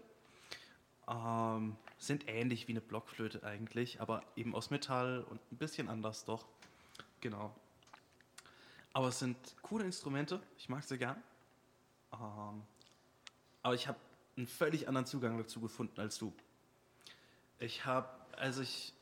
Ähm, 1.08 1.76
sind 1.98 2.28
ähnlich 2.28 2.68
wie 2.68 2.72
eine 2.72 2.82
Blockflöte 2.82 3.44
eigentlich, 3.44 4.02
aber 4.02 4.24
eben 4.36 4.56
aus 4.56 4.70
Metall 4.70 5.24
und 5.30 5.40
ein 5.52 5.58
bisschen 5.58 5.90
anders 5.90 6.26
doch. 6.26 6.46
Genau. 7.22 7.54
Aber 8.94 9.10
es 9.10 9.20
sind 9.20 9.38
coole 9.62 9.86
Instrumente, 9.86 10.42
ich 10.58 10.70
mag 10.70 10.84
sie 10.84 10.98
gern. 10.98 11.22
Ähm, 12.14 12.64
aber 13.62 13.76
ich 13.76 13.88
habe 13.88 14.00
einen 14.38 14.48
völlig 14.48 14.88
anderen 14.88 15.06
Zugang 15.06 15.38
dazu 15.38 15.60
gefunden 15.60 16.00
als 16.00 16.18
du. 16.18 16.34
Ich 17.64 17.86
habe, 17.86 18.10
als 18.38 18.60
ich 18.60 18.94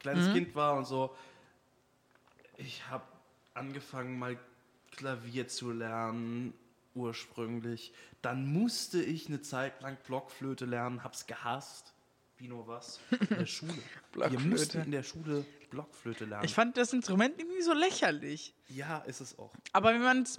kleines 0.00 0.32
Kind 0.32 0.54
war 0.54 0.76
und 0.76 0.84
so, 0.84 1.16
ich 2.58 2.86
habe 2.88 3.04
angefangen 3.54 4.18
mal 4.18 4.38
Klavier 4.90 5.48
zu 5.48 5.72
lernen 5.72 6.52
ursprünglich. 6.94 7.92
Dann 8.20 8.46
musste 8.52 9.02
ich 9.02 9.28
eine 9.28 9.40
Zeit 9.40 9.80
lang 9.80 9.96
Blockflöte 10.06 10.66
lernen, 10.66 11.02
hab's 11.02 11.26
gehasst. 11.26 11.94
Wie 12.36 12.48
nur 12.48 12.68
was? 12.68 13.00
In 13.10 13.38
der 13.38 13.46
Schule. 13.46 13.72
Wir 14.12 14.40
mussten 14.40 14.82
in 14.82 14.90
der 14.90 15.02
Schule 15.02 15.46
Blockflöte 15.70 16.26
lernen. 16.26 16.44
Ich 16.44 16.54
fand 16.54 16.76
das 16.76 16.92
Instrument 16.92 17.38
irgendwie 17.38 17.62
so 17.62 17.72
lächerlich. 17.72 18.54
ja, 18.68 18.98
ist 18.98 19.20
es 19.20 19.38
auch. 19.38 19.52
Aber 19.72 19.94
wenn 19.94 20.02
man 20.02 20.22
es, 20.22 20.38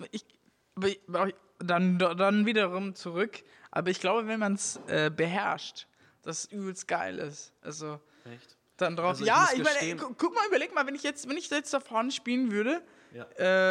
dann, 1.57 1.97
dann 1.97 2.45
wiederum 2.45 2.95
zurück. 2.95 3.43
Aber 3.71 3.89
ich 3.89 3.99
glaube, 3.99 4.27
wenn 4.27 4.39
man 4.39 4.53
es 4.53 4.79
äh, 4.87 5.11
beherrscht, 5.13 5.87
das 6.23 6.45
übelst 6.45 6.87
geil 6.87 7.17
ist. 7.19 7.53
Also 7.61 7.99
Echt? 8.25 8.57
dann 8.77 8.95
drauf. 8.95 9.09
Also 9.09 9.23
ich 9.23 9.27
ja, 9.27 9.47
ich 9.53 9.63
meine, 9.63 9.95
guck 9.95 10.33
mal, 10.35 10.45
überleg 10.47 10.73
mal, 10.73 10.85
wenn 10.87 10.95
ich 10.95 11.03
jetzt, 11.03 11.27
wenn 11.29 11.37
ich 11.37 11.49
jetzt 11.49 11.73
da 11.73 11.79
vorne 11.79 12.11
spielen 12.11 12.51
würde 12.51 12.81
Ja. 13.13 13.23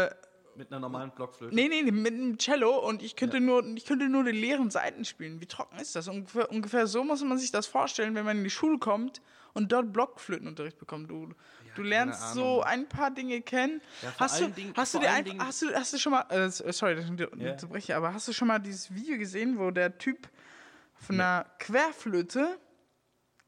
äh, 0.06 0.10
mit 0.56 0.72
einer 0.72 0.80
normalen 0.80 1.12
Blockflöte. 1.12 1.54
Nee, 1.54 1.68
nee, 1.68 1.82
nee, 1.82 1.92
mit 1.92 2.12
einem 2.12 2.36
Cello 2.36 2.78
und 2.78 3.00
ich 3.02 3.14
könnte, 3.14 3.38
nur, 3.38 3.64
ich 3.76 3.84
könnte 3.84 4.08
nur 4.08 4.24
die 4.24 4.32
leeren 4.32 4.70
Seiten 4.70 5.04
spielen. 5.04 5.40
Wie 5.40 5.46
trocken 5.46 5.78
ist 5.78 5.94
das? 5.94 6.08
Ungefähr, 6.08 6.50
ungefähr 6.50 6.86
so 6.88 7.04
muss 7.04 7.22
man 7.22 7.38
sich 7.38 7.52
das 7.52 7.66
vorstellen, 7.68 8.14
wenn 8.16 8.24
man 8.24 8.38
in 8.38 8.44
die 8.44 8.50
Schule 8.50 8.78
kommt 8.78 9.20
und 9.54 9.70
dort 9.70 9.92
Blockflötenunterricht 9.92 10.76
bekommt. 10.78 11.10
Du, 11.12 11.28
du 11.76 11.82
lernst 11.82 12.34
so 12.34 12.60
ein 12.62 12.88
paar 12.88 13.12
Dinge 13.12 13.40
kennen. 13.40 13.80
Ja, 14.02 14.12
hast, 14.18 14.40
du, 14.40 14.44
allen 14.46 14.54
Dingen- 14.56 14.72
hast, 14.76 14.94
du 14.94 14.98
vor 14.98 15.06
dir 15.06 15.12
allen 15.12 15.18
einfach, 15.18 15.30
Dingen- 15.32 15.46
hast, 15.46 15.62
du, 15.62 15.74
hast 15.74 15.92
du 15.92 15.98
schon 15.98 16.12
mal, 16.12 16.22
äh, 16.28 16.50
sorry, 16.50 16.96
dass 16.96 17.04
ich 17.76 17.86
Ja. 17.88 17.96
aber 17.96 18.12
hast 18.12 18.26
du 18.26 18.32
schon 18.32 18.48
mal 18.48 18.58
dieses 18.58 18.92
Video 18.92 19.16
gesehen, 19.16 19.58
wo 19.60 19.70
der 19.70 19.96
Typ 19.96 20.28
von 21.00 21.16
einer 21.20 21.46
Querflöte 21.58 22.58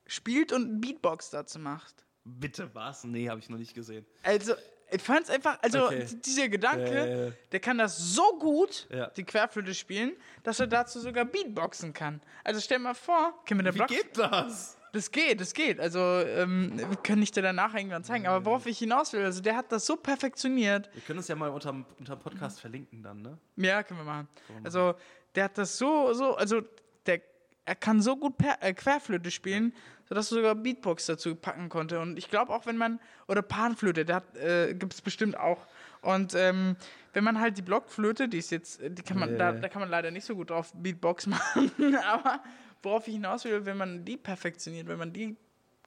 spielt 0.07 0.53
und 0.53 0.65
einen 0.65 0.81
Beatbox 0.81 1.31
dazu 1.31 1.59
macht? 1.59 2.05
Bitte 2.25 2.71
was? 2.75 3.05
Nee, 3.05 3.29
habe 3.29 3.41
ich 3.41 3.49
noch 3.49 3.59
nicht 3.59 3.75
gesehen. 3.75 4.05
Also, 4.23 4.55
ich 4.93 5.03
fand 5.03 5.23
es 5.25 5.31
einfach, 5.31 5.59
also 5.63 5.87
Okay. 5.87 6.07
dieser 6.25 6.49
Gedanke, 6.49 7.29
Äh. 7.29 7.33
der 7.53 7.61
kann 7.61 7.79
das 7.79 7.97
so 7.97 8.39
gut, 8.39 8.89
Ja. 8.91 9.07
die 9.11 9.25
Querflöte 9.25 9.75
spielen, 9.75 10.13
dass 10.43 10.59
er 10.61 10.67
dazu 10.67 10.99
sogar 11.01 11.25
Beatboxen 11.25 11.93
kann. 11.93 12.21
Also 12.45 12.61
stell 12.61 12.79
mal 12.81 12.95
vor, 12.95 13.35
mit 13.51 13.65
der 13.67 13.73
Wie 13.75 13.79
Block 13.79 13.89
geht 13.89 14.19
das? 14.19 14.77
das 14.93 15.11
geht, 15.13 15.41
das 15.41 15.55
geht. 15.55 15.79
Also 15.79 15.99
ähm, 16.01 16.73
wir 16.77 16.97
können 16.97 17.23
ich 17.23 17.31
dir 17.31 17.43
danach 17.43 17.73
irgendwann 17.75 18.03
zeigen. 18.03 18.27
Aber 18.27 18.45
worauf 18.45 18.67
ich 18.67 18.79
hinaus 18.81 19.13
will, 19.13 19.25
also 19.25 19.41
der 19.41 19.55
hat 19.57 19.71
das 19.71 19.87
so 19.87 19.95
perfektioniert. 19.97 20.91
Wir 20.93 21.03
können 21.03 21.21
es 21.21 21.29
ja 21.29 21.37
mal 21.37 21.51
unterm, 21.51 21.87
unterm 22.01 22.19
Podcast 22.19 22.61
verlinken 22.61 23.01
dann, 23.03 23.23
ne? 23.23 23.39
Ja, 23.57 23.85
können 23.85 24.01
wir 24.01 24.05
machen. 24.05 24.29
Also 24.65 24.95
der 25.37 25.45
hat 25.45 25.57
das 25.57 25.79
so, 25.79 26.13
so, 26.15 26.35
also 26.35 26.63
der, 27.07 27.23
er 27.65 27.75
kann 27.75 28.01
so 28.03 28.17
gut 28.17 28.37
per, 28.39 28.63
äh, 28.63 28.73
Querflöte 28.73 29.31
spielen, 29.31 29.73
sodass 30.09 30.29
du 30.29 30.37
sogar 30.37 30.55
Beatbox 30.55 31.07
dazu 31.07 31.35
packen 31.37 31.69
konnte. 31.69 32.01
Und 32.01 32.19
ich 32.19 32.29
glaube 32.31 32.53
auch, 32.53 32.67
wenn 32.67 32.77
man, 32.77 32.99
oder 33.29 33.43
Panflöte, 33.43 34.13
hat, 34.13 34.37
äh, 34.37 34.75
gibt 34.75 34.95
es 34.95 35.01
bestimmt 35.03 35.37
auch. 35.37 35.67
Und 36.03 36.35
ähm, 36.35 36.77
wenn 37.13 37.23
man 37.25 37.39
halt 37.41 37.59
die 37.59 37.63
Blockflöte, 37.63 38.29
die 38.29 38.39
ist 38.39 38.51
jetzt, 38.51 38.81
die 38.83 39.03
kann 39.03 39.19
man, 39.19 39.39
da, 39.39 39.51
Äh. 39.51 39.61
da 39.61 39.69
kann 39.69 39.81
man 39.81 39.91
leider 39.91 40.11
nicht 40.11 40.25
so 40.25 40.35
gut 40.35 40.51
drauf 40.51 40.73
Beatbox 40.75 41.27
machen, 41.27 41.97
aber 41.97 42.43
worauf 42.83 43.07
ich 43.07 43.15
hinaus 43.15 43.45
will, 43.45 43.65
wenn 43.67 43.77
man 43.77 44.05
die 44.05 44.17
perfektioniert, 44.17 44.89
wenn 44.89 44.99
man 44.99 45.13
die 45.13 45.37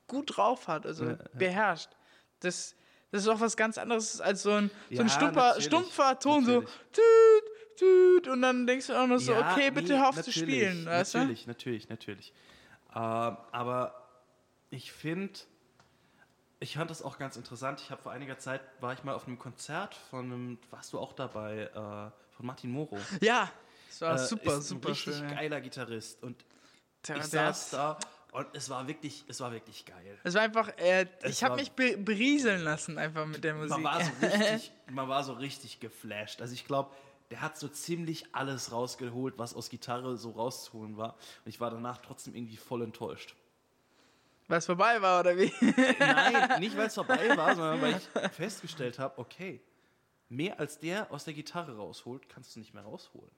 gut 0.07 0.37
drauf 0.37 0.67
hat, 0.67 0.85
also 0.85 1.17
beherrscht, 1.33 1.89
das, 2.41 2.75
das 3.11 3.23
ist 3.23 3.27
auch 3.27 3.39
was 3.39 3.57
ganz 3.57 3.77
anderes 3.77 4.21
als 4.21 4.43
so 4.43 4.51
ein, 4.51 4.69
so 4.91 5.01
ein 5.01 5.07
Ja, 5.07 5.13
stumpfer, 5.59 6.19
Ton, 6.19 6.43
natürlich. 6.43 6.69
so 6.69 7.01
und 7.81 8.41
dann 8.41 8.67
denkst 8.67 8.87
du 8.87 8.93
auch 8.93 9.07
noch 9.07 9.19
so, 9.19 9.33
Ja, 9.33 9.51
okay, 9.53 9.71
bitte 9.71 9.93
nee, 9.93 9.99
hör 9.99 10.09
auf 10.09 10.15
zu 10.15 10.29
natürlich, 10.31 10.41
spielen, 10.41 10.85
weißt 10.85 11.13
du? 11.15 11.17
Natürlich, 11.19 11.47
natürlich, 11.47 11.89
natürlich. 11.89 12.33
Ähm, 12.95 13.37
aber 13.51 14.07
ich 14.69 14.91
finde, 14.91 15.39
ich 16.59 16.75
fand 16.77 16.89
das 16.89 17.01
auch 17.01 17.17
ganz 17.17 17.35
interessant. 17.35 17.81
Ich 17.81 17.91
habe 17.91 18.01
vor 18.01 18.11
einiger 18.11 18.37
Zeit, 18.37 18.61
war 18.79 18.93
ich 18.93 19.03
mal 19.03 19.13
auf 19.15 19.27
einem 19.27 19.37
Konzert 19.39 19.95
von 19.95 20.25
einem, 20.25 20.59
warst 20.71 20.93
du 20.93 20.99
auch 20.99 21.13
dabei, 21.13 21.63
äh, 21.63 22.35
von 22.35 22.45
Martin 22.45 22.71
Moro. 22.71 22.97
Ja, 23.21 23.51
das 23.89 24.01
war 24.01 24.15
Äh, 24.15 24.17
super, 24.27 24.57
ist 24.57 24.67
super 24.67 24.89
ein 24.89 24.91
richtig 24.93 25.15
schön. 25.17 25.27
geiler 25.29 25.61
Gitarrist. 25.61 26.23
Und 26.23 26.43
Der- 27.07 27.17
ich 27.17 27.25
saß 27.25 27.71
da 27.71 27.97
und 28.31 28.47
es 28.53 28.69
war 28.69 28.87
wirklich, 28.87 29.25
es 29.27 29.39
war 29.41 29.51
wirklich 29.51 29.85
geil. 29.85 30.17
Es 30.23 30.33
war 30.35 30.41
einfach, 30.41 30.69
äh, 30.77 31.05
ich 31.25 31.43
habe 31.43 31.55
mich 31.57 31.71
be 31.73 31.97
berieseln 31.97 32.61
lassen 32.63 32.97
einfach 32.97 33.25
mit 33.25 33.43
der 33.43 33.55
Musik. 33.55 33.69
Man 33.71 33.83
war 33.83 34.01
so 34.01 34.11
richtig, 34.21 34.71
man 34.89 35.07
war 35.09 35.23
so 35.23 35.33
richtig 35.33 35.79
geflasht. 35.79 36.41
Also 36.41 36.53
ich 36.53 36.65
glaube, 36.65 36.91
der 37.33 37.41
hat 37.41 37.57
so 37.57 37.67
ziemlich 37.67 38.27
alles 38.31 38.71
rausgeholt, 38.71 39.39
was 39.39 39.55
aus 39.55 39.71
Gitarre 39.71 40.17
so 40.17 40.29
rauszuholen 40.29 40.97
war. 40.97 41.15
Und 41.43 41.49
ich 41.49 41.59
war 41.59 41.71
danach 41.71 41.97
trotzdem 41.97 42.35
irgendwie 42.35 42.57
voll 42.57 42.83
enttäuscht. 42.83 43.33
Weil 44.47 44.59
es 44.59 44.67
vorbei 44.67 45.01
war, 45.01 45.21
oder 45.21 45.35
wie? 45.35 45.51
Nein, 45.97 46.59
nicht 46.59 46.77
weil 46.77 46.85
es 46.85 46.93
vorbei 46.93 47.35
war, 47.35 47.55
sondern 47.55 47.81
weil 47.81 47.97
ich 47.97 48.31
festgestellt 48.33 48.99
habe, 48.99 49.17
okay, 49.17 49.59
mehr 50.29 50.59
als 50.59 50.77
der 50.77 51.11
aus 51.11 51.23
der 51.23 51.33
Gitarre 51.33 51.75
rausholt, 51.75 52.29
kannst 52.29 52.55
du 52.55 52.59
nicht 52.59 52.75
mehr 52.75 52.83
rausholen. 52.83 53.31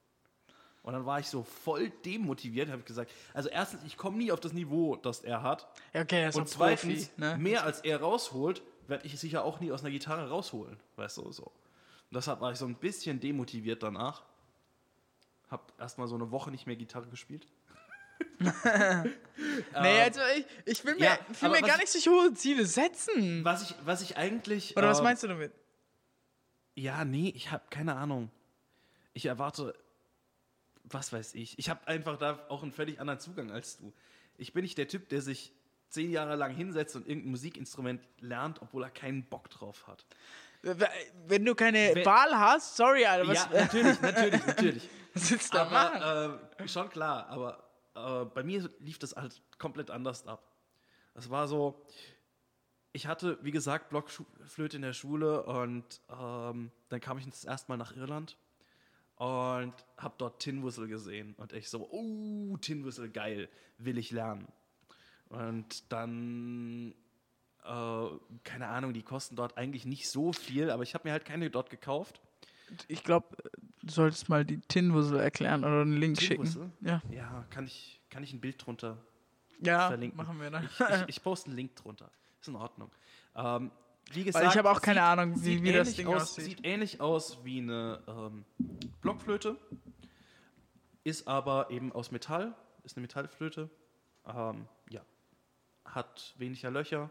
Und 0.84 0.92
dann 0.92 1.06
war 1.06 1.22
ich 1.22 1.28
so 1.28 1.44
voll 1.44 1.90
demotiviert, 1.90 2.68
habe 2.68 2.80
ich 2.80 2.86
gesagt, 2.86 3.10
also 3.34 3.48
erstens, 3.48 3.82
ich 3.86 3.96
komme 3.96 4.18
nie 4.18 4.30
auf 4.30 4.42
das 4.42 4.52
Niveau, 4.52 4.98
das 4.98 5.22
er 5.22 5.42
hat. 5.42 5.70
Okay, 5.94 6.24
er 6.24 6.30
ist 6.30 6.36
Und 6.36 6.50
auch 6.50 6.58
Profi, 6.58 6.98
zweitens, 6.98 7.18
ne? 7.18 7.38
mehr 7.38 7.64
als 7.64 7.80
er 7.80 8.02
rausholt, 8.02 8.62
werde 8.88 9.08
ich 9.08 9.18
sicher 9.18 9.46
auch 9.46 9.62
nie 9.62 9.72
aus 9.72 9.84
einer 9.84 9.92
Gitarre 9.92 10.28
rausholen. 10.28 10.78
Weißt 10.98 11.16
du, 11.16 11.32
so. 11.32 11.50
Deshalb 12.16 12.40
war 12.42 12.52
ich 12.52 12.58
so 12.58 12.66
ein 12.66 12.76
bisschen 12.76 13.20
demotiviert 13.20 13.84
danach. 13.84 14.24
Hab 15.52 15.74
erstmal 15.80 16.08
so 16.08 16.16
eine 16.16 16.32
Woche 16.32 16.50
nicht 16.50 16.66
mehr 16.66 16.76
Gitarre 16.76 17.08
gespielt. 17.08 17.46
Nee, 19.82 20.02
also 20.02 20.22
ich, 20.38 20.46
ich 20.66 20.86
will 20.86 20.96
mir, 20.96 21.06
ja, 21.06 21.20
will 21.42 21.50
mir 21.50 21.62
gar 21.62 21.76
ich- 21.76 21.94
nicht 21.94 22.04
so 22.04 22.12
hohe 22.12 22.34
Ziele 22.34 22.66
setzen. 22.66 23.44
Was 23.44 23.70
ich, 23.70 23.76
was 23.84 24.02
ich 24.02 24.16
eigentlich. 24.18 24.76
Oder 24.78 24.88
was 24.88 25.00
äh, 25.02 25.04
meinst 25.04 25.24
du 25.24 25.28
damit? 25.28 25.52
Ja, 26.76 27.04
nee, 27.06 27.30
ich 27.36 27.52
habe 27.52 27.64
keine 27.70 27.96
Ahnung. 27.96 28.32
Ich 29.14 29.26
erwarte, 29.26 29.76
was 30.86 31.12
weiß 31.12 31.36
ich. 31.36 31.60
Ich 31.60 31.70
habe 31.70 31.86
einfach 31.88 32.18
da 32.18 32.46
auch 32.50 32.64
einen 32.64 32.72
völlig 32.72 33.00
anderen 33.02 33.20
Zugang 33.20 33.52
als 33.52 33.78
du. 33.78 33.94
Ich 34.38 34.54
bin 34.54 34.64
nicht 34.64 34.78
der 34.78 34.88
Typ, 34.88 35.10
der 35.10 35.22
sich 35.22 35.52
zehn 35.90 36.12
Jahre 36.12 36.36
lang 36.36 36.54
hinsetzt 36.54 36.96
und 36.96 37.08
irgendein 37.08 37.32
Musikinstrument 37.32 38.02
lernt, 38.20 38.62
obwohl 38.62 38.84
er 38.84 38.90
keinen 38.90 39.24
Bock 39.24 39.50
drauf 39.50 39.88
hat. 39.88 40.06
Wenn 41.28 41.46
du 41.46 41.54
keine 41.56 41.92
Wenn- 41.94 42.06
Wahl 42.06 42.38
hast, 42.38 42.76
sorry, 42.76 43.06
Alter, 43.06 43.28
was, 43.28 43.38
ja, 43.38 43.50
natürlich, 43.62 44.02
natürlich, 44.02 44.46
natürlich. 44.48 44.90
was 45.14 45.30
du 45.30 45.38
da? 45.52 45.62
Aber 45.62 46.40
äh, 46.60 46.68
schon 46.68 46.90
klar, 46.90 47.28
aber 47.28 47.64
äh, 47.96 48.26
bei 48.26 48.44
mir 48.44 48.70
lief 48.80 48.98
das 49.00 49.16
halt 49.16 49.42
komplett 49.58 49.92
anders 49.92 50.26
ab. 50.28 50.52
Das 51.14 51.30
war 51.30 51.48
so, 51.48 51.86
ich 52.94 53.08
hatte, 53.08 53.38
wie 53.42 53.52
gesagt, 53.52 53.90
Blockflöte 53.90 54.76
in 54.78 54.82
der 54.82 54.94
Schule 54.94 55.44
und 55.44 56.02
ähm, 56.10 56.72
dann 56.90 57.00
kam 57.02 57.18
ich 57.18 57.26
das 57.26 57.46
erste 57.46 57.72
Mal 57.72 57.78
nach 57.78 57.96
Irland 57.96 58.38
und 59.16 59.74
habe 59.98 60.16
dort 60.18 60.42
Tin 60.42 60.64
Whistle 60.66 60.88
gesehen 60.88 61.36
und 61.38 61.54
ich 61.54 61.70
so, 61.70 61.88
oh, 61.90 62.58
Tin 62.58 62.84
Whistle, 62.86 63.10
geil, 63.10 63.50
will 63.78 63.98
ich 63.98 64.12
lernen. 64.12 64.48
Und 65.30 65.92
dann, 65.92 66.94
äh, 67.66 68.40
keine 68.44 68.68
Ahnung, 68.68 68.94
die 68.94 69.04
kosten 69.04 69.36
dort 69.36 69.58
eigentlich 69.58 69.86
nicht 69.86 70.10
so 70.10 70.32
viel, 70.34 70.70
aber 70.70 70.84
ich 70.84 70.94
habe 70.94 71.08
mir 71.08 71.12
halt 71.12 71.26
keine 71.26 71.50
dort 71.50 71.70
gekauft. 71.70 72.22
Ich 72.88 73.04
glaube, 73.04 73.28
du 73.84 73.92
solltest 73.94 74.28
mal 74.30 74.44
die 74.46 74.60
Tinwussel 74.60 75.20
erklären 75.20 75.64
oder 75.64 75.82
einen 75.82 75.98
Link 75.98 76.20
schicken. 76.22 76.72
Ja, 76.82 77.02
Ja, 77.12 77.46
kann 77.50 77.66
ich, 77.66 78.02
kann 78.10 78.24
ich 78.24 78.34
ein 78.34 78.42
Bild 78.42 78.66
drunter 78.66 78.98
ja 79.62 79.88
verlinken. 79.88 80.18
machen 80.18 80.40
wir 80.42 80.50
dann. 80.50 80.66
Ich, 80.66 80.80
ich, 80.80 81.04
ich 81.18 81.24
poste 81.24 81.48
einen 81.48 81.56
Link 81.58 81.76
drunter. 81.76 82.10
Ist 82.42 82.48
in 82.48 82.56
Ordnung. 82.56 82.92
Ähm, 83.36 83.72
wie 84.12 84.24
gesagt, 84.24 84.44
Weil 84.46 84.52
ich 84.52 84.58
habe 84.58 84.70
auch 84.72 84.82
keine 84.82 85.00
sieht- 85.00 85.08
Ahnung, 85.08 85.44
wie, 85.44 85.64
wie 85.64 85.72
das 85.74 85.96
Ding 85.96 86.08
aus, 86.08 86.24
aussieht. 86.24 86.46
Sieht 86.46 86.66
ähnlich 86.66 87.02
aus 87.02 87.40
wie 87.44 87.60
eine 87.60 88.02
ähm, 88.08 88.46
Blockflöte, 89.02 89.58
ist 91.04 91.28
aber 91.28 91.70
eben 91.72 91.92
aus 91.92 92.12
Metall, 92.12 92.54
ist 92.84 92.98
eine 92.98 93.02
Metallflöte. 93.04 93.70
Ähm, 94.28 94.68
ja, 94.90 95.02
hat 95.86 96.34
weniger 96.38 96.72
Löcher, 96.72 97.10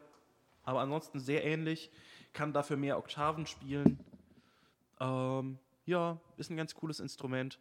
aber 0.65 0.81
ansonsten 0.81 1.21
sehr 1.21 1.45
ähnlich, 1.45 1.91
kann 2.33 2.53
dafür 2.53 2.77
mehr 2.77 2.99
Oktaven 2.99 3.47
spielen. 3.47 3.99
Ähm, 5.01 5.59
ja, 5.87 6.19
ist 6.37 6.51
ein 6.51 6.57
ganz 6.57 6.75
cooles 6.75 7.01
Instrument. 7.01 7.59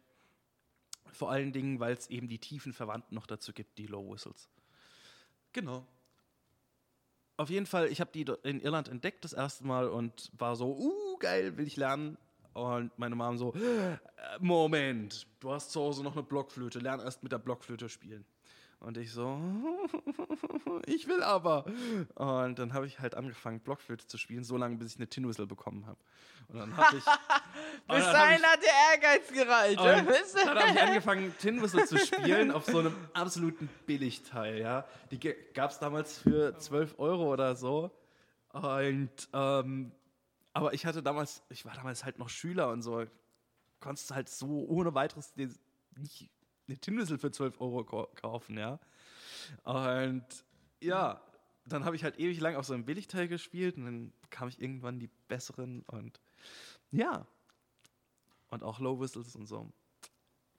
Vor 1.12 1.30
allen 1.30 1.52
Dingen, 1.52 1.78
weil 1.80 1.94
es 1.94 2.08
eben 2.08 2.28
die 2.28 2.38
tiefen 2.38 2.72
Verwandten 2.72 3.14
noch 3.14 3.26
dazu 3.26 3.52
gibt, 3.52 3.78
die 3.78 3.86
Low 3.86 4.12
Whistles. 4.12 4.48
Genau. 5.52 5.86
Auf 7.36 7.50
jeden 7.50 7.66
Fall, 7.66 7.88
ich 7.88 8.00
habe 8.00 8.10
die 8.12 8.24
in 8.42 8.60
Irland 8.60 8.88
entdeckt 8.88 9.24
das 9.24 9.32
erste 9.32 9.64
Mal 9.64 9.88
und 9.88 10.30
war 10.38 10.56
so, 10.56 10.76
uh, 10.76 11.18
geil, 11.18 11.56
will 11.56 11.66
ich 11.66 11.76
lernen. 11.76 12.16
Und 12.52 12.96
meine 12.98 13.16
Mom 13.16 13.36
so, 13.36 13.52
Moment, 14.38 15.26
du 15.40 15.50
hast 15.50 15.72
zu 15.72 15.80
Hause 15.80 16.04
noch 16.04 16.12
eine 16.12 16.22
Blockflöte, 16.22 16.78
lern 16.78 17.00
erst 17.00 17.24
mit 17.24 17.32
der 17.32 17.38
Blockflöte 17.38 17.88
spielen. 17.88 18.24
Und 18.84 18.98
ich 18.98 19.12
so, 19.12 19.40
ich 20.86 21.08
will 21.08 21.22
aber. 21.22 21.64
Und 22.16 22.58
dann 22.58 22.74
habe 22.74 22.86
ich 22.86 23.00
halt 23.00 23.14
angefangen, 23.14 23.60
Blockflöte 23.60 24.06
zu 24.06 24.18
spielen, 24.18 24.44
so 24.44 24.58
lange, 24.58 24.76
bis 24.76 24.92
ich 24.92 24.98
eine 24.98 25.08
Tin 25.08 25.26
Whistle 25.26 25.46
bekommen 25.46 25.86
habe. 25.86 25.98
Und 26.48 26.58
dann 26.58 26.76
habe 26.76 26.98
ich. 26.98 27.04
Bis 27.88 28.04
dahin 28.04 28.42
hat 28.42 28.60
der 28.62 28.72
Ehrgeiz 28.92 29.28
gereicht. 29.32 29.78
und 29.78 29.86
dann 29.86 30.58
habe 30.58 30.70
ich 30.70 30.82
angefangen, 30.82 31.34
Tin 31.38 31.62
Whistle 31.62 31.86
zu 31.86 31.98
spielen 31.98 32.50
auf 32.50 32.66
so 32.66 32.80
einem 32.80 32.94
absoluten 33.14 33.70
Billigteil, 33.86 34.58
ja. 34.58 34.86
Die 35.10 35.18
gab 35.54 35.70
es 35.70 35.78
damals 35.78 36.18
für 36.18 36.58
12 36.58 36.98
Euro 36.98 37.32
oder 37.32 37.56
so. 37.56 37.90
Und, 38.52 39.28
ähm, 39.32 39.92
aber 40.52 40.74
ich 40.74 40.84
hatte 40.84 41.02
damals, 41.02 41.42
ich 41.48 41.64
war 41.64 41.72
damals 41.74 42.04
halt 42.04 42.18
noch 42.18 42.28
Schüler 42.28 42.68
und 42.68 42.82
so, 42.82 43.04
konntest 43.80 44.10
halt 44.14 44.28
so 44.28 44.66
ohne 44.68 44.94
weiteres 44.94 45.34
nicht 45.36 46.30
eine 46.68 46.78
Tin 46.78 46.96
Whistle 46.98 47.18
für 47.18 47.30
12 47.30 47.60
Euro 47.60 47.84
kau- 47.84 48.08
kaufen, 48.14 48.56
ja. 48.58 48.78
Und 49.64 50.24
ja, 50.80 51.20
dann 51.66 51.84
habe 51.84 51.96
ich 51.96 52.04
halt 52.04 52.18
ewig 52.18 52.40
lang 52.40 52.56
auf 52.56 52.66
so 52.66 52.74
einem 52.74 52.84
Billigteil 52.84 53.28
gespielt 53.28 53.76
und 53.76 53.84
dann 53.84 54.12
bekam 54.22 54.48
ich 54.48 54.60
irgendwann 54.60 54.98
die 54.98 55.10
besseren 55.28 55.82
und 55.86 56.20
ja. 56.90 57.26
Und 58.50 58.62
auch 58.62 58.78
Low 58.80 59.00
Whistles 59.00 59.34
und 59.36 59.46
so. 59.46 59.70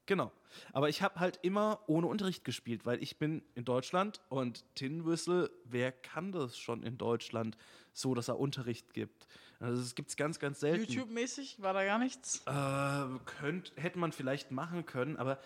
Genau. 0.06 0.30
Aber 0.72 0.88
ich 0.88 1.02
habe 1.02 1.18
halt 1.18 1.40
immer 1.42 1.80
ohne 1.88 2.06
Unterricht 2.06 2.44
gespielt, 2.44 2.86
weil 2.86 3.02
ich 3.02 3.18
bin 3.18 3.42
in 3.54 3.64
Deutschland 3.64 4.20
und 4.28 4.64
Tin 4.76 5.04
Whistle, 5.04 5.50
wer 5.64 5.90
kann 5.90 6.30
das 6.30 6.56
schon 6.58 6.82
in 6.84 6.96
Deutschland 6.96 7.56
so, 7.92 8.14
dass 8.14 8.28
er 8.28 8.38
Unterricht 8.38 8.94
gibt? 8.94 9.26
Also 9.58 9.80
das 9.82 9.94
gibt 9.94 10.10
es 10.10 10.16
ganz, 10.16 10.38
ganz 10.38 10.60
selten. 10.60 10.84
YouTube-mäßig 10.92 11.60
war 11.60 11.72
da 11.72 11.84
gar 11.84 11.98
nichts. 11.98 12.42
Äh, 12.46 13.18
könnt, 13.24 13.72
hätte 13.76 13.98
man 13.98 14.12
vielleicht 14.12 14.50
machen 14.52 14.86
können, 14.86 15.16
aber 15.16 15.38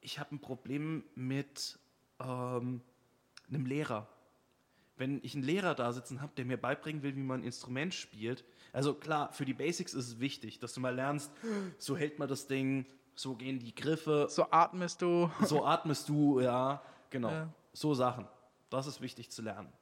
ich 0.00 0.18
habe 0.18 0.34
ein 0.34 0.40
Problem 0.40 1.04
mit 1.14 1.78
ähm, 2.20 2.80
einem 3.48 3.66
Lehrer. 3.66 4.08
Wenn 4.96 5.20
ich 5.22 5.34
einen 5.34 5.44
Lehrer 5.44 5.74
da 5.74 5.92
sitzen 5.92 6.20
habe, 6.20 6.32
der 6.36 6.44
mir 6.44 6.56
beibringen 6.56 7.02
will, 7.02 7.14
wie 7.14 7.20
man 7.20 7.40
ein 7.40 7.44
Instrument 7.44 7.94
spielt, 7.94 8.44
also 8.72 8.94
klar, 8.94 9.32
für 9.32 9.44
die 9.44 9.54
Basics 9.54 9.94
ist 9.94 10.06
es 10.08 10.20
wichtig, 10.20 10.58
dass 10.58 10.72
du 10.74 10.80
mal 10.80 10.94
lernst, 10.94 11.30
so 11.78 11.96
hält 11.96 12.18
man 12.18 12.28
das 12.28 12.46
Ding, 12.48 12.84
so 13.14 13.34
gehen 13.34 13.58
die 13.58 13.74
Griffe, 13.74 14.26
So 14.28 14.50
atmest 14.50 15.02
du. 15.02 15.30
so 15.44 15.64
atmest 15.64 16.08
du, 16.08 16.40
ja, 16.40 16.82
genau. 17.10 17.30
Ja. 17.30 17.52
So 17.72 17.94
Sachen. 17.94 18.26
Das 18.70 18.86
ist 18.86 19.00
wichtig 19.00 19.30
zu 19.30 19.42
lernen. 19.42 19.72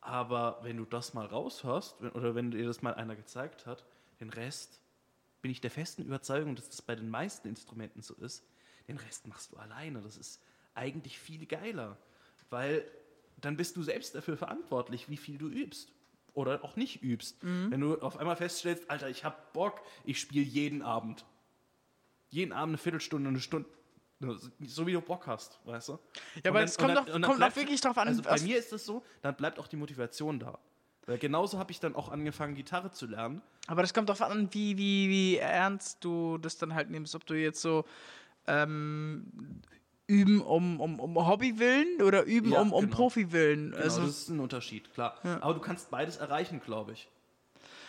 Aber 0.00 0.58
wenn 0.62 0.76
du 0.76 0.84
das 0.84 1.14
mal 1.14 1.26
raushörst, 1.26 2.00
oder 2.00 2.34
wenn 2.34 2.50
dir 2.50 2.66
das 2.66 2.82
mal 2.82 2.94
einer 2.94 3.16
gezeigt 3.16 3.66
hat, 3.66 3.84
den 4.20 4.30
Rest 4.30 4.80
bin 5.42 5.50
ich 5.50 5.60
der 5.60 5.70
festen 5.70 6.02
Überzeugung, 6.02 6.56
dass 6.56 6.68
das 6.68 6.80
bei 6.82 6.94
den 6.94 7.08
meisten 7.10 7.48
Instrumenten 7.48 8.02
so 8.02 8.14
ist. 8.14 8.44
Den 8.88 8.96
Rest 8.98 9.26
machst 9.28 9.52
du 9.52 9.56
alleine. 9.56 10.00
Das 10.02 10.16
ist 10.16 10.40
eigentlich 10.74 11.18
viel 11.18 11.46
geiler. 11.46 11.96
Weil 12.50 12.84
dann 13.40 13.56
bist 13.56 13.76
du 13.76 13.82
selbst 13.82 14.14
dafür 14.14 14.36
verantwortlich, 14.36 15.08
wie 15.08 15.16
viel 15.16 15.38
du 15.38 15.48
übst. 15.48 15.90
Oder 16.34 16.64
auch 16.64 16.74
nicht 16.76 17.02
übst. 17.02 17.36
Wenn 17.42 17.80
du 17.80 17.96
auf 18.00 18.16
einmal 18.18 18.34
feststellst, 18.36 18.90
Alter, 18.90 19.08
ich 19.08 19.24
hab 19.24 19.52
Bock, 19.52 19.80
ich 20.04 20.20
spiele 20.20 20.44
jeden 20.44 20.82
Abend. 20.82 21.24
Jeden 22.30 22.52
Abend 22.52 22.70
eine 22.72 22.78
Viertelstunde, 22.78 23.28
eine 23.28 23.40
Stunde. 23.40 23.68
So 24.66 24.86
wie 24.86 24.92
du 24.92 25.00
Bock 25.00 25.26
hast, 25.26 25.60
weißt 25.64 25.90
du? 25.90 25.98
Ja, 26.42 26.50
aber 26.50 26.62
es 26.62 26.76
kommt, 26.78 26.96
dann- 26.96 27.06
dann 27.06 27.22
kommt 27.22 27.36
bleibt- 27.36 27.56
wirklich 27.56 27.80
drauf 27.80 27.98
an, 27.98 28.08
Also 28.08 28.22
bei 28.22 28.40
mir 28.40 28.58
ist 28.58 28.72
es 28.72 28.84
so, 28.86 29.04
dann 29.22 29.34
bleibt 29.36 29.58
auch 29.58 29.66
die 29.68 29.76
Motivation 29.76 30.38
da. 30.40 30.58
Weil 31.06 31.18
genauso 31.18 31.58
habe 31.58 31.70
ich 31.72 31.80
dann 31.80 31.94
auch 31.94 32.08
angefangen, 32.08 32.54
Gitarre 32.54 32.90
zu 32.90 33.06
lernen. 33.06 33.42
aber 33.66 33.82
das 33.82 33.92
kommt 33.94 34.08
drauf 34.08 34.22
an, 34.22 34.48
wie, 34.52 34.76
wie, 34.78 35.08
wie 35.08 35.36
ernst 35.36 36.02
du 36.04 36.38
das 36.38 36.56
dann 36.58 36.74
halt 36.74 36.90
nimmst. 36.90 37.14
Ob 37.14 37.26
du 37.26 37.34
jetzt 37.34 37.60
so 37.60 37.84
ähm, 38.46 39.26
üben 40.06 40.40
um, 40.42 40.80
um, 40.80 41.00
um 41.00 41.26
Hobby-Willen 41.26 42.02
oder 42.02 42.24
üben 42.24 42.52
Ja, 42.52 42.60
um, 42.60 42.72
um 42.72 42.84
genau. 42.84 42.96
Profi-Willen. 42.96 43.70
Genau, 43.70 43.82
also, 43.82 44.02
das 44.02 44.10
ist 44.22 44.28
ein 44.28 44.40
Unterschied, 44.40 44.92
klar. 44.92 45.18
Aber 45.40 45.54
du 45.54 45.60
kannst 45.60 45.90
beides 45.90 46.16
erreichen, 46.16 46.60
glaube 46.64 46.92
ich. 46.92 47.08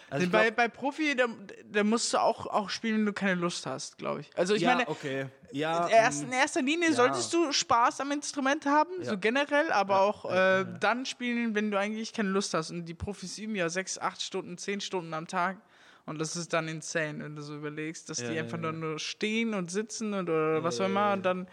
Also 0.10 0.20
denn 0.20 0.28
ich 0.28 0.32
bei, 0.32 0.44
glaub, 0.46 0.56
bei 0.56 0.68
Profi, 0.68 1.16
da, 1.16 1.26
da 1.72 1.84
musst 1.84 2.14
du 2.14 2.20
auch, 2.20 2.46
auch 2.46 2.70
spielen, 2.70 2.98
wenn 2.98 3.06
du 3.08 3.14
keine 3.14 3.42
Lust 3.42 3.66
hast, 3.66 3.98
glaube 3.98 4.22
ich. 4.22 4.30
Also 4.38 4.54
ich 4.54 4.62
ja, 4.62 4.76
meine, 4.76 4.88
okay. 4.88 5.26
Ja, 5.52 5.88
erst, 5.88 6.22
mm, 6.22 6.28
in 6.28 6.32
erster 6.34 6.62
Linie 6.62 6.90
ja. 6.90 6.94
solltest 6.94 7.34
du 7.34 7.52
Spaß 7.52 8.02
am 8.02 8.12
Instrument 8.12 8.66
haben, 8.66 8.92
Ja. 9.00 9.10
so 9.10 9.18
generell, 9.18 9.72
aber 9.72 9.96
Ja, 9.96 10.02
auch 10.02 10.26
ja, 10.26 10.62
äh, 10.62 10.66
dann 10.80 11.06
spielen, 11.06 11.56
wenn 11.56 11.72
du 11.72 11.80
eigentlich 11.80 12.14
keine 12.14 12.30
Lust 12.30 12.54
hast. 12.54 12.70
Und 12.70 12.86
die 12.86 12.94
Profis 12.94 13.38
üben 13.40 13.56
ja 13.56 13.68
sechs, 13.70 13.98
acht 13.98 14.22
Stunden, 14.22 14.58
zehn 14.58 14.80
Stunden 14.80 15.14
am 15.14 15.28
Tag. 15.28 15.58
Und 16.06 16.20
das 16.20 16.36
ist 16.36 16.54
dann 16.54 16.68
insane, 16.68 17.24
wenn 17.24 17.36
du 17.36 17.42
so 17.42 17.56
überlegst, 17.56 18.10
dass 18.10 18.20
Ja, 18.20 18.30
die 18.30 18.40
einfach 18.40 18.62
ja. 18.62 18.72
nur 18.72 19.00
stehen 19.00 19.54
und 19.54 19.72
sitzen 19.72 20.14
und 20.14 20.30
oder 20.30 20.64
was 20.64 20.80
auch 20.80 20.86
immer 20.86 21.14
und 21.14 21.24
dann 21.24 21.48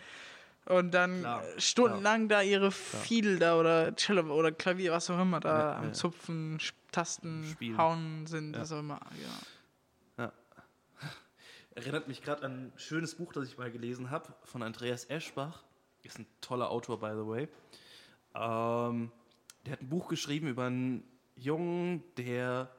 und 0.67 0.93
dann 0.95 1.21
Klar, 1.21 1.43
stundenlang 1.59 2.29
da 2.29 2.41
ihre 2.41 2.71
Fiedel 2.71 3.39
da 3.39 3.59
oder 3.59 3.97
Cello 3.97 4.33
oder 4.33 4.53
Klavier, 4.53 4.93
was 4.93 5.11
auch 5.11 5.21
immer, 5.21 5.41
da 5.41 5.79
am. 5.79 5.93
Zupfen, 5.93 6.61
Tasten, 6.93 7.45
Spielen. 7.51 7.77
Hauen 7.77 8.27
sind, 8.27 8.57
was 8.57 8.71
auch 8.71 8.79
immer. 8.79 9.01
Ja. 10.17 10.25
Ja. 10.25 10.33
Erinnert 11.75 12.07
mich 12.07 12.23
gerade 12.23 12.45
an 12.45 12.67
ein 12.67 12.73
schönes 12.77 13.17
Buch, 13.17 13.33
das 13.33 13.49
ich 13.49 13.59
mal 13.59 13.73
gelesen 13.73 14.11
habe, 14.11 14.33
von 14.45 14.63
Andreas 14.63 15.07
Eschbach. 15.07 15.65
Ist 16.05 16.19
ein 16.19 16.27
toller 16.41 16.71
Autor, 16.71 17.01
by 17.01 17.11
the 17.11 17.27
way. 17.27 17.49
Ähm, 18.35 19.11
der 19.67 19.73
hat 19.73 19.83
ein 19.83 19.89
Buch 19.89 20.09
geschrieben 20.09 20.47
über 20.49 20.67
einen 20.67 21.03
Jungen, 21.35 22.05
der, 22.17 22.71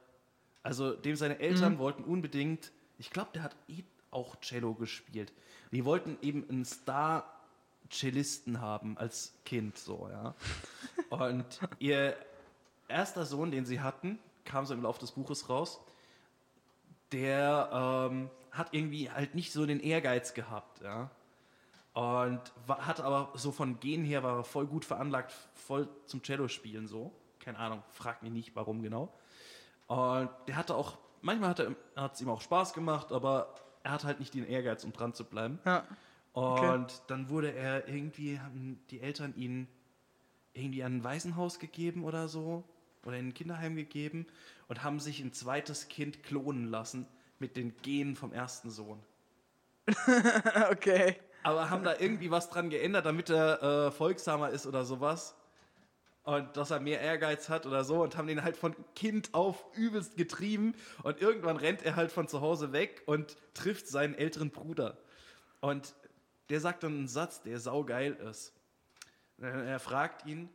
also 0.64 0.94
dem 0.94 1.14
seine 1.14 1.38
Eltern 1.38 1.78
wollten 1.78 2.02
unbedingt, 2.02 2.72
ich 2.98 3.10
glaube, 3.10 3.30
der 3.34 3.42
hat 3.42 3.54
eh 3.68 3.84
auch 4.10 4.36
Cello 4.40 4.74
gespielt. 4.74 5.32
Die 5.70 5.84
wollten 5.84 6.16
eben 6.22 6.48
einen 6.48 6.64
Star-Cellisten 6.64 8.60
haben 8.60 8.96
als 8.96 9.34
Kind, 9.44 9.76
so, 9.76 10.08
ja. 10.10 10.34
Und 11.10 11.60
ihr 11.78 12.16
erster 12.88 13.26
Sohn, 13.26 13.50
den 13.50 13.66
sie 13.66 13.80
hatten, 13.80 14.18
kam 14.44 14.64
so 14.64 14.72
im 14.72 14.82
Laufe 14.82 15.00
des 15.00 15.12
Buches 15.12 15.50
raus, 15.50 15.80
der 17.12 18.08
ähm, 18.10 18.30
hat 18.50 18.68
irgendwie 18.72 19.10
halt 19.10 19.34
nicht 19.34 19.52
so 19.52 19.66
den 19.66 19.80
Ehrgeiz 19.80 20.32
gehabt, 20.32 20.80
ja. 20.80 21.10
Und 21.92 22.40
war, 22.66 22.86
hat 22.86 23.00
aber 23.00 23.32
so 23.38 23.52
von 23.52 23.80
Gen 23.80 24.02
her 24.02 24.22
war 24.22 24.38
er 24.38 24.44
voll 24.44 24.66
gut 24.66 24.86
veranlagt, 24.86 25.32
voll 25.52 25.88
zum 26.06 26.22
Cello 26.22 26.48
spielen 26.48 26.88
so. 26.88 27.12
Keine 27.38 27.58
Ahnung, 27.58 27.82
frag 27.90 28.22
mich 28.22 28.32
nicht, 28.32 28.56
warum 28.56 28.82
genau. 28.82 29.12
Und 29.86 30.30
der 30.48 30.56
hatte 30.56 30.74
auch, 30.74 30.98
manchmal 31.20 31.50
hat 31.96 32.14
es 32.14 32.20
ihm 32.20 32.28
auch 32.28 32.40
Spaß 32.40 32.72
gemacht, 32.72 33.12
aber 33.12 33.54
er 33.82 33.92
hat 33.92 34.04
halt 34.04 34.20
nicht 34.20 34.34
den 34.34 34.46
Ehrgeiz, 34.46 34.84
um 34.84 34.92
dran 34.92 35.14
zu 35.14 35.24
bleiben. 35.24 35.60
Ja. 35.64 35.84
Und 36.32 36.46
Okay. 36.46 36.88
dann 37.06 37.28
wurde 37.28 37.52
er 37.54 37.88
irgendwie, 37.88 38.40
haben 38.40 38.84
die 38.90 39.00
Eltern 39.00 39.34
ihn 39.36 39.68
irgendwie 40.52 40.82
an 40.84 40.98
ein 40.98 41.04
Waisenhaus 41.04 41.58
gegeben 41.58 42.04
oder 42.04 42.28
so. 42.28 42.64
Oder 43.04 43.18
in 43.18 43.28
ein 43.28 43.34
Kinderheim 43.34 43.76
gegeben 43.76 44.26
und 44.68 44.82
haben 44.82 44.98
sich 44.98 45.20
ein 45.20 45.32
zweites 45.34 45.88
Kind 45.88 46.22
klonen 46.22 46.70
lassen 46.70 47.06
mit 47.38 47.56
den 47.56 47.76
Genen 47.82 48.16
vom 48.16 48.32
ersten 48.32 48.70
Sohn. 48.70 49.02
okay. 50.70 51.16
Aber 51.42 51.68
haben 51.68 51.84
da 51.84 51.94
irgendwie 51.98 52.30
was 52.30 52.48
dran 52.48 52.70
geändert, 52.70 53.04
damit 53.04 53.28
er 53.28 53.62
äh, 53.62 53.90
folgsamer 53.90 54.48
ist 54.50 54.66
oder 54.66 54.84
sowas. 54.84 55.36
Und 56.24 56.56
dass 56.56 56.70
er 56.70 56.80
mehr 56.80 57.00
Ehrgeiz 57.00 57.48
hat 57.48 57.66
oder 57.66 57.84
so. 57.84 58.02
Und 58.02 58.16
haben 58.16 58.26
den 58.26 58.42
halt 58.42 58.56
von 58.56 58.74
Kind 58.94 59.34
auf 59.34 59.64
übelst 59.76 60.16
getrieben. 60.16 60.74
Und 61.02 61.20
irgendwann 61.20 61.56
rennt 61.56 61.82
er 61.82 61.96
halt 61.96 62.10
von 62.10 62.28
zu 62.28 62.40
Hause 62.40 62.72
weg 62.72 63.02
und 63.06 63.36
trifft 63.52 63.86
seinen 63.86 64.14
älteren 64.14 64.50
Bruder. 64.50 64.98
Und 65.60 65.94
der 66.48 66.60
sagt 66.60 66.82
dann 66.82 66.96
einen 66.96 67.08
Satz, 67.08 67.42
der 67.42 67.58
saugeil 67.58 68.14
ist. 68.14 68.52
Er 69.38 69.78
fragt 69.78 70.26
ihn, 70.26 70.48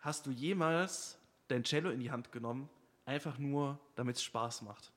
hast 0.00 0.26
du 0.26 0.30
jemals 0.30 1.18
dein 1.48 1.64
Cello 1.64 1.90
in 1.90 2.00
die 2.00 2.10
Hand 2.10 2.32
genommen, 2.32 2.68
einfach 3.04 3.38
nur, 3.38 3.78
damit 3.94 4.16
es 4.16 4.22
Spaß 4.22 4.62
macht? 4.62 4.92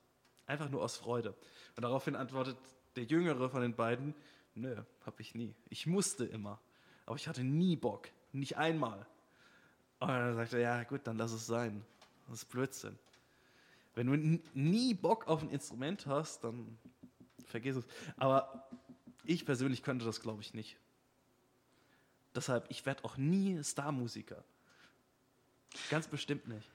Einfach 0.46 0.68
nur 0.68 0.82
aus 0.82 0.96
Freude. 0.96 1.34
Und 1.76 1.82
daraufhin 1.82 2.16
antwortet 2.16 2.56
der 2.96 3.04
Jüngere 3.04 3.48
von 3.48 3.62
den 3.62 3.74
beiden, 3.74 4.14
nö, 4.54 4.76
hab 5.06 5.20
ich 5.20 5.34
nie. 5.34 5.54
Ich 5.68 5.86
musste 5.86 6.24
immer. 6.24 6.60
Aber 7.06 7.16
ich 7.16 7.28
hatte 7.28 7.44
nie 7.44 7.76
Bock. 7.76 8.08
Nicht 8.32 8.56
einmal. 8.56 9.06
Und 10.00 10.08
dann 10.08 10.34
sagt 10.34 10.54
er, 10.54 10.60
ja 10.60 10.82
gut, 10.84 11.02
dann 11.04 11.16
lass 11.18 11.32
es 11.32 11.46
sein. 11.46 11.84
Das 12.28 12.42
ist 12.42 12.50
Blödsinn. 12.50 12.98
Wenn 13.94 14.06
du 14.06 14.40
nie 14.54 14.94
Bock 14.94 15.28
auf 15.28 15.42
ein 15.42 15.50
Instrument 15.50 16.06
hast, 16.06 16.44
dann 16.44 16.78
vergiss 17.46 17.76
es. 17.76 17.84
Aber 18.16 18.68
ich 19.24 19.44
persönlich 19.44 19.82
könnte 19.82 20.04
das, 20.04 20.20
glaube 20.20 20.40
ich, 20.40 20.54
nicht. 20.54 20.78
Deshalb, 22.34 22.66
ich 22.70 22.86
werde 22.86 23.04
auch 23.04 23.16
nie 23.16 23.62
Starmusiker. 23.62 24.42
Ganz 25.90 26.08
bestimmt 26.08 26.48
nicht. 26.48 26.68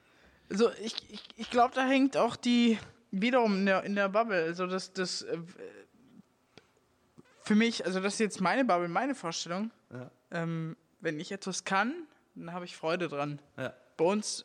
Also 0.50 0.70
ich, 0.82 0.94
ich, 1.10 1.24
ich 1.36 1.50
glaube, 1.50 1.74
da 1.74 1.86
hängt 1.86 2.16
auch 2.16 2.36
die 2.36 2.78
wiederum 3.10 3.56
in 3.56 3.66
der, 3.66 3.82
in 3.84 3.94
der 3.94 4.08
Bubble. 4.08 4.44
Also 4.44 4.66
das, 4.66 4.92
das 4.92 5.22
äh, 5.22 5.38
für 7.42 7.54
mich, 7.54 7.84
also 7.84 8.00
das 8.00 8.14
ist 8.14 8.20
jetzt 8.20 8.40
meine 8.40 8.64
Bubble, 8.64 8.88
meine 8.88 9.14
Vorstellung. 9.14 9.70
Ja. 9.92 10.10
Ähm, 10.30 10.76
wenn 11.00 11.18
ich 11.18 11.32
etwas 11.32 11.64
kann, 11.64 11.94
dann 12.36 12.52
habe 12.52 12.64
ich 12.64 12.76
Freude 12.76 13.08
dran. 13.08 13.40
Ja. 13.56 13.72
Bei 13.96 14.04
uns 14.04 14.44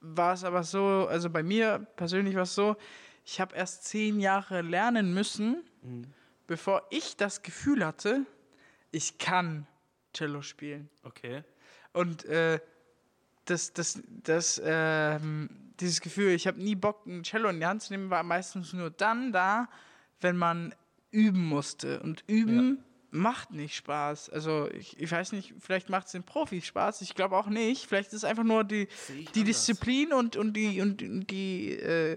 war 0.00 0.32
es 0.32 0.44
aber 0.44 0.62
so, 0.62 1.06
also 1.08 1.30
bei 1.30 1.42
mir 1.42 1.86
persönlich 1.96 2.34
war 2.34 2.42
es 2.42 2.54
so, 2.54 2.76
ich 3.24 3.40
habe 3.40 3.54
erst 3.56 3.84
zehn 3.84 4.20
Jahre 4.20 4.62
lernen 4.62 5.12
müssen, 5.12 5.64
bevor 6.46 6.86
ich 6.90 7.16
das 7.16 7.42
Gefühl 7.42 7.84
hatte, 7.84 8.24
ich 8.92 9.18
kann 9.18 9.66
Cello 10.14 10.42
spielen. 10.42 10.88
Okay. 11.02 11.42
Und 11.92 12.24
äh, 12.26 12.60
das, 13.44 13.72
das, 13.72 14.00
das, 14.22 14.60
ähm, 14.64 15.50
dieses 15.80 16.00
Gefühl, 16.00 16.30
ich 16.30 16.46
habe 16.46 16.62
nie 16.62 16.74
Bock, 16.74 17.06
ein 17.06 17.22
Cello 17.22 17.48
in 17.48 17.60
die 17.60 17.66
Hand 17.66 17.82
zu 17.82 17.92
nehmen, 17.92 18.10
war 18.10 18.22
meistens 18.22 18.72
nur 18.72 18.90
dann 18.90 19.32
da, 19.32 19.68
wenn 20.20 20.36
man 20.36 20.74
üben 21.10 21.44
musste. 21.44 22.00
Und 22.00 22.24
üben 22.26 22.84
macht 23.10 23.50
nicht 23.52 23.74
Spaß. 23.76 24.30
Also 24.30 24.68
ich, 24.70 24.98
ich 25.00 25.10
weiß 25.10 25.32
nicht, 25.32 25.54
vielleicht 25.58 25.88
macht 25.88 26.06
es 26.06 26.12
den 26.12 26.22
Profis 26.22 26.66
Spaß, 26.66 27.00
ich 27.02 27.14
glaube 27.14 27.36
auch 27.36 27.46
nicht. 27.46 27.86
Vielleicht 27.86 28.08
ist 28.08 28.18
es 28.18 28.24
einfach 28.24 28.44
nur 28.44 28.64
die, 28.64 28.88
die. 29.34 29.44
Disziplin 29.44 30.12
und, 30.12 30.36
und 30.36 30.54
die, 30.54 30.80
und, 30.80 31.02
und 31.02 31.26
die 31.30 31.72
äh, 31.72 32.16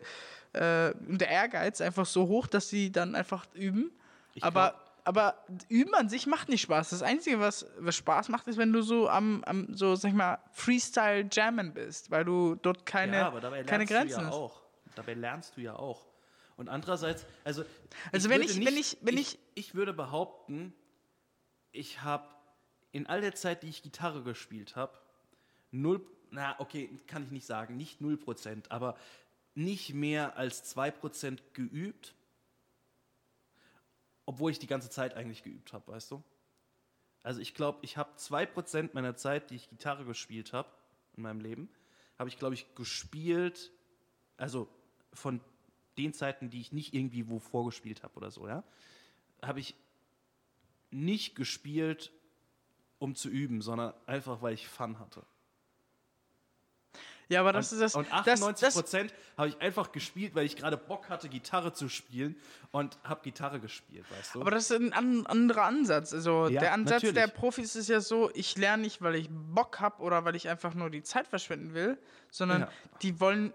äh, 0.53 0.93
und 1.07 1.19
der 1.21 1.29
Ehrgeiz 1.29 1.81
einfach 1.81 2.05
so 2.05 2.27
hoch, 2.27 2.47
dass 2.47 2.69
sie 2.69 2.91
dann 2.91 3.15
einfach 3.15 3.45
üben. 3.53 3.91
Ich 4.33 4.43
aber, 4.43 4.69
glaub- 4.69 4.91
aber 5.05 5.35
üben 5.69 5.93
an 5.93 6.09
sich 6.09 6.27
macht 6.27 6.49
nicht 6.49 6.61
Spaß. 6.61 6.89
Das 6.89 7.03
Einzige, 7.03 7.39
was, 7.39 7.65
was 7.77 7.95
Spaß 7.95 8.29
macht, 8.29 8.47
ist, 8.47 8.57
wenn 8.57 8.73
du 8.73 8.81
so 8.81 9.09
am, 9.09 9.43
am 9.45 9.75
so, 9.75 9.95
sag 9.95 10.09
ich 10.09 10.15
mal, 10.15 10.39
Freestyle 10.51 11.27
jammen 11.31 11.73
bist, 11.73 12.09
weil 12.11 12.25
du 12.25 12.55
dort 12.55 12.85
keine, 12.85 13.17
ja, 13.17 13.27
aber 13.27 13.41
dabei 13.41 13.63
keine 13.63 13.85
Grenzen 13.85 14.17
du 14.17 14.21
ja 14.21 14.27
hast. 14.27 14.33
auch. 14.35 14.61
Dabei 14.95 15.13
lernst 15.13 15.55
du 15.55 15.61
ja 15.61 15.75
auch. 15.75 16.08
Und 16.59 16.67
andererseits, 16.67 17.25
also. 17.45 17.63
Also 18.11 18.29
wenn 18.29 18.41
würde 18.41 18.51
ich- 18.51 18.65
wenn 18.65 18.75
ich- 18.77 18.97
wenn 18.99 19.17
ich, 19.17 19.39
ich 19.55 19.75
würde 19.75 19.93
behaupten, 19.93 20.73
ich 21.71 22.01
habe 22.01 22.27
in 22.91 23.07
all 23.07 23.21
der 23.21 23.33
Zeit, 23.33 23.63
die 23.63 23.69
ich 23.69 23.81
Gitarre 23.81 24.23
gespielt 24.23 24.75
habe, 24.75 24.91
null, 25.71 26.05
na 26.31 26.59
okay, 26.59 26.89
kann 27.07 27.23
ich 27.23 27.31
nicht 27.31 27.45
sagen, 27.45 27.77
nicht 27.77 28.01
null 28.01 28.17
Prozent, 28.17 28.71
aber 28.71 28.97
nicht 29.55 29.93
mehr 29.93 30.35
als 30.35 30.65
zwei 30.65 30.91
Prozent 30.91 31.41
geübt, 31.53 32.13
obwohl 34.25 34.51
ich 34.51 34.59
die 34.59 34.67
ganze 34.67 34.89
Zeit 34.89 35.13
eigentlich 35.13 35.43
geübt 35.43 35.71
habe, 35.71 35.87
weißt 35.93 36.11
du? 36.11 36.21
Also 37.23 37.39
ich 37.39 37.53
glaube, 37.55 37.79
ich 37.83 37.95
habe 37.95 38.13
zwei 38.17 38.45
Prozent 38.45 38.93
meiner 38.95 39.15
Zeit, 39.15 39.49
die 39.49 39.55
ich 39.55 39.69
Gitarre 39.69 40.03
gespielt 40.03 40.51
habe 40.51 40.67
in 41.15 41.23
meinem 41.23 41.39
Leben, 41.39 41.69
habe 42.17 42.27
ich 42.27 42.37
glaube 42.37 42.55
ich 42.55 42.75
gespielt, 42.75 43.71
also 44.35 44.67
von 45.13 45.39
den 45.97 46.13
Zeiten, 46.13 46.49
die 46.49 46.61
ich 46.61 46.71
nicht 46.71 46.93
irgendwie 46.93 47.29
wo 47.29 47.39
vorgespielt 47.39 48.03
habe 48.03 48.15
oder 48.15 48.31
so, 48.31 48.47
ja, 48.47 48.63
habe 49.41 49.59
ich 49.59 49.75
nicht 50.91 51.35
gespielt, 51.35 52.11
um 52.99 53.15
zu 53.15 53.29
üben, 53.29 53.61
sondern 53.61 53.93
einfach, 54.05 54.41
weil 54.41 54.53
ich 54.53 54.67
Fun 54.67 54.99
hatte. 54.99 55.23
Ja, 57.29 57.41
aber 57.41 57.53
das 57.53 57.71
und, 57.71 57.77
ist 57.77 57.81
das. 57.81 57.95
und 57.95 58.07
das, 58.09 58.41
98 58.41 58.65
das, 58.65 58.73
Prozent 58.73 59.13
habe 59.37 59.49
ich 59.49 59.61
einfach 59.61 59.91
gespielt, 59.91 60.33
weil 60.33 60.47
ich 60.47 60.55
gerade 60.55 60.77
Bock 60.77 61.09
hatte, 61.09 61.29
Gitarre 61.29 61.73
zu 61.73 61.87
spielen 61.87 62.35
und 62.71 62.97
habe 63.03 63.21
Gitarre 63.21 63.59
gespielt, 63.59 64.03
weißt 64.09 64.33
du? 64.35 64.41
aber 64.41 64.49
das 64.49 64.71
ist 64.71 64.75
ein 64.75 64.93
an, 64.93 65.27
anderer 65.27 65.65
Ansatz. 65.65 66.11
Also 66.11 66.47
Ja, 66.47 66.59
der 66.59 66.73
Ansatz 66.73 67.01
der 67.01 67.13
natürlich. 67.13 67.33
Profis 67.35 67.75
ist 67.75 67.87
ja 67.87 68.01
so, 68.01 68.31
ich 68.33 68.57
lerne 68.57 68.81
nicht, 68.81 69.03
weil 69.03 69.13
ich 69.13 69.29
Bock 69.29 69.79
habe 69.79 70.01
oder 70.01 70.25
weil 70.25 70.35
ich 70.35 70.49
einfach 70.49 70.73
nur 70.73 70.89
die 70.89 71.03
Zeit 71.03 71.27
verschwenden 71.27 71.75
will, 71.75 71.99
sondern 72.31 72.61
Ja. 72.61 72.69
die 73.03 73.19
wollen 73.19 73.53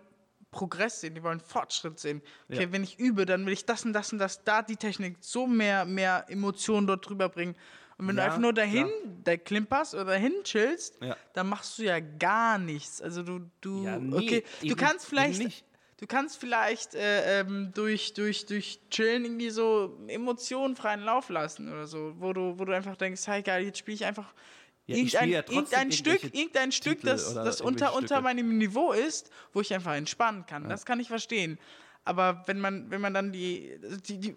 Progress 0.55 1.01
sehen, 1.01 1.17
die 1.17 1.23
wollen 1.25 1.41
Fortschritt 1.41 1.99
sehen. 1.99 2.23
Okay, 2.49 2.63
Ja. 2.67 2.73
wenn 2.73 2.85
ich 2.85 2.99
übe, 2.99 3.27
dann 3.27 3.45
will 3.45 3.53
ich 3.53 3.67
das 3.67 3.85
und 3.85 3.93
das 3.93 4.13
und 4.13 4.21
das, 4.21 4.45
da 4.45 4.63
die 4.63 4.77
Technik 4.77 5.17
so 5.21 5.49
mehr, 5.49 5.85
mehr 5.85 6.25
Emotionen 6.29 6.87
dort 6.87 7.09
drüber 7.09 7.29
bringen. 7.29 7.57
Und 7.99 8.07
wenn 8.07 8.17
Ja, 8.17 8.23
du 8.23 8.27
einfach 8.27 8.39
nur 8.41 8.53
dahin, 8.53 8.87
klar. 8.87 9.13
da 9.25 9.37
klimperst 9.37 9.95
oder 9.95 10.05
dahin 10.05 10.33
chillst, 10.45 10.95
Ja. 11.03 11.17
dann 11.33 11.49
machst 11.49 11.77
du 11.79 11.83
ja 11.83 11.99
gar 11.99 12.59
nichts. 12.59 13.03
Also 13.03 13.23
du, 13.25 13.51
du, 13.61 13.85
Ja, 13.85 13.99
nee, 13.99 14.17
okay, 14.17 14.45
du 14.63 14.77
kannst 14.77 15.07
vielleicht, 15.07 15.65
du 15.99 16.07
kannst 16.07 16.39
vielleicht 16.39 16.95
äh, 16.95 17.41
ähm, 17.41 17.73
durch, 17.75 18.15
durch, 18.15 18.47
durch 18.47 18.81
Chillen 18.91 19.25
irgendwie 19.25 19.51
so 19.51 19.99
Emotionen 20.07 20.77
freien 20.77 21.01
Lauf 21.01 21.29
lassen 21.31 21.73
oder 21.73 21.87
so, 21.89 22.15
wo 22.19 22.33
du, 22.33 22.57
wo 22.59 22.65
du 22.65 22.73
einfach 22.73 22.97
denkst, 22.97 23.27
hey 23.27 23.43
geil, 23.43 23.65
jetzt 23.65 23.79
spiele 23.79 23.97
ich 23.97 24.05
einfach 24.05 24.33
Ja, 24.87 24.97
irgendein, 24.97 25.31
ja 25.31 25.39
irgendein 25.49 25.93
Stück, 25.93 26.23
irgendein 26.23 26.73
Stück, 26.73 27.01
Titel 27.01 27.07
das, 27.07 27.33
das 27.33 27.61
unter, 27.61 27.95
unter 27.95 28.21
meinem 28.21 28.59
Niveau 28.59 28.93
ist, 28.93 29.31
wo 29.53 29.61
ich 29.61 29.73
einfach 29.73 29.95
entspannen 29.95 30.45
kann. 30.47 30.69
Das 30.69 30.85
kann 30.85 31.01
ich 31.01 31.09
verstehen. 31.09 31.59
Aber 32.05 32.43
wenn 32.47 32.61
man, 32.61 32.91
wenn 32.91 33.01
man 33.01 33.15
dann 33.15 33.33
die, 33.33 33.79
die, 34.07 34.21
die 34.21 34.35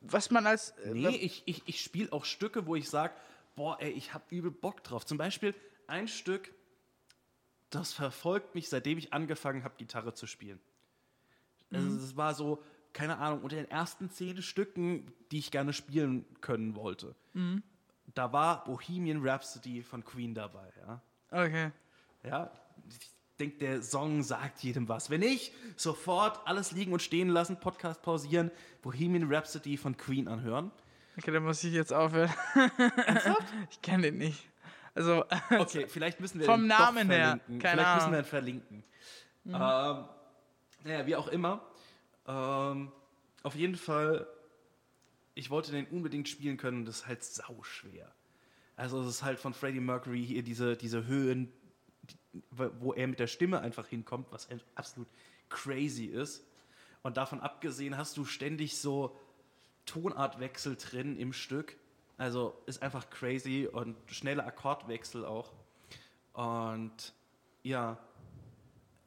was 0.00 0.30
man 0.30 0.46
als 0.46 0.70
äh, 0.70 0.94
Nee, 0.94 1.16
ich, 1.16 1.42
ich, 1.46 1.62
ich 1.66 1.80
spiele 1.82 2.12
auch 2.12 2.24
Stücke, 2.24 2.66
wo 2.66 2.74
ich 2.74 2.88
sage, 2.88 3.14
boah, 3.54 3.76
ey, 3.80 3.90
ich 3.90 4.14
habe 4.14 4.24
übel 4.30 4.50
Bock 4.50 4.82
drauf. 4.82 5.06
Zum 5.06 5.18
Beispiel 5.18 5.54
ein 5.86 6.08
Stück, 6.08 6.52
das 7.70 7.92
verfolgt 7.92 8.54
mich, 8.54 8.68
seitdem 8.68 8.98
ich 8.98 9.12
angefangen 9.12 9.62
habe, 9.62 9.74
Gitarre 9.76 10.14
zu 10.14 10.26
spielen. 10.26 10.60
Also 11.72 11.96
es 11.98 12.16
war 12.16 12.34
so, 12.34 12.60
keine 12.92 13.18
Ahnung, 13.18 13.42
unter 13.42 13.54
den 13.54 13.70
ersten 13.70 14.10
zehn 14.10 14.42
Stücken, 14.42 15.12
die 15.30 15.38
ich 15.38 15.52
gerne 15.52 15.72
spielen 15.72 16.24
können 16.40 16.74
wollte. 16.74 17.14
Da 18.14 18.32
war 18.32 18.64
Bohemian 18.64 19.26
Rhapsody 19.26 19.82
von 19.82 20.04
Queen 20.04 20.34
dabei, 20.34 20.72
ja. 20.86 21.00
okay. 21.30 21.70
Ja, 22.24 22.50
ich 22.88 22.98
denke, 23.38 23.58
der 23.58 23.82
Song 23.82 24.22
sagt 24.22 24.62
jedem 24.62 24.88
was. 24.88 25.10
Wenn 25.10 25.20
nicht, 25.20 25.52
sofort 25.76 26.40
alles 26.46 26.72
liegen 26.72 26.92
und 26.92 27.00
stehen 27.00 27.28
lassen, 27.28 27.58
Podcast 27.60 28.02
pausieren, 28.02 28.50
Bohemian 28.82 29.32
Rhapsody 29.32 29.76
von 29.76 29.96
Queen 29.96 30.28
anhören. 30.28 30.70
Okay, 31.18 31.30
dann 31.32 31.44
muss 31.44 31.62
ich 31.64 31.72
jetzt 31.72 31.92
aufhören. 31.92 32.32
ich 33.70 33.80
kenne 33.82 34.04
den 34.04 34.18
nicht. 34.18 34.48
Also, 34.94 35.24
Okay, 35.58 35.86
vielleicht 35.88 36.20
müssen 36.20 36.40
wir 36.40 36.46
Vom 36.46 36.66
Namen 36.66 37.10
her, 37.10 37.38
verlinken. 37.38 37.58
keine 37.58 37.82
vielleicht 37.82 37.94
müssen 37.94 38.04
Ahnung. 38.04 38.12
wir 38.12 38.18
ihn 38.18 38.24
verlinken. 38.24 38.84
Ähm, 39.46 40.04
naja, 40.84 41.06
wie 41.06 41.16
auch 41.16 41.28
immer. 41.28 41.62
Ähm, 42.26 42.92
auf 43.42 43.54
jeden 43.54 43.76
Fall, 43.76 44.26
ich 45.34 45.50
wollte 45.50 45.72
den 45.72 45.86
unbedingt 45.86 46.28
spielen 46.28 46.56
können, 46.56 46.84
das 46.84 46.98
ist 46.98 47.06
halt 47.06 47.24
sauschwer. 47.24 48.12
Also 48.76 49.00
es 49.02 49.08
ist 49.08 49.22
halt 49.22 49.38
von 49.38 49.54
Freddie 49.54 49.80
Mercury 49.80 50.24
hier 50.24 50.42
diese, 50.42 50.76
diese 50.76 51.06
Höhen, 51.06 51.52
die, 52.02 52.16
wo 52.50 52.92
er 52.92 53.06
mit 53.06 53.18
der 53.18 53.26
Stimme 53.26 53.60
einfach 53.60 53.86
hinkommt, 53.86 54.28
was 54.30 54.48
absolut 54.74 55.08
crazy 55.48 56.06
ist. 56.06 56.44
Und 57.02 57.16
davon 57.16 57.40
abgesehen 57.40 57.96
hast 57.96 58.16
du 58.16 58.24
ständig 58.24 58.78
so 58.78 59.16
Tonartwechsel 59.86 60.76
drin 60.76 61.16
im 61.16 61.32
Stück. 61.32 61.76
Also 62.16 62.62
ist 62.66 62.82
einfach 62.82 63.08
crazy 63.10 63.68
und 63.70 63.96
schnelle 64.06 64.44
Akkordwechsel 64.44 65.24
auch. 65.24 65.52
Und 66.32 67.14
ja, 67.62 67.98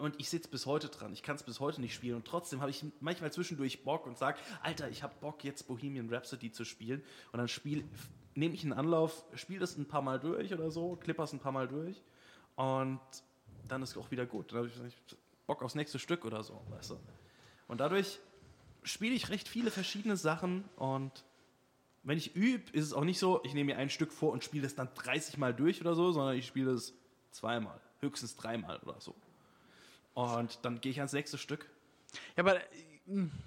und 0.04 0.20
ich 0.20 0.30
sitze 0.30 0.50
bis 0.50 0.66
heute 0.66 0.90
dran. 0.90 1.14
Ich 1.14 1.24
kann 1.24 1.38
es 1.38 1.44
bis 1.44 1.62
heute 1.62 1.80
nicht 1.80 1.94
spielen. 1.94 2.18
Und 2.18 2.26
trotzdem 2.26 2.60
habe 2.60 2.70
ich 2.70 2.84
manchmal 3.00 3.32
zwischendurch 3.32 3.86
Bock 3.86 4.06
und 4.06 4.18
sage, 4.18 4.38
Alter, 4.62 4.90
ich 4.90 5.02
habe 5.02 5.14
Bock, 5.22 5.46
jetzt 5.46 5.66
Bohemian 5.66 6.14
Rhapsody 6.14 6.52
zu 6.52 6.66
spielen. 6.66 7.02
Und 7.32 7.38
dann 7.38 7.48
spiel, 7.48 7.86
nehme 8.36 8.54
ich 8.54 8.64
einen 8.64 8.74
Anlauf, 8.74 9.24
spiele 9.36 9.62
das 9.62 9.78
ein 9.78 9.88
paar 9.88 10.02
Mal 10.02 10.20
durch 10.20 10.54
oder 10.54 10.72
so, 10.72 10.98
klippers 10.98 11.32
ein 11.32 11.40
paar 11.40 11.54
Mal 11.54 11.70
durch. 11.70 12.04
Und 12.58 13.00
dann 13.70 13.82
ist 13.82 13.96
auch 13.96 14.12
wieder 14.12 14.26
gut. 14.26 14.52
Dann 14.52 14.70
habe 14.70 14.88
ich 14.88 15.18
Bock 15.48 15.64
aufs 15.64 15.74
nächste 15.74 16.00
Stück 16.00 16.26
oder 16.26 16.44
so, 16.44 16.62
weißt 16.72 16.92
du. 16.92 17.00
Und 17.70 17.80
dadurch 17.80 18.20
spiele 18.84 19.16
ich 19.16 19.30
recht 19.30 19.48
viele 19.48 19.72
verschiedene 19.72 20.18
Sachen. 20.18 20.66
Und 20.76 21.24
wenn 22.04 22.18
ich 22.18 22.36
übe, 22.36 22.70
ist 22.74 22.84
es 22.84 22.92
auch 22.92 23.06
nicht 23.06 23.20
so, 23.20 23.42
ich 23.46 23.54
nehme 23.54 23.74
mir 23.74 23.80
ein 23.80 23.90
Stück 23.90 24.12
vor 24.12 24.34
und 24.34 24.44
spiele 24.44 24.64
das 24.64 24.76
dann 24.76 24.90
30 24.96 25.38
Mal 25.38 25.54
durch 25.54 25.80
oder 25.80 25.96
so, 25.96 26.12
sondern 26.12 26.36
ich 26.36 26.46
spiele 26.46 26.72
es 26.72 26.94
zweimal, 27.32 27.80
höchstens 28.02 28.36
dreimal 28.36 28.80
oder 28.80 29.00
so. 29.00 29.16
Und 30.14 30.60
dann 30.64 30.80
gehe 30.82 30.92
ich 30.92 31.00
ans 31.00 31.14
nächste 31.14 31.38
Stück. 31.38 31.70
Ja, 32.36 32.44
aber 32.44 32.58
äh, 32.58 32.62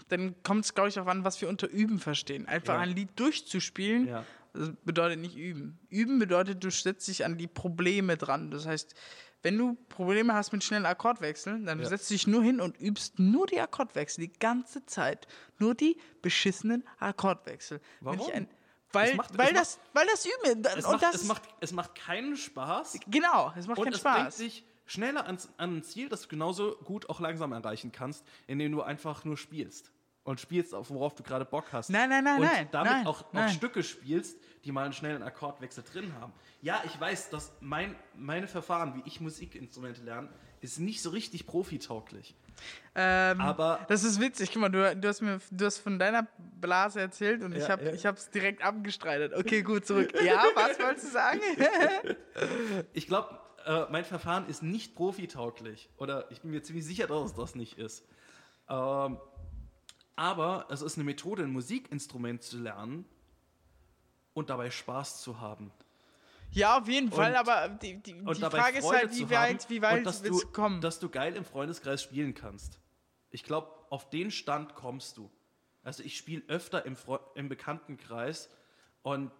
dann 0.09 0.35
kommt 0.43 0.65
es, 0.65 0.75
glaube 0.75 0.89
ich, 0.89 0.95
darauf 0.95 1.09
an, 1.11 1.25
was 1.25 1.41
wir 1.41 1.49
unter 1.49 1.69
Üben 1.69 1.99
verstehen. 2.01 2.47
Einfach 2.47 2.75
Ja. 2.75 2.81
ein 2.81 2.91
Lied 2.91 3.11
durchzuspielen, 3.17 4.09
Ja. 4.09 4.25
das 4.53 4.71
bedeutet 4.85 5.21
nicht 5.21 5.37
üben. 5.37 5.79
Üben 5.89 6.19
bedeutet, 6.19 6.63
du 6.65 6.71
setzt 6.71 7.07
dich 7.09 7.25
an 7.25 7.39
die 7.39 7.47
Probleme 7.47 8.17
dran. 8.17 8.51
Das 8.51 8.67
heißt, 8.67 8.95
wenn 9.43 9.57
du 9.57 9.75
Probleme 9.89 10.35
hast 10.35 10.53
mit 10.53 10.65
schnellen 10.65 10.87
Akkordwechseln, 10.87 11.67
dann 11.67 11.79
Ja. 11.81 11.87
setzt 11.87 12.11
du 12.11 12.15
dich 12.15 12.27
nur 12.27 12.43
hin 12.43 12.61
und 12.61 12.81
übst 12.81 13.19
nur 13.21 13.47
die 13.47 13.61
Akkordwechsel 13.61 14.27
die 14.27 14.33
ganze 14.33 14.85
Zeit. 14.87 15.29
Nur 15.59 15.75
die 15.77 15.97
beschissenen 16.23 16.83
Akkordwechsel. 16.99 17.81
Warum? 18.01 18.19
weil, 18.93 19.15
macht- 19.15 19.37
weil, 19.37 19.49
es 19.49 19.53
macht- 19.53 19.61
das, 19.61 19.79
weil 19.93 20.07
das 20.07 20.27
Üben 20.27 20.65
Es, 20.65 20.85
und 20.87 20.93
macht, 20.93 21.03
das 21.03 21.15
es, 21.17 21.25
macht, 21.25 21.43
es 21.61 21.73
macht 21.73 21.95
keinen 21.95 22.35
Spaß 22.37 22.99
genau, 23.09 23.53
es 23.55 23.67
macht 23.67 23.83
keinen 23.83 23.93
Spaß. 23.93 24.43
Schneller 24.87 25.27
ans, 25.27 25.49
an 25.59 25.77
ein 25.79 25.83
Ziel, 25.83 26.09
das 26.09 26.23
du 26.23 26.29
genauso 26.29 26.77
gut 26.85 27.09
auch 27.11 27.21
langsam 27.21 27.53
erreichen 27.53 27.93
kannst, 27.93 28.25
indem 28.47 28.73
du 28.73 28.83
einfach 28.83 29.25
nur 29.25 29.37
spielst. 29.37 29.93
Und 30.25 30.41
spielst, 30.41 30.75
auf 30.75 30.91
worauf 30.91 31.15
du 31.15 31.23
gerade 31.23 31.45
Bock 31.45 31.67
hast. 31.71 31.89
Nein, 31.89 32.09
nein, 32.11 32.25
nein, 32.25 32.41
und 32.41 32.47
nein, 32.47 32.69
damit 32.73 32.91
nein, 32.93 33.07
auch, 33.07 33.23
auch 33.27 33.33
nein. 33.33 33.49
Stücke 33.51 33.85
spielst, 33.85 34.37
die 34.65 34.73
mal 34.73 34.83
einen 34.83 34.93
schnellen 34.93 35.23
Akkordwechsel 35.23 35.85
drin 35.85 36.13
haben. 36.21 36.33
Ja, 36.63 36.83
ich 36.85 36.99
weiß, 37.01 37.31
dass 37.31 37.53
mein, 37.61 37.95
meine 38.17 38.49
Verfahren, 38.49 38.97
wie 38.97 39.03
ich 39.07 39.21
Musikinstrumente 39.21 40.03
lerne, 40.03 40.29
ist 40.61 40.81
nicht 40.81 41.01
so 41.01 41.11
richtig 41.11 41.47
profitauglich. 41.47 42.35
Ähm, 42.97 43.41
Aber- 43.41 43.85
das 43.87 44.03
ist 44.03 44.21
witzig. 44.21 44.51
Guck 44.53 44.63
mal, 44.63 44.69
du, 44.69 44.97
du, 44.97 45.07
hast 45.07 45.21
mir, 45.21 45.39
du 45.53 45.65
hast 45.65 45.79
von 45.79 45.97
deiner 45.97 46.27
Blase 46.61 47.01
erzählt 47.01 47.45
und 47.45 47.53
ich 47.55 47.63
Ja, 47.63 47.69
habe 47.69 47.85
ja. 47.85 47.93
ich 47.93 48.05
es 48.05 48.31
direkt 48.31 48.63
abgestreitet. 48.63 49.33
Okay, 49.33 49.63
gut, 49.63 49.87
zurück. 49.87 50.13
Ja, 50.25 50.43
was 50.57 50.77
wolltest 50.81 51.07
du 51.07 51.11
sagen? 51.11 51.41
Ich 52.95 53.07
glaube, 53.07 53.39
äh, 53.67 53.87
mein 53.91 54.05
Verfahren 54.05 54.49
ist 54.49 54.63
nicht 54.63 54.95
profitauglich. 54.95 55.89
Oder 55.99 56.31
ich 56.31 56.41
bin 56.41 56.51
mir 56.53 56.63
ziemlich 56.63 56.85
sicher, 56.87 57.07
dass 57.07 57.27
es 57.27 57.35
das 57.35 57.55
nicht 57.55 57.79
ist. 57.79 58.05
Ähm, 58.69 59.19
aber 60.15 60.67
es 60.71 60.81
ist 60.83 60.97
eine 60.97 61.05
Methode, 61.05 61.43
ein 61.43 61.51
Musikinstrument 61.51 62.43
zu 62.43 62.59
lernen 62.59 63.05
und 64.35 64.51
dabei 64.51 64.71
Spaß 64.71 65.21
zu 65.23 65.41
haben. 65.41 65.73
ja, 66.53 66.79
auf 66.79 66.89
jeden 66.89 67.11
Fall, 67.13 67.33
Und- 67.33 67.37
aber 67.39 67.69
die, 67.69 68.03
die, 68.03 68.15
die 68.15 68.41
Frage 68.41 68.79
ist 68.79 68.91
halt, 68.91 69.15
wie 69.15 69.29
weit, 69.31 69.69
wie 69.69 69.83
weit 69.83 70.05
willst 70.05 70.25
du, 70.25 70.49
kommen? 70.53 70.81
dass 70.81 70.99
du 71.01 71.09
geil 71.11 71.37
im 71.37 71.45
Freundeskreis 71.45 72.03
spielen 72.03 72.35
kannst. 72.35 72.81
Ich 73.31 73.43
glaube, 73.43 73.69
auf 73.91 74.09
den 74.09 74.31
Stand 74.31 74.75
kommst 74.75 75.17
du. 75.19 75.31
Also 75.83 76.03
ich 76.03 76.17
spiele 76.17 76.43
öfter 76.49 76.87
im, 76.87 76.97
im 77.35 77.49
Bekanntenkreis 77.49 78.49
und 79.03 79.31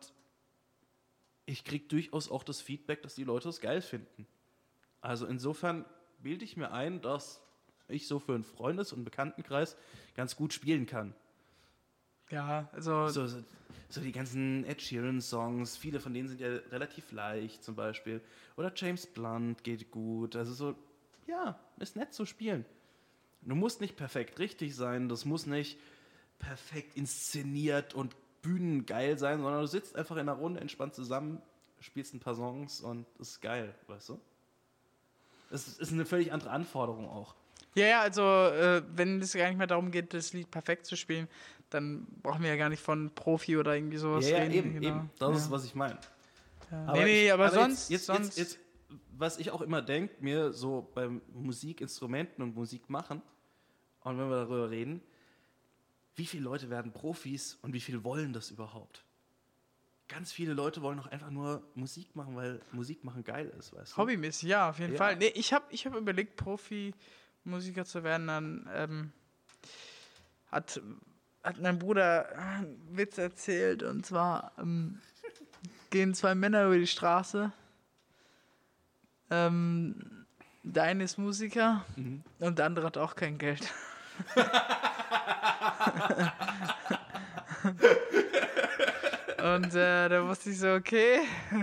ich 1.47 1.65
kriege 1.65 1.87
durchaus 1.89 2.31
auch 2.31 2.43
das 2.43 2.61
Feedback, 2.61 3.03
dass 3.03 3.15
die 3.15 3.25
Leute 3.25 3.49
es 3.49 3.61
geil 3.61 3.81
finden. 3.81 4.27
Also 5.01 5.27
insofern 5.27 5.85
bilde 6.19 6.45
ich 6.45 6.57
mir 6.57 6.73
ein, 6.73 7.01
dass 7.01 7.41
ich 7.89 8.09
so 8.09 8.19
für 8.19 8.35
einen 8.35 8.45
Freundes- 8.45 8.93
und 8.93 9.05
Bekanntenkreis 9.05 9.77
ganz 10.15 10.37
gut 10.37 10.53
spielen 10.53 10.87
kann. 10.87 11.15
ja, 12.31 12.69
also, 12.73 13.09
So, 13.09 13.27
so, 13.27 13.43
so 13.89 14.01
die 14.01 14.13
ganzen 14.13 14.65
Ed 14.65 14.83
Sheeran-Songs, 14.83 15.77
viele 15.77 16.01
von 16.01 16.13
denen 16.13 16.29
sind 16.29 16.41
ja 16.41 16.49
relativ 16.49 17.13
leicht 17.13 17.63
zum 17.63 17.77
Beispiel. 17.77 18.21
Oder 18.57 18.73
James 18.75 19.07
Blunt 19.07 19.63
geht 19.63 19.91
gut. 19.93 20.35
Also 20.35 20.53
so, 20.53 20.75
ja, 21.27 21.59
ist 21.79 21.95
nett 21.97 22.13
zu 22.13 22.27
spielen. 22.27 22.65
Du 23.43 23.55
musst 23.55 23.81
nicht 23.81 23.97
perfekt 23.97 24.41
richtig 24.41 24.75
sein, 24.75 25.09
das 25.09 25.25
muss 25.25 25.47
nicht 25.47 25.79
perfekt 26.41 26.97
inszeniert 26.97 27.95
und 27.95 28.17
bühnengeil 28.47 29.19
sein, 29.19 29.41
sondern 29.43 29.61
du 29.61 29.67
sitzt 29.67 29.97
einfach 29.97 30.15
in 30.17 30.23
einer 30.29 30.35
Runde 30.35 30.61
entspannt 30.61 30.95
zusammen, 30.95 31.43
spielst 31.81 32.15
ein 32.15 32.21
paar 32.21 32.35
Songs 32.35 32.81
und 32.81 33.07
es 33.21 33.31
ist 33.31 33.41
geil, 33.41 33.75
weißt 33.89 34.11
du? 34.11 34.21
Es 35.51 35.79
ist 35.79 35.93
eine 35.93 36.05
völlig 36.05 36.33
andere 36.33 36.51
Anforderung 36.51 37.09
auch. 37.09 37.35
Ja, 37.75 37.87
ja, 37.87 38.01
also 38.01 38.23
äh, 38.23 38.83
wenn 38.95 39.21
es 39.21 39.33
gar 39.35 39.49
nicht 39.49 39.59
mehr 39.59 39.67
darum 39.67 39.91
geht, 39.91 40.15
das 40.15 40.33
Lied 40.33 40.51
perfekt 40.51 40.87
zu 40.87 40.97
spielen, 40.97 41.29
dann 41.71 42.07
brauchen 42.23 42.43
wir 42.43 42.49
ja 42.51 42.57
gar 42.57 42.69
nicht 42.69 42.83
von 42.83 43.11
Profi 43.15 43.57
oder 43.57 43.75
irgendwie 43.75 43.99
sowas 43.99 44.29
Ja, 44.29 44.39
ja 44.39 44.45
reden. 44.45 44.55
eben, 44.55 44.73
genau. 44.81 44.89
eben. 44.89 45.11
Das 45.19 45.31
ja. 45.31 45.37
ist, 45.37 45.51
was 45.51 45.65
ich 45.65 45.75
meine. 45.75 45.99
Ja. 46.71 46.93
nee, 46.93 47.05
nee, 47.05 47.31
aber, 47.31 47.45
jetzt- 47.47 47.55
sonst, 47.55 47.91
Jetzt, 47.91 48.07
sonst 48.07 48.39
Jetzt, 48.39 48.55
jetzt, 48.55 48.59
was 49.19 49.39
ich 49.39 49.51
auch 49.51 49.61
immer 49.61 49.83
denke, 49.83 50.15
mir 50.21 50.53
so 50.53 50.89
beim 50.95 51.21
Musikinstrumenten 51.33 52.43
und 52.43 52.55
Musik 52.55 52.89
machen, 52.89 53.23
und 54.03 54.19
wenn 54.19 54.29
wir 54.31 54.37
darüber 54.37 54.71
reden, 54.71 55.03
wie 56.17 56.27
viele 56.27 56.43
Leute 56.45 56.71
werden 56.71 56.93
Profis 56.93 57.59
und 57.63 57.73
wie 57.73 57.81
viele 57.81 58.03
wollen 58.05 58.33
das 58.33 58.51
überhaupt? 58.51 59.05
Ganz 60.09 60.33
viele 60.33 60.53
Leute 60.55 60.83
wollen 60.83 60.99
doch 60.99 61.09
einfach 61.09 61.31
nur 61.31 61.63
Musik 61.75 62.15
machen, 62.17 62.37
weil 62.37 62.61
Musik 62.73 63.03
machen 63.05 63.25
geil 63.25 63.53
ist, 63.59 63.73
weißt 63.75 63.93
du? 63.93 63.97
hobbymäßig, 63.99 64.49
ja, 64.49 64.71
auf 64.71 64.79
jeden 64.79 64.93
Ja. 64.93 64.99
Fall. 64.99 65.17
Nee, 65.17 65.33
ich 65.35 65.53
habe 65.53 65.65
ich 65.71 65.85
hab 65.85 65.95
überlegt, 65.95 66.37
Profi-Musiker 66.37 67.85
zu 67.85 68.03
werden, 68.05 68.27
dann 68.29 68.71
ähm, 68.73 69.13
hat, 70.51 70.81
hat 71.43 71.59
mein 71.61 71.79
Bruder 71.79 72.29
einen 72.39 72.97
Witz 72.97 73.19
erzählt 73.19 73.83
und 73.83 74.07
zwar 74.07 74.53
ähm, 74.59 75.01
gehen 75.91 76.15
zwei 76.15 76.35
Männer 76.35 76.67
über 76.67 76.79
die 76.79 76.87
Straße. 76.87 77.53
Ähm, 79.29 80.25
der 80.63 80.85
eine 80.85 81.05
ist 81.05 81.19
Musiker 81.19 81.85
Mhm. 81.97 82.23
und 82.39 82.59
der 82.59 82.67
andere 82.67 82.87
hat 82.87 82.97
auch 82.97 83.17
kein 83.17 83.39
Geld. 83.39 83.73
und 89.55 89.75
äh, 89.75 90.09
da 90.09 90.27
wusste 90.27 90.51
ich 90.51 90.59
so, 90.59 90.73
okay, 90.75 91.21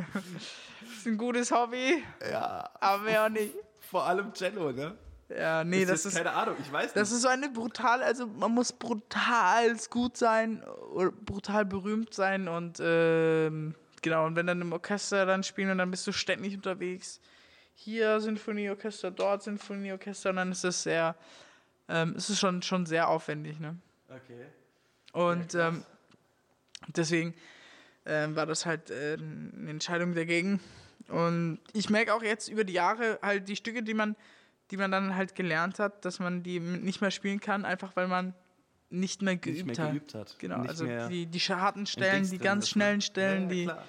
ist 0.97 1.07
ein 1.07 1.17
gutes 1.17 1.51
Hobby, 1.51 2.03
Ja, 2.31 2.69
aber 2.79 3.03
mehr 3.03 3.25
auch 3.25 3.29
nicht. 3.29 3.53
vor 3.79 4.05
allem 4.05 4.33
Cello, 4.33 4.71
ne? 4.71 4.95
Ja, 5.29 5.63
nee, 5.63 5.81
das 5.85 6.03
jetzt 6.03 6.13
ist, 6.13 6.17
keine 6.17 6.31
Ahnung, 6.33 6.55
ich 6.61 6.71
weiß 6.71 6.93
das 6.93 7.09
nicht. 7.09 7.15
ist 7.17 7.21
so 7.23 7.27
eine 7.27 7.49
brutal, 7.49 8.03
also 8.03 8.27
man 8.27 8.51
muss 8.51 8.71
brutal 8.71 9.75
gut 9.89 10.17
sein 10.17 10.63
oder 10.93 11.11
brutal 11.11 11.65
berühmt 11.65 12.13
sein 12.13 12.47
und 12.47 12.79
ähm, 12.83 13.73
genau, 14.01 14.25
und 14.27 14.35
wenn 14.35 14.45
dann 14.47 14.61
im 14.61 14.71
Orchester 14.73 15.25
dann 15.25 15.43
spielen 15.43 15.71
und 15.71 15.79
dann 15.79 15.89
bist 15.89 16.05
du 16.05 16.11
ständig 16.11 16.55
unterwegs. 16.55 17.19
Hier 17.75 18.19
Sinfonieorchester, 18.19 19.09
dort 19.09 19.41
Sinfonieorchester 19.43 20.29
und 20.29 20.35
dann 20.35 20.51
ist 20.51 20.63
das 20.63 20.83
sehr, 20.83 21.15
ähm, 21.89 22.13
es 22.17 22.29
ist 22.29 22.39
schon, 22.39 22.61
schon 22.61 22.85
sehr 22.85 23.07
aufwendig, 23.09 23.59
ne? 23.59 23.77
Okay. 24.09 24.45
Und 25.13 25.53
Ja, 25.53 25.69
ähm, 25.69 25.83
deswegen 26.87 27.33
ähm, 28.05 28.35
war 28.35 28.45
das 28.45 28.65
halt 28.65 28.89
äh, 28.89 29.17
eine 29.19 29.69
Entscheidung 29.71 30.13
dagegen. 30.15 30.59
Und 31.07 31.59
ich 31.73 31.89
merke 31.89 32.13
auch 32.13 32.23
jetzt 32.23 32.47
über 32.47 32.63
die 32.63 32.73
Jahre 32.73 33.19
halt 33.21 33.47
die 33.49 33.55
Stücke, 33.55 33.83
die 33.83 33.93
man, 33.93 34.15
die 34.71 34.77
man 34.77 34.91
dann 34.91 35.15
halt 35.15 35.35
gelernt 35.35 35.79
hat, 35.79 36.05
dass 36.05 36.19
man 36.19 36.43
die 36.43 36.59
nicht 36.59 37.01
mehr 37.01 37.11
spielen 37.11 37.39
kann, 37.39 37.65
einfach 37.65 37.95
weil 37.95 38.07
man 38.07 38.33
nicht 38.89 39.21
mehr 39.21 39.35
geübt, 39.35 39.65
Nicht 39.65 39.77
mehr 39.77 39.85
hat. 39.87 39.91
geübt 39.93 40.13
hat. 40.13 40.35
Genau, 40.39 40.59
Nicht 40.59 40.69
also 40.69 40.85
die, 41.09 41.25
die 41.25 41.39
harten 41.39 41.85
Stellen, 41.85 42.29
die 42.29 42.37
ganz 42.37 42.65
ne? 42.65 42.69
schnellen 42.69 43.01
Stellen, 43.01 43.43
Ja, 43.43 43.49
die, 43.49 43.63
klar, 43.65 43.83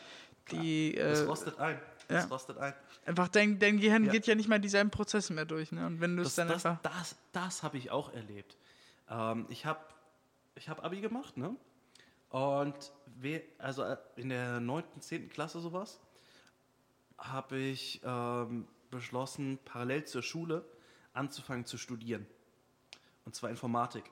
die 0.51 0.93
Das 0.97 1.21
äh, 1.21 1.25
rostet 1.25 1.59
ein. 1.59 1.79
Das 2.09 2.25
ja. 2.25 2.29
rostet 2.31 2.59
ein. 2.59 2.75
einfach 3.07 3.29
dein, 3.29 3.59
dein 3.59 3.79
Gehirn 3.79 4.05
Ja. 4.05 4.13
geht 4.13 4.27
ja 4.27 4.35
nicht 4.35 4.49
mal 4.49 4.61
dieselben 4.61 4.91
Prozesse 4.91 5.33
mehr 5.33 5.45
durch. 5.45 5.73
Ne? 5.73 5.87
Und 5.87 6.01
wenn 6.01 6.17
du 6.17 6.23
es 6.23 6.29
Das, 6.29 6.35
dann 6.37 6.49
das, 6.49 6.67
einfach. 6.67 6.83
das, 6.83 7.17
das 7.33 7.63
habe 7.63 7.79
ich 7.79 7.91
auch 7.91 8.13
erlebt. 8.13 8.57
Ähm, 9.09 9.47
ich 9.49 9.65
habe 9.67 9.81
ich 10.55 10.69
hab 10.69 10.85
Abi 10.85 11.01
gemacht, 11.01 11.37
ne? 11.37 11.57
Und 12.31 12.93
we, 13.21 13.43
also 13.59 13.83
äh, 13.85 13.97
in 14.17 14.29
der 14.29 14.61
9., 14.61 14.85
10. 15.01 15.29
Klasse 15.29 15.61
sowas, 15.61 16.01
habe 17.19 17.57
ich 17.59 18.01
ähm, 18.05 18.67
beschlossen, 18.91 19.59
parallel 19.65 20.05
zur 20.05 20.23
Schule 20.23 20.65
anzufangen 21.13 21.65
zu 21.65 21.79
studieren. 21.79 22.27
Und 23.25 23.35
zwar 23.35 23.51
Informatik. 23.51 24.11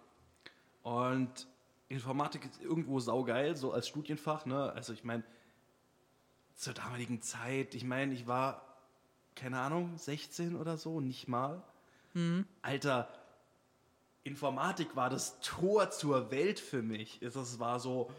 Und 0.83 1.47
Informatik 1.89 2.45
ist 2.45 2.61
irgendwo 2.63 3.01
saugeil, 3.01 3.57
so 3.57 3.73
als 3.73 3.89
Studienfach, 3.89 4.47
ne? 4.47 4.73
Also 4.73 4.93
ich 4.93 5.05
meine, 5.05 5.25
zur 6.55 6.75
damaligen 6.75 7.23
Zeit, 7.23 7.75
ich 7.75 7.85
meine, 7.85 8.15
ich 8.15 8.27
war, 8.27 8.65
keine 9.35 9.59
Ahnung, 9.61 9.97
16 9.99 10.57
oder 10.57 10.77
so, 10.77 11.01
nicht 11.01 11.29
mal. 11.29 11.63
Alter, 12.61 13.09
Informatik 14.25 14.95
war 14.95 15.11
das 15.11 15.41
Tor 15.41 15.91
zur 15.91 16.31
Welt 16.31 16.61
für 16.61 16.83
mich. 16.83 17.19
Das 17.21 17.59
war 17.59 17.81
so, 17.81 18.11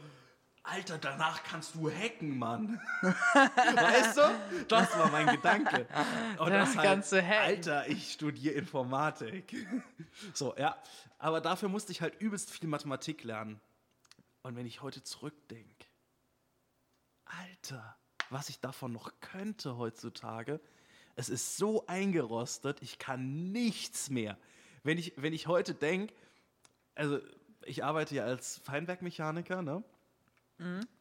Alter, 0.63 0.97
danach 0.97 1.43
kannst 1.43 1.75
du 1.75 1.91
hacken, 1.91 2.37
Mann. 2.37 2.79
weißt 3.01 4.17
du? 4.17 4.65
Das 4.69 4.97
war 4.97 5.11
mein 5.11 5.27
Gedanke. 5.27 5.87
Und 6.39 6.51
das 6.51 6.73
kannst 6.73 7.11
du 7.11 7.21
hacken. 7.21 7.43
Alter, 7.43 7.87
ich 7.89 8.13
studiere 8.13 8.55
Informatik. 8.55 9.55
so, 10.33 10.55
ja. 10.57 10.77
Aber 11.19 11.41
dafür 11.41 11.67
musste 11.67 11.91
ich 11.91 12.01
halt 12.01 12.19
übelst 12.19 12.49
viel 12.49 12.67
Mathematik 12.69 13.23
lernen. 13.23 13.59
Und 14.41 14.55
wenn 14.55 14.65
ich 14.65 14.81
heute 14.81 15.03
zurückdenke, 15.03 15.85
Alter, 17.25 17.97
was 18.33 18.49
ich 18.49 18.59
davon 18.59 18.91
noch 18.91 19.11
könnte 19.21 19.77
heutzutage, 19.77 20.59
es 21.15 21.29
ist 21.29 21.57
so 21.57 21.85
eingerostet, 21.87 22.81
ich 22.81 22.97
kann 22.99 23.51
nichts 23.51 24.09
mehr. 24.09 24.37
Wenn 24.83 24.97
ich, 24.97 25.13
wenn 25.15 25.33
ich 25.33 25.47
heute 25.47 25.73
denke, 25.73 26.13
also 26.95 27.19
ich 27.65 27.83
arbeite 27.83 28.15
ja 28.15 28.25
als 28.25 28.57
Feinwerkmechaniker, 28.63 29.61
ne? 29.61 29.83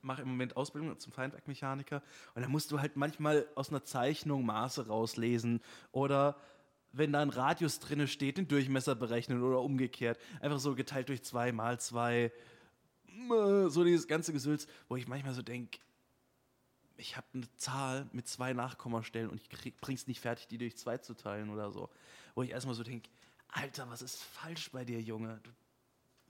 Mache 0.00 0.22
im 0.22 0.28
Moment 0.28 0.56
Ausbildung 0.56 0.98
zum 0.98 1.12
Feinwerkmechaniker 1.12 2.02
und 2.34 2.42
da 2.42 2.48
musst 2.48 2.70
du 2.70 2.80
halt 2.80 2.96
manchmal 2.96 3.46
aus 3.54 3.68
einer 3.70 3.84
Zeichnung 3.84 4.44
Maße 4.46 4.86
rauslesen 4.86 5.60
oder 5.92 6.36
wenn 6.92 7.12
da 7.12 7.20
ein 7.20 7.30
Radius 7.30 7.78
drinne 7.78 8.06
steht, 8.06 8.36
den 8.38 8.48
Durchmesser 8.48 8.94
berechnen 8.94 9.42
oder 9.42 9.60
umgekehrt. 9.60 10.18
Einfach 10.40 10.58
so 10.58 10.74
geteilt 10.74 11.08
durch 11.08 11.22
zwei 11.22 11.52
mal 11.52 11.80
zwei. 11.80 12.32
äh, 13.08 13.68
So 13.68 13.84
dieses 13.84 14.06
ganze 14.06 14.32
Gesülz, 14.32 14.66
wo 14.88 14.96
ich 14.96 15.08
manchmal 15.08 15.32
so 15.34 15.42
denke, 15.42 15.78
ich 16.96 17.16
habe 17.16 17.26
eine 17.34 17.52
Zahl 17.56 18.08
mit 18.12 18.28
zwei 18.28 18.52
Nachkommastellen 18.52 19.30
und 19.30 19.40
ich 19.40 19.48
krieg, 19.48 19.80
bring's 19.80 20.06
nicht 20.06 20.20
fertig, 20.20 20.48
die 20.48 20.58
durch 20.58 20.76
zwei 20.76 20.98
zu 20.98 21.14
teilen 21.14 21.50
oder 21.50 21.70
so. 21.70 21.90
Wo 22.34 22.42
ich 22.42 22.50
erstmal 22.50 22.74
so 22.74 22.82
denke, 22.82 23.10
Alter, 23.48 23.88
was 23.90 24.02
ist 24.02 24.22
falsch 24.22 24.70
bei 24.70 24.84
dir, 24.84 25.00
Junge? 25.00 25.40
Du, 25.42 25.50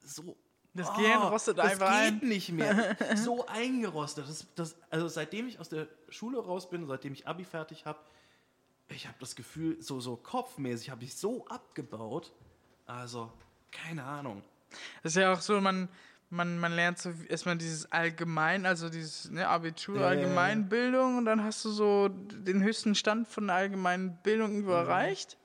so. 0.05 0.37
Das 0.75 0.91
Gehirn 0.95 1.23
rostet 1.23 1.61
einfach 1.61 1.87
das 1.87 1.97
ein. 1.97 2.21
geht 2.21 2.29
nicht 2.29 2.51
mehr. 2.51 2.97
so 3.17 3.47
eingerostet. 3.47 4.27
Das, 4.27 4.47
das, 4.55 4.77
also 4.89 5.07
seitdem 5.07 5.47
ich 5.47 5.61
aus 5.61 5.69
der 5.69 5.87
Schule 6.09 6.39
raus 6.39 6.71
bin, 6.71 6.87
seitdem 6.87 7.13
ich 7.13 7.29
Abi 7.29 7.45
fertig 7.45 7.85
habe, 7.85 7.99
ich 8.89 9.07
habe 9.07 9.17
das 9.21 9.37
Gefühl, 9.37 9.81
so, 9.83 10.01
so 10.01 10.17
kopfmäßig 10.17 10.91
habe 10.91 11.05
ich 11.05 11.15
so 11.15 11.47
abgebaut. 11.47 12.33
Also, 12.87 13.31
keine 13.71 14.05
Ahnung. 14.05 14.43
Das 15.03 15.13
ist 15.13 15.21
ja 15.21 15.33
auch 15.33 15.41
so, 15.41 15.61
man, 15.61 15.89
man, 16.33 16.59
man 16.59 16.73
lernt 16.73 16.99
so 16.99 17.13
erstmal 17.29 17.57
dieses 17.59 17.91
Allgemein, 17.93 18.65
also 18.67 18.89
dieses 18.89 19.31
ne, 19.31 19.47
Abitur, 19.49 19.97
Ja, 19.97 20.01
ja, 20.01 20.07
ja. 20.15 20.21
Allgemeinbildung 20.23 21.19
und 21.19 21.25
dann 21.27 21.45
hast 21.45 21.65
du 21.65 21.71
so 21.71 22.09
den 22.09 22.63
höchsten 22.63 22.95
Stand 22.95 23.29
von 23.29 23.47
der 23.47 23.57
allgemeinen 23.57 24.17
Bildung 24.23 24.51
irgendwo 24.53 24.73
erreicht 24.73 25.37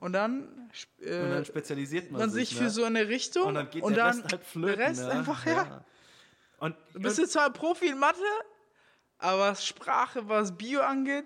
und 0.00 0.12
dann, 0.12 0.70
äh, 1.00 1.18
Mhm. 1.18 1.24
Und 1.24 1.30
dann 1.32 1.44
spezialisiert 1.44 2.10
man, 2.10 2.20
man 2.20 2.30
sich 2.30 2.48
sich 2.50 2.58
für 2.58 2.64
ne? 2.64 2.70
so 2.70 2.84
eine 2.84 3.08
Richtung 3.08 3.46
Und 3.48 3.54
dann 3.54 3.70
geht 3.70 3.82
und 3.82 3.96
der 3.96 4.04
dann 4.06 4.20
Rest 4.20 4.32
halt 4.32 4.44
flöten. 4.44 4.78
der 4.78 4.88
Rest 4.88 5.02
ne? 5.02 5.10
einfach, 5.10 5.46
ja. 5.46 5.84
Und, 6.58 6.76
Du 6.92 7.00
bist 7.00 7.18
jetzt 7.18 7.32
zwar 7.32 7.50
Profi 7.52 7.88
in 7.88 7.98
Mathe, 7.98 8.18
aber 9.18 9.38
was 9.50 9.66
Sprache, 9.66 10.28
was 10.28 10.56
Bio 10.56 10.80
angeht, 10.82 11.24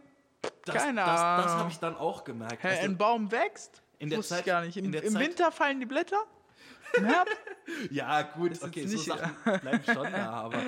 das, 0.65 0.75
keine 0.75 1.01
das, 1.03 1.07
das 1.11 1.21
Ahnung. 1.21 1.59
habe 1.59 1.71
ich 1.71 1.79
dann 1.79 1.97
auch 1.97 2.25
gemerkt. 2.25 2.65
Weißt 2.65 2.83
du, 2.83 2.87
ein 2.87 2.97
Baum 2.97 3.31
wächst? 3.31 3.83
in 3.99 4.11
der 4.11 4.21
Zeit- 4.23 4.41
ich 4.41 4.47
gar 4.47 4.63
nicht. 4.63 4.77
Im, 4.77 4.93
im 4.93 4.93
Zeit- 5.13 5.15
Winter 5.23 5.51
fallen 5.53 5.81
die 5.81 5.87
Blätter? 5.87 6.23
Ja, 7.91 8.23
gut, 8.23 8.63
okay, 8.63 8.87
so 8.87 8.99
Sachen 8.99 9.61
bleiben 9.61 9.85
schon 9.85 10.13
da, 10.13 10.31
aber 10.31 10.63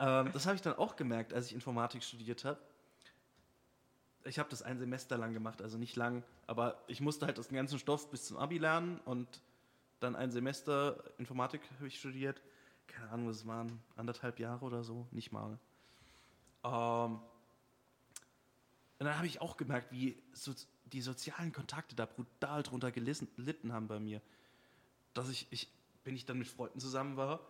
ähm, 0.00 0.32
das 0.32 0.46
habe 0.46 0.56
ich 0.56 0.62
dann 0.62 0.74
auch 0.74 0.96
gemerkt, 0.96 1.32
als 1.32 1.46
ich 1.46 1.52
Informatik 1.52 2.02
studiert 2.02 2.44
habe. 2.44 2.58
Ich 4.24 4.38
habe 4.38 4.48
das 4.48 4.62
ein 4.62 4.78
Semester 4.78 5.16
lang 5.16 5.32
gemacht, 5.32 5.62
also 5.62 5.78
nicht 5.78 5.96
lang, 5.96 6.22
aber 6.46 6.82
ich 6.86 7.00
musste 7.00 7.26
halt 7.26 7.38
den 7.38 7.56
ganzen 7.56 7.78
Stoff 7.78 8.10
bis 8.10 8.26
zum 8.26 8.36
Abi 8.36 8.58
lernen 8.58 9.00
und 9.04 9.28
dann 10.00 10.16
ein 10.16 10.30
Semester 10.30 11.02
Informatik 11.18 11.62
habe 11.76 11.88
ich 11.88 11.98
studiert. 11.98 12.40
Keine 12.86 13.10
Ahnung, 13.10 13.28
es 13.28 13.46
waren, 13.46 13.80
anderthalb 13.96 14.40
Jahre 14.40 14.64
oder 14.64 14.82
so, 14.82 15.06
nicht 15.10 15.32
mal. 15.32 15.58
Ähm, 16.64 17.20
und 18.98 19.06
dann 19.06 19.16
habe 19.16 19.26
ich 19.26 19.40
auch 19.40 19.56
gemerkt, 19.56 19.92
wie 19.92 20.22
so, 20.32 20.52
die 20.84 21.00
sozialen 21.00 21.52
Kontakte 21.52 21.94
da 21.94 22.06
brutal 22.06 22.62
drunter 22.62 22.90
gelitten 22.90 23.72
haben 23.72 23.88
bei 23.88 24.00
mir 24.00 24.20
dass 25.14 25.28
ich, 25.28 25.46
ich, 25.50 25.68
wenn 26.04 26.14
ich 26.14 26.24
dann 26.24 26.38
mit 26.38 26.48
Freunden 26.48 26.80
zusammen 26.80 27.16
war, 27.16 27.40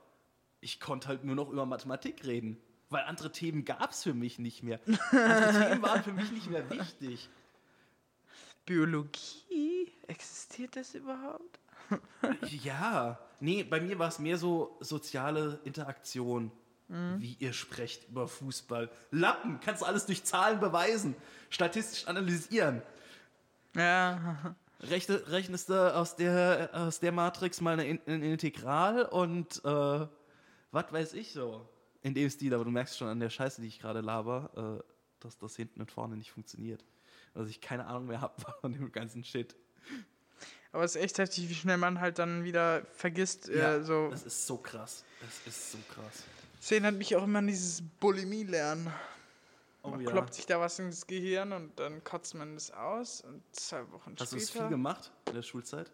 ich 0.61 0.81
konnte 0.81 1.09
halt 1.09 1.25
nur 1.25 1.35
noch 1.35 1.51
über 1.51 1.67
Mathematik 1.67 2.25
reden. 2.25 2.59
Weil 2.91 3.05
andere 3.05 3.31
Themen 3.31 3.65
gab 3.65 3.93
es 3.93 4.03
für 4.03 4.15
mich 4.15 4.39
nicht 4.39 4.63
mehr. 4.63 4.81
Andere 5.13 5.69
Themen 5.69 5.83
waren 5.83 6.03
für 6.03 6.13
mich 6.13 6.33
nicht 6.33 6.51
mehr 6.51 6.69
wichtig. 6.71 7.29
Biologie? 8.67 9.93
Existiert 10.07 10.77
das 10.77 10.95
überhaupt? 10.95 11.61
Ja, 12.63 13.19
nee, 13.41 13.65
bei 13.65 13.81
mir 13.81 13.99
war 13.99 14.07
es 14.07 14.21
mehr 14.21 14.39
so 14.39 14.77
soziale 14.81 15.59
Interaktion. 15.65 16.53
Wie 17.19 17.37
ihr 17.39 17.53
sprecht 17.53 18.09
über 18.09 18.27
Fußball. 18.27 18.91
Lappen, 19.13 19.61
kannst 19.61 19.83
du 19.83 19.87
alles 19.87 20.07
durch 20.07 20.25
Zahlen 20.25 20.59
beweisen, 20.59 21.15
statistisch 21.49 22.09
analysieren. 22.09 22.83
Ja. 23.77 24.57
Rechne, 24.83 25.23
rechnest 25.29 25.69
du 25.69 25.95
aus 25.95 26.17
der, 26.17 26.71
aus 26.73 27.01
der 27.01 27.13
Matrix 27.13 27.61
mal 27.61 27.73
eine 27.75 27.87
In- 27.87 28.01
ein 28.07 28.23
Integral 28.23 29.05
und 29.05 29.63
äh, 29.65 30.07
was 30.73 30.93
weiß 30.93 31.13
ich 31.15 31.33
so. 31.33 31.69
In 32.03 32.15
dem 32.15 32.31
Stil, 32.31 32.55
aber 32.55 32.65
du 32.65 32.71
merkst 32.71 32.97
schon 32.97 33.09
an 33.09 33.21
der 33.21 33.29
Scheiße, 33.29 33.61
die 33.61 33.67
ich 33.69 33.79
gerade 33.79 34.01
laber, 34.01 34.81
äh, 34.81 34.85
dass 35.21 35.37
das 35.37 35.55
hinten 35.57 35.81
und 35.83 35.91
vorne 35.93 36.17
nicht 36.17 36.31
funktioniert. 36.33 36.83
Dass 37.35 37.49
ich 37.49 37.61
keine 37.61 37.87
Ahnung 37.87 38.07
mehr 38.07 38.23
habe 38.23 38.41
von 38.63 38.73
dem 38.73 38.91
ganzen 38.91 39.23
Shit. 39.23 39.55
Aber 40.73 40.85
es 40.85 40.95
ist 40.97 41.03
echt 41.03 41.19
heftig, 41.19 41.49
wie 41.51 41.55
schnell 41.55 41.77
man 41.77 42.01
halt 42.01 42.19
dann 42.19 42.45
wieder 42.45 42.87
vergisst. 42.95 43.49
äh, 43.51 43.83
so. 43.83 44.09
Das 44.11 44.23
ist 44.23 44.47
so 44.47 44.57
krass. 44.57 45.05
Das 45.21 45.47
ist 45.55 45.73
so 45.73 45.79
krass. 45.93 46.23
Das 46.59 46.71
erinnert 46.71 46.95
mich 46.95 47.15
auch 47.17 47.25
immer 47.25 47.41
an 47.41 47.47
dieses 47.49 47.83
Bulimie-Lernen. 48.01 48.91
Oh 49.83 49.91
Man 49.91 50.01
ja. 50.01 50.11
kloppt 50.11 50.35
sich 50.35 50.47
da 50.47 50.61
was 50.61 50.79
ins 50.79 51.07
Gehirn 51.07 51.53
und 51.53 51.79
dann 51.81 52.05
kotzt 52.05 52.35
man 52.35 52.55
das 52.55 52.71
aus 52.71 53.23
und 53.23 53.43
zwei 53.53 53.91
Wochen 53.93 54.15
Hast 54.19 54.33
du 54.33 54.37
es 54.37 54.51
viel 54.51 54.59
später. 54.61 54.69
gemacht 54.69 55.11
in 55.29 55.35
der 55.35 55.43
Schulzeit? 55.43 55.91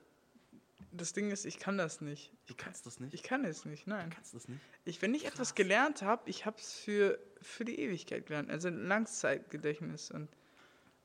Das 0.92 1.12
Ding 1.12 1.30
ist, 1.30 1.44
ich 1.44 1.58
kann 1.58 1.76
das 1.78 2.00
nicht. 2.00 2.32
Du 2.46 2.54
kannst 2.56 2.86
das 2.86 3.00
nicht. 3.00 3.12
Ich 3.14 3.22
kann 3.22 3.44
es 3.44 3.64
nicht, 3.64 3.86
nein. 3.86 4.10
kannst 4.10 4.34
das 4.34 4.48
nicht. 4.48 4.60
Ich, 4.84 5.02
wenn 5.02 5.14
ich 5.14 5.26
etwas 5.26 5.54
gelernt 5.54 6.02
habe, 6.02 6.28
ich 6.28 6.46
habe 6.46 6.56
es 6.58 6.72
für, 6.72 7.18
für 7.42 7.64
die 7.64 7.78
Ewigkeit 7.78 8.26
gelernt, 8.26 8.50
also 8.50 8.70
Langzeitgedächtnis. 8.70 10.10
Und 10.10 10.28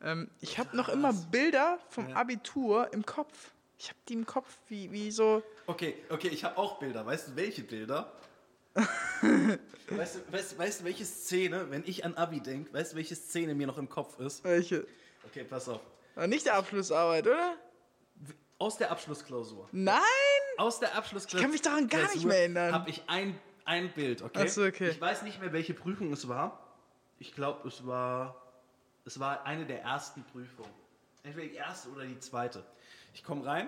ähm, 0.01 0.29
ich 0.39 0.57
habe 0.59 0.75
noch 0.75 0.89
immer 0.89 1.13
Bilder 1.13 1.79
vom 1.89 2.09
Ja. 2.09 2.15
Abitur 2.15 2.91
im 2.93 3.05
Kopf. 3.05 3.51
Ich 3.77 3.89
habe 3.89 3.99
die 4.07 4.13
im 4.13 4.25
Kopf, 4.25 4.57
wie, 4.67 4.91
wie 4.91 5.11
so. 5.11 5.43
Okay, 5.67 5.95
okay, 6.09 6.29
ich 6.29 6.43
habe 6.43 6.57
auch 6.57 6.79
Bilder. 6.79 7.05
Weißt 7.05 7.29
du, 7.29 7.35
welche 7.35 7.63
Bilder? 7.63 8.11
Weißt, 8.73 10.15
du, 10.15 10.31
weißt, 10.31 10.57
weißt 10.57 10.79
du, 10.81 10.85
welche 10.85 11.05
Szene, 11.05 11.69
wenn 11.69 11.83
ich 11.85 12.05
an 12.05 12.15
Abi 12.15 12.39
denke, 12.39 12.73
weißt 12.73 12.93
du, 12.93 12.97
welche 12.97 13.15
Szene 13.15 13.53
mir 13.55 13.67
noch 13.67 13.77
im 13.77 13.89
Kopf 13.89 14.19
ist? 14.19 14.43
Welche? 14.43 14.87
Okay, 15.25 15.43
pass 15.43 15.67
auf. 15.69 15.81
Aber 16.15 16.27
nicht 16.27 16.45
der 16.45 16.55
Abschlussarbeit, 16.55 17.27
oder? 17.27 17.57
Aus 18.57 18.77
der 18.77 18.91
Abschlussklausur. 18.91 19.67
Nein! 19.71 20.01
Aus 20.57 20.79
der 20.79 20.95
Abschlussklausur. 20.95 21.39
Ich 21.39 21.43
kann 21.43 21.51
mich 21.51 21.61
daran 21.61 21.87
gar 21.87 22.13
nicht 22.13 22.25
mehr 22.25 22.39
erinnern. 22.39 22.73
Habe 22.73 22.89
ich 22.89 23.01
ein, 23.07 23.39
ein 23.65 23.91
Bild, 23.93 24.21
okay? 24.21 24.43
Ach 24.45 24.47
so, 24.47 24.63
okay. 24.63 24.89
Ich 24.89 25.01
weiß 25.01 25.23
nicht 25.23 25.39
mehr, 25.41 25.51
welche 25.51 25.73
Prüfung 25.73 26.13
es 26.13 26.27
war. 26.27 26.75
Ich 27.17 27.33
glaube, 27.33 27.67
es 27.67 27.85
war, 27.85 28.41
es 29.05 29.19
war 29.19 29.45
eine 29.45 29.65
der 29.65 29.81
ersten 29.81 30.23
Prüfungen. 30.23 30.71
Entweder 31.23 31.47
die 31.47 31.55
erste 31.55 31.89
oder 31.89 32.05
die 32.05 32.19
zweite. 32.19 32.63
Ich 33.13 33.23
komme 33.23 33.45
rein 33.45 33.67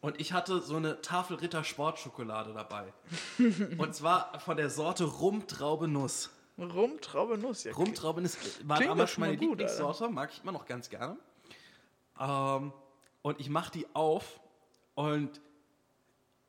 und 0.00 0.20
ich 0.20 0.32
hatte 0.32 0.60
so 0.60 0.76
eine 0.76 1.00
Tafel 1.00 1.36
Ritter 1.36 1.64
Sportschokolade 1.64 2.52
dabei. 2.52 2.92
und 3.78 3.94
zwar 3.94 4.38
von 4.40 4.56
der 4.56 4.70
Sorte 4.70 5.04
Rumtraube 5.04 5.88
Nuss. 5.88 6.30
Ja, 7.64 7.72
Rumtraube 7.72 8.20
Nuss 8.20 8.36
war 8.64 8.76
Klingt 8.76 8.90
damals 8.90 9.18
meine 9.18 9.36
gut, 9.36 9.58
Lieblingssorte, 9.58 10.08
mag 10.08 10.30
ich 10.32 10.42
immer 10.42 10.52
noch 10.52 10.66
ganz 10.66 10.88
gerne. 10.88 11.16
Ähm, 12.18 12.72
und 13.22 13.40
ich 13.40 13.48
mache 13.48 13.72
die 13.72 13.86
auf 13.94 14.40
und 14.94 15.40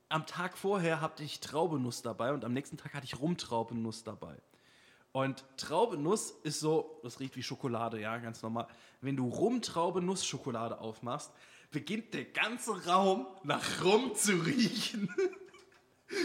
am 0.09 0.25
Tag 0.25 0.57
vorher 0.57 1.01
hatte 1.01 1.23
ich 1.23 1.39
Traubenuss 1.39 2.01
dabei 2.01 2.33
und 2.33 2.43
am 2.43 2.53
nächsten 2.53 2.77
Tag 2.77 2.93
hatte 2.95 3.05
ich 3.05 3.19
Rumtraubenuss 3.19 4.03
dabei. 4.03 4.35
Und 5.11 5.43
Traubenuss 5.57 6.31
ist 6.43 6.59
so, 6.59 6.99
das 7.03 7.19
riecht 7.19 7.35
wie 7.35 7.43
Schokolade, 7.43 7.99
ja, 7.99 8.17
ganz 8.17 8.41
normal. 8.41 8.67
Wenn 9.01 9.15
du 9.15 9.27
Rumtraubenuss-Schokolade 9.27 10.79
aufmachst, 10.79 11.31
beginnt 11.71 12.13
der 12.13 12.25
ganze 12.25 12.85
Raum 12.85 13.27
nach 13.43 13.83
Rum 13.83 14.15
zu 14.15 14.33
riechen. 14.33 15.13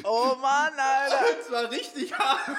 Oh 0.05 0.35
Mann, 0.41 0.73
Alter! 0.79 1.25
Das 1.39 1.51
war 1.51 1.71
richtig 1.71 2.19
hart. 2.19 2.59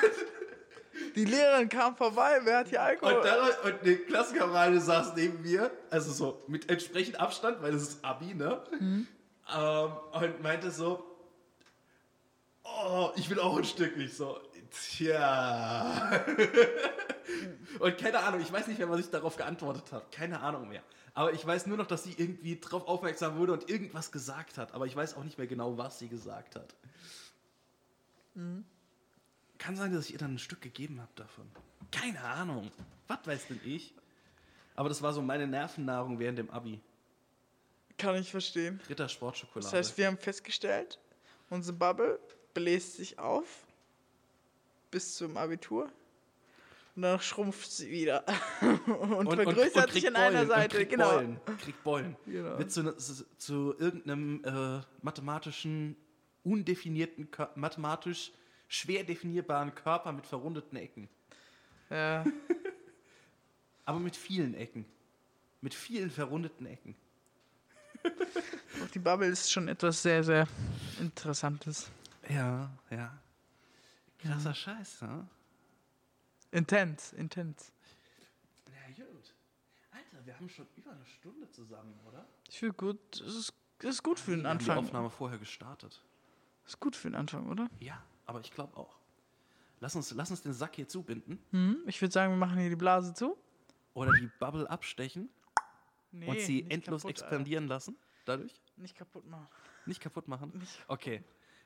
Die 1.15 1.25
Lehrerin 1.25 1.67
kam 1.69 1.95
vorbei, 1.95 2.39
wer 2.43 2.59
hat 2.59 2.69
hier 2.69 2.81
Alkohol? 2.81 3.15
Und, 3.15 3.25
dann, 3.25 3.49
und 3.63 3.81
eine 3.81 3.95
Klassenkamerade 3.97 4.79
saß 4.79 5.13
neben 5.15 5.41
mir, 5.41 5.71
also 5.89 6.11
so 6.11 6.43
mit 6.47 6.69
entsprechend 6.69 7.19
Abstand, 7.19 7.61
weil 7.61 7.73
es 7.73 7.81
ist 7.81 8.05
Abi, 8.05 8.33
ne? 8.33 8.63
Ähm, 9.53 9.91
und 10.13 10.41
meinte 10.43 10.71
so, 10.71 11.03
oh, 12.63 13.11
ich 13.15 13.29
will 13.29 13.39
auch 13.39 13.57
ein 13.57 13.65
Stück. 13.65 13.97
Ich 13.97 14.15
so, 14.15 14.39
tja. 14.71 16.23
und 17.79 17.97
keine 17.97 18.19
Ahnung, 18.19 18.41
ich 18.41 18.51
weiß 18.51 18.67
nicht 18.67 18.77
mehr, 18.77 18.89
was 18.89 18.99
ich 19.01 19.09
darauf 19.09 19.35
geantwortet 19.35 19.91
habe. 19.91 20.05
Keine 20.11 20.39
Ahnung 20.39 20.69
mehr. 20.69 20.83
Aber 21.15 21.33
ich 21.33 21.45
weiß 21.45 21.65
nur 21.67 21.77
noch, 21.77 21.87
dass 21.87 22.03
sie 22.03 22.13
irgendwie 22.17 22.59
drauf 22.59 22.87
aufmerksam 22.87 23.37
wurde 23.37 23.53
und 23.53 23.69
irgendwas 23.69 24.11
gesagt 24.11 24.57
hat. 24.57 24.73
Aber 24.73 24.85
ich 24.85 24.95
weiß 24.95 25.15
auch 25.15 25.23
nicht 25.23 25.37
mehr 25.37 25.47
genau, 25.47 25.77
was 25.77 25.97
sie 25.97 26.09
gesagt 26.09 26.55
hat. 26.57 26.75
Kann 29.57 29.75
sein, 29.77 29.93
dass 29.93 30.07
ich 30.07 30.11
ihr 30.11 30.19
dann 30.19 30.35
ein 30.35 30.39
Stück 30.39 30.61
gegeben 30.61 30.99
habe 30.99 31.11
davon. 31.15 31.49
Keine 31.91 32.21
Ahnung. 32.21 32.69
Was 33.07 33.25
weiß 33.25 33.47
denn 33.47 33.61
ich? 33.63 33.93
Aber 34.75 34.89
das 34.89 35.01
war 35.01 35.13
so 35.13 35.21
meine 35.21 35.47
Nervennahrung 35.47 36.19
während 36.19 36.37
dem 36.37 36.49
Abi. 36.49 36.81
Kann 37.97 38.15
ich 38.15 38.29
verstehen. 38.29 38.81
Ritter 38.89 39.07
Sportschokolade. 39.07 39.71
Das 39.71 39.73
heißt, 39.73 39.97
wir 39.97 40.07
haben 40.07 40.17
festgestellt, 40.17 40.99
unsere 41.49 41.77
Bubble 41.77 42.19
bläst 42.53 42.97
sich 42.97 43.17
auf 43.19 43.65
bis 44.91 45.15
zum 45.15 45.37
Abitur. 45.37 45.89
Und 46.95 47.01
dann 47.01 47.19
schrumpft 47.19 47.71
sie 47.71 47.89
wieder. 47.89 48.23
und, 48.61 49.33
vergrößert 49.33 49.91
sich 49.91 50.03
kriegt 50.03 50.15
an 50.15 50.21
einer 50.21 50.45
Seite. 50.45 50.77
Und 50.77 50.79
kriegt 50.79 50.91
genau. 50.91 51.09
Beulen. 51.09 51.39
Kriegt 51.59 51.83
Beulen. 51.83 52.15
Genau. 52.25 52.57
Wird 52.57 52.71
zu, 52.71 52.83
ne- 52.83 52.95
zu, 52.97 53.75
irgendeinem 53.77 54.43
äh, 54.45 54.81
mathematischen, 55.01 55.97
undefinierten, 56.43 57.27
mathematisch 57.55 58.31
schwer 58.69 59.03
definierbaren 59.03 59.75
Körper 59.75 60.13
mit 60.13 60.25
verrundeten 60.25 60.77
Ecken. 60.77 61.09
Ja. 61.89 62.25
Aber 63.85 63.99
mit 63.99 64.15
vielen 64.15 64.53
Ecken. 64.55 64.85
Mit 65.61 65.73
vielen 65.73 66.09
verrundeten 66.09 66.65
Ecken. 66.65 66.95
Auch 68.83 68.89
die 68.93 68.99
Bubble 68.99 69.27
ist 69.27 69.51
schon 69.51 69.67
etwas 69.67 70.01
sehr, 70.01 70.23
sehr 70.23 70.47
Interessantes. 70.99 71.89
Ja, 72.29 72.69
ja. 72.89 73.17
Krasser 74.19 74.53
Scheiß, 74.53 75.01
ne? 75.01 75.27
Intens, 76.55 77.13
intens. 77.13 77.71
Ja, 78.97 79.05
gut. 79.05 79.33
Alter, 79.91 80.25
wir 80.25 80.35
haben 80.35 80.49
schon 80.49 80.67
über 80.75 80.91
eine 80.91 81.05
Stunde 81.05 81.49
zusammen, 81.51 81.99
oder? 82.07 82.25
Ich 82.49 82.59
fühle 82.59 82.73
gut. 82.73 82.97
Es 83.21 83.35
ist, 83.35 83.53
ist 83.79 84.03
gut 84.03 84.19
für 84.19 84.31
den 84.31 84.43
Wir 84.43 84.49
haben 84.49 84.59
die 84.59 84.69
Anfang. 84.69 84.77
Aufnahme 84.85 85.09
vorher 85.09 85.37
gestartet. 85.37 86.01
Ist 86.65 86.79
gut 86.79 86.95
für 86.95 87.09
den 87.09 87.15
Anfang, 87.15 87.49
oder? 87.49 87.69
Ja, 87.79 88.01
aber 88.25 88.39
ich 88.39 88.51
glaube 88.51 88.75
auch. 88.77 88.97
Lass 89.81 89.95
uns, 89.95 90.11
lass 90.11 90.31
uns 90.31 90.41
den 90.41 90.53
Sack 90.53 90.75
hier 90.77 90.87
zubinden 90.87 91.39
Mhm. 91.51 91.83
Ich 91.85 92.01
würde 92.01 92.11
sagen, 92.13 92.31
wir 92.31 92.37
machen 92.37 92.57
hier 92.57 92.69
die 92.69 92.75
Blase 92.75 93.13
zu. 93.13 93.37
oder 93.93 94.11
die 94.13 94.29
Bubble 94.39 94.69
abstechen 94.69 95.29
Nee, 96.11 96.27
und 96.27 96.39
sie 96.39 96.65
endlos 96.69 97.01
kaputt, 97.01 97.19
expandieren 97.21 97.67
lassen. 97.67 97.97
Dadurch? 98.25 98.51
Alter. 98.53 98.81
Nicht 98.81 98.95
kaputt 98.97 99.25
machen. 99.27 99.47
Nicht 99.85 99.99
kaputt 100.01 100.27
machen? 100.29 100.51
Nicht 100.57 100.79
Okay. 100.87 101.21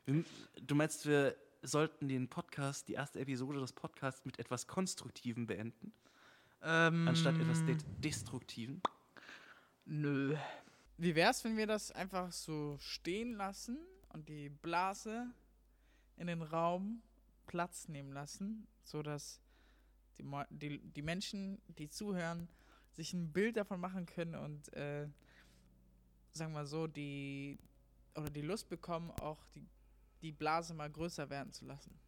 Wir- 0.06 0.26
Du 0.64 0.74
meinst, 0.76 1.06
wir 1.06 1.36
sollten 1.62 2.08
den 2.08 2.28
Podcast, 2.30 2.88
die 2.88 2.94
erste 2.94 3.20
Episode 3.20 3.60
des 3.60 3.74
Podcasts 3.74 4.26
mit 4.26 4.40
etwas 4.40 4.68
Konstruktivem 4.68 5.46
beenden, 5.48 5.92
Ähm, 6.62 7.08
anstatt 7.08 7.36
etwas 7.40 7.64
de 7.66 7.78
Destruktiven? 8.00 8.82
Nö. 9.86 10.36
Wie 10.98 11.16
wär's, 11.16 11.44
wenn 11.46 11.56
wir 11.56 11.68
das 11.68 11.92
einfach 11.92 12.32
so 12.32 12.78
stehen 12.80 13.34
lassen 13.34 13.78
und 14.10 14.28
die 14.28 14.50
Blase 14.50 15.28
in 16.18 16.28
den 16.28 16.42
Raum 16.42 17.02
Platz 17.48 17.88
nehmen 17.88 18.12
lassen, 18.12 18.68
sodass 18.84 19.40
die, 20.18 20.24
Mo- 20.24 20.44
die, 20.50 20.80
die 20.80 21.02
Menschen, 21.02 21.62
die 21.78 21.90
zuhören, 21.90 22.50
sich 22.92 23.14
ein 23.14 23.32
Bild 23.32 23.56
davon 23.56 23.80
machen 23.80 24.06
können 24.06 24.36
und, 24.36 24.74
äh, 24.74 25.08
sagen 26.34 26.54
wir 26.54 26.66
so, 26.66 26.88
die 26.88 27.58
oder 28.16 28.30
die 28.30 28.42
Lust 28.42 28.68
bekommen, 28.68 29.12
auch 29.22 29.44
die, 29.56 29.66
die 30.22 30.32
Blase 30.32 30.74
mal 30.74 30.90
größer 30.90 31.30
werden 31.30 31.52
zu 31.54 31.66
lassen. 31.66 32.00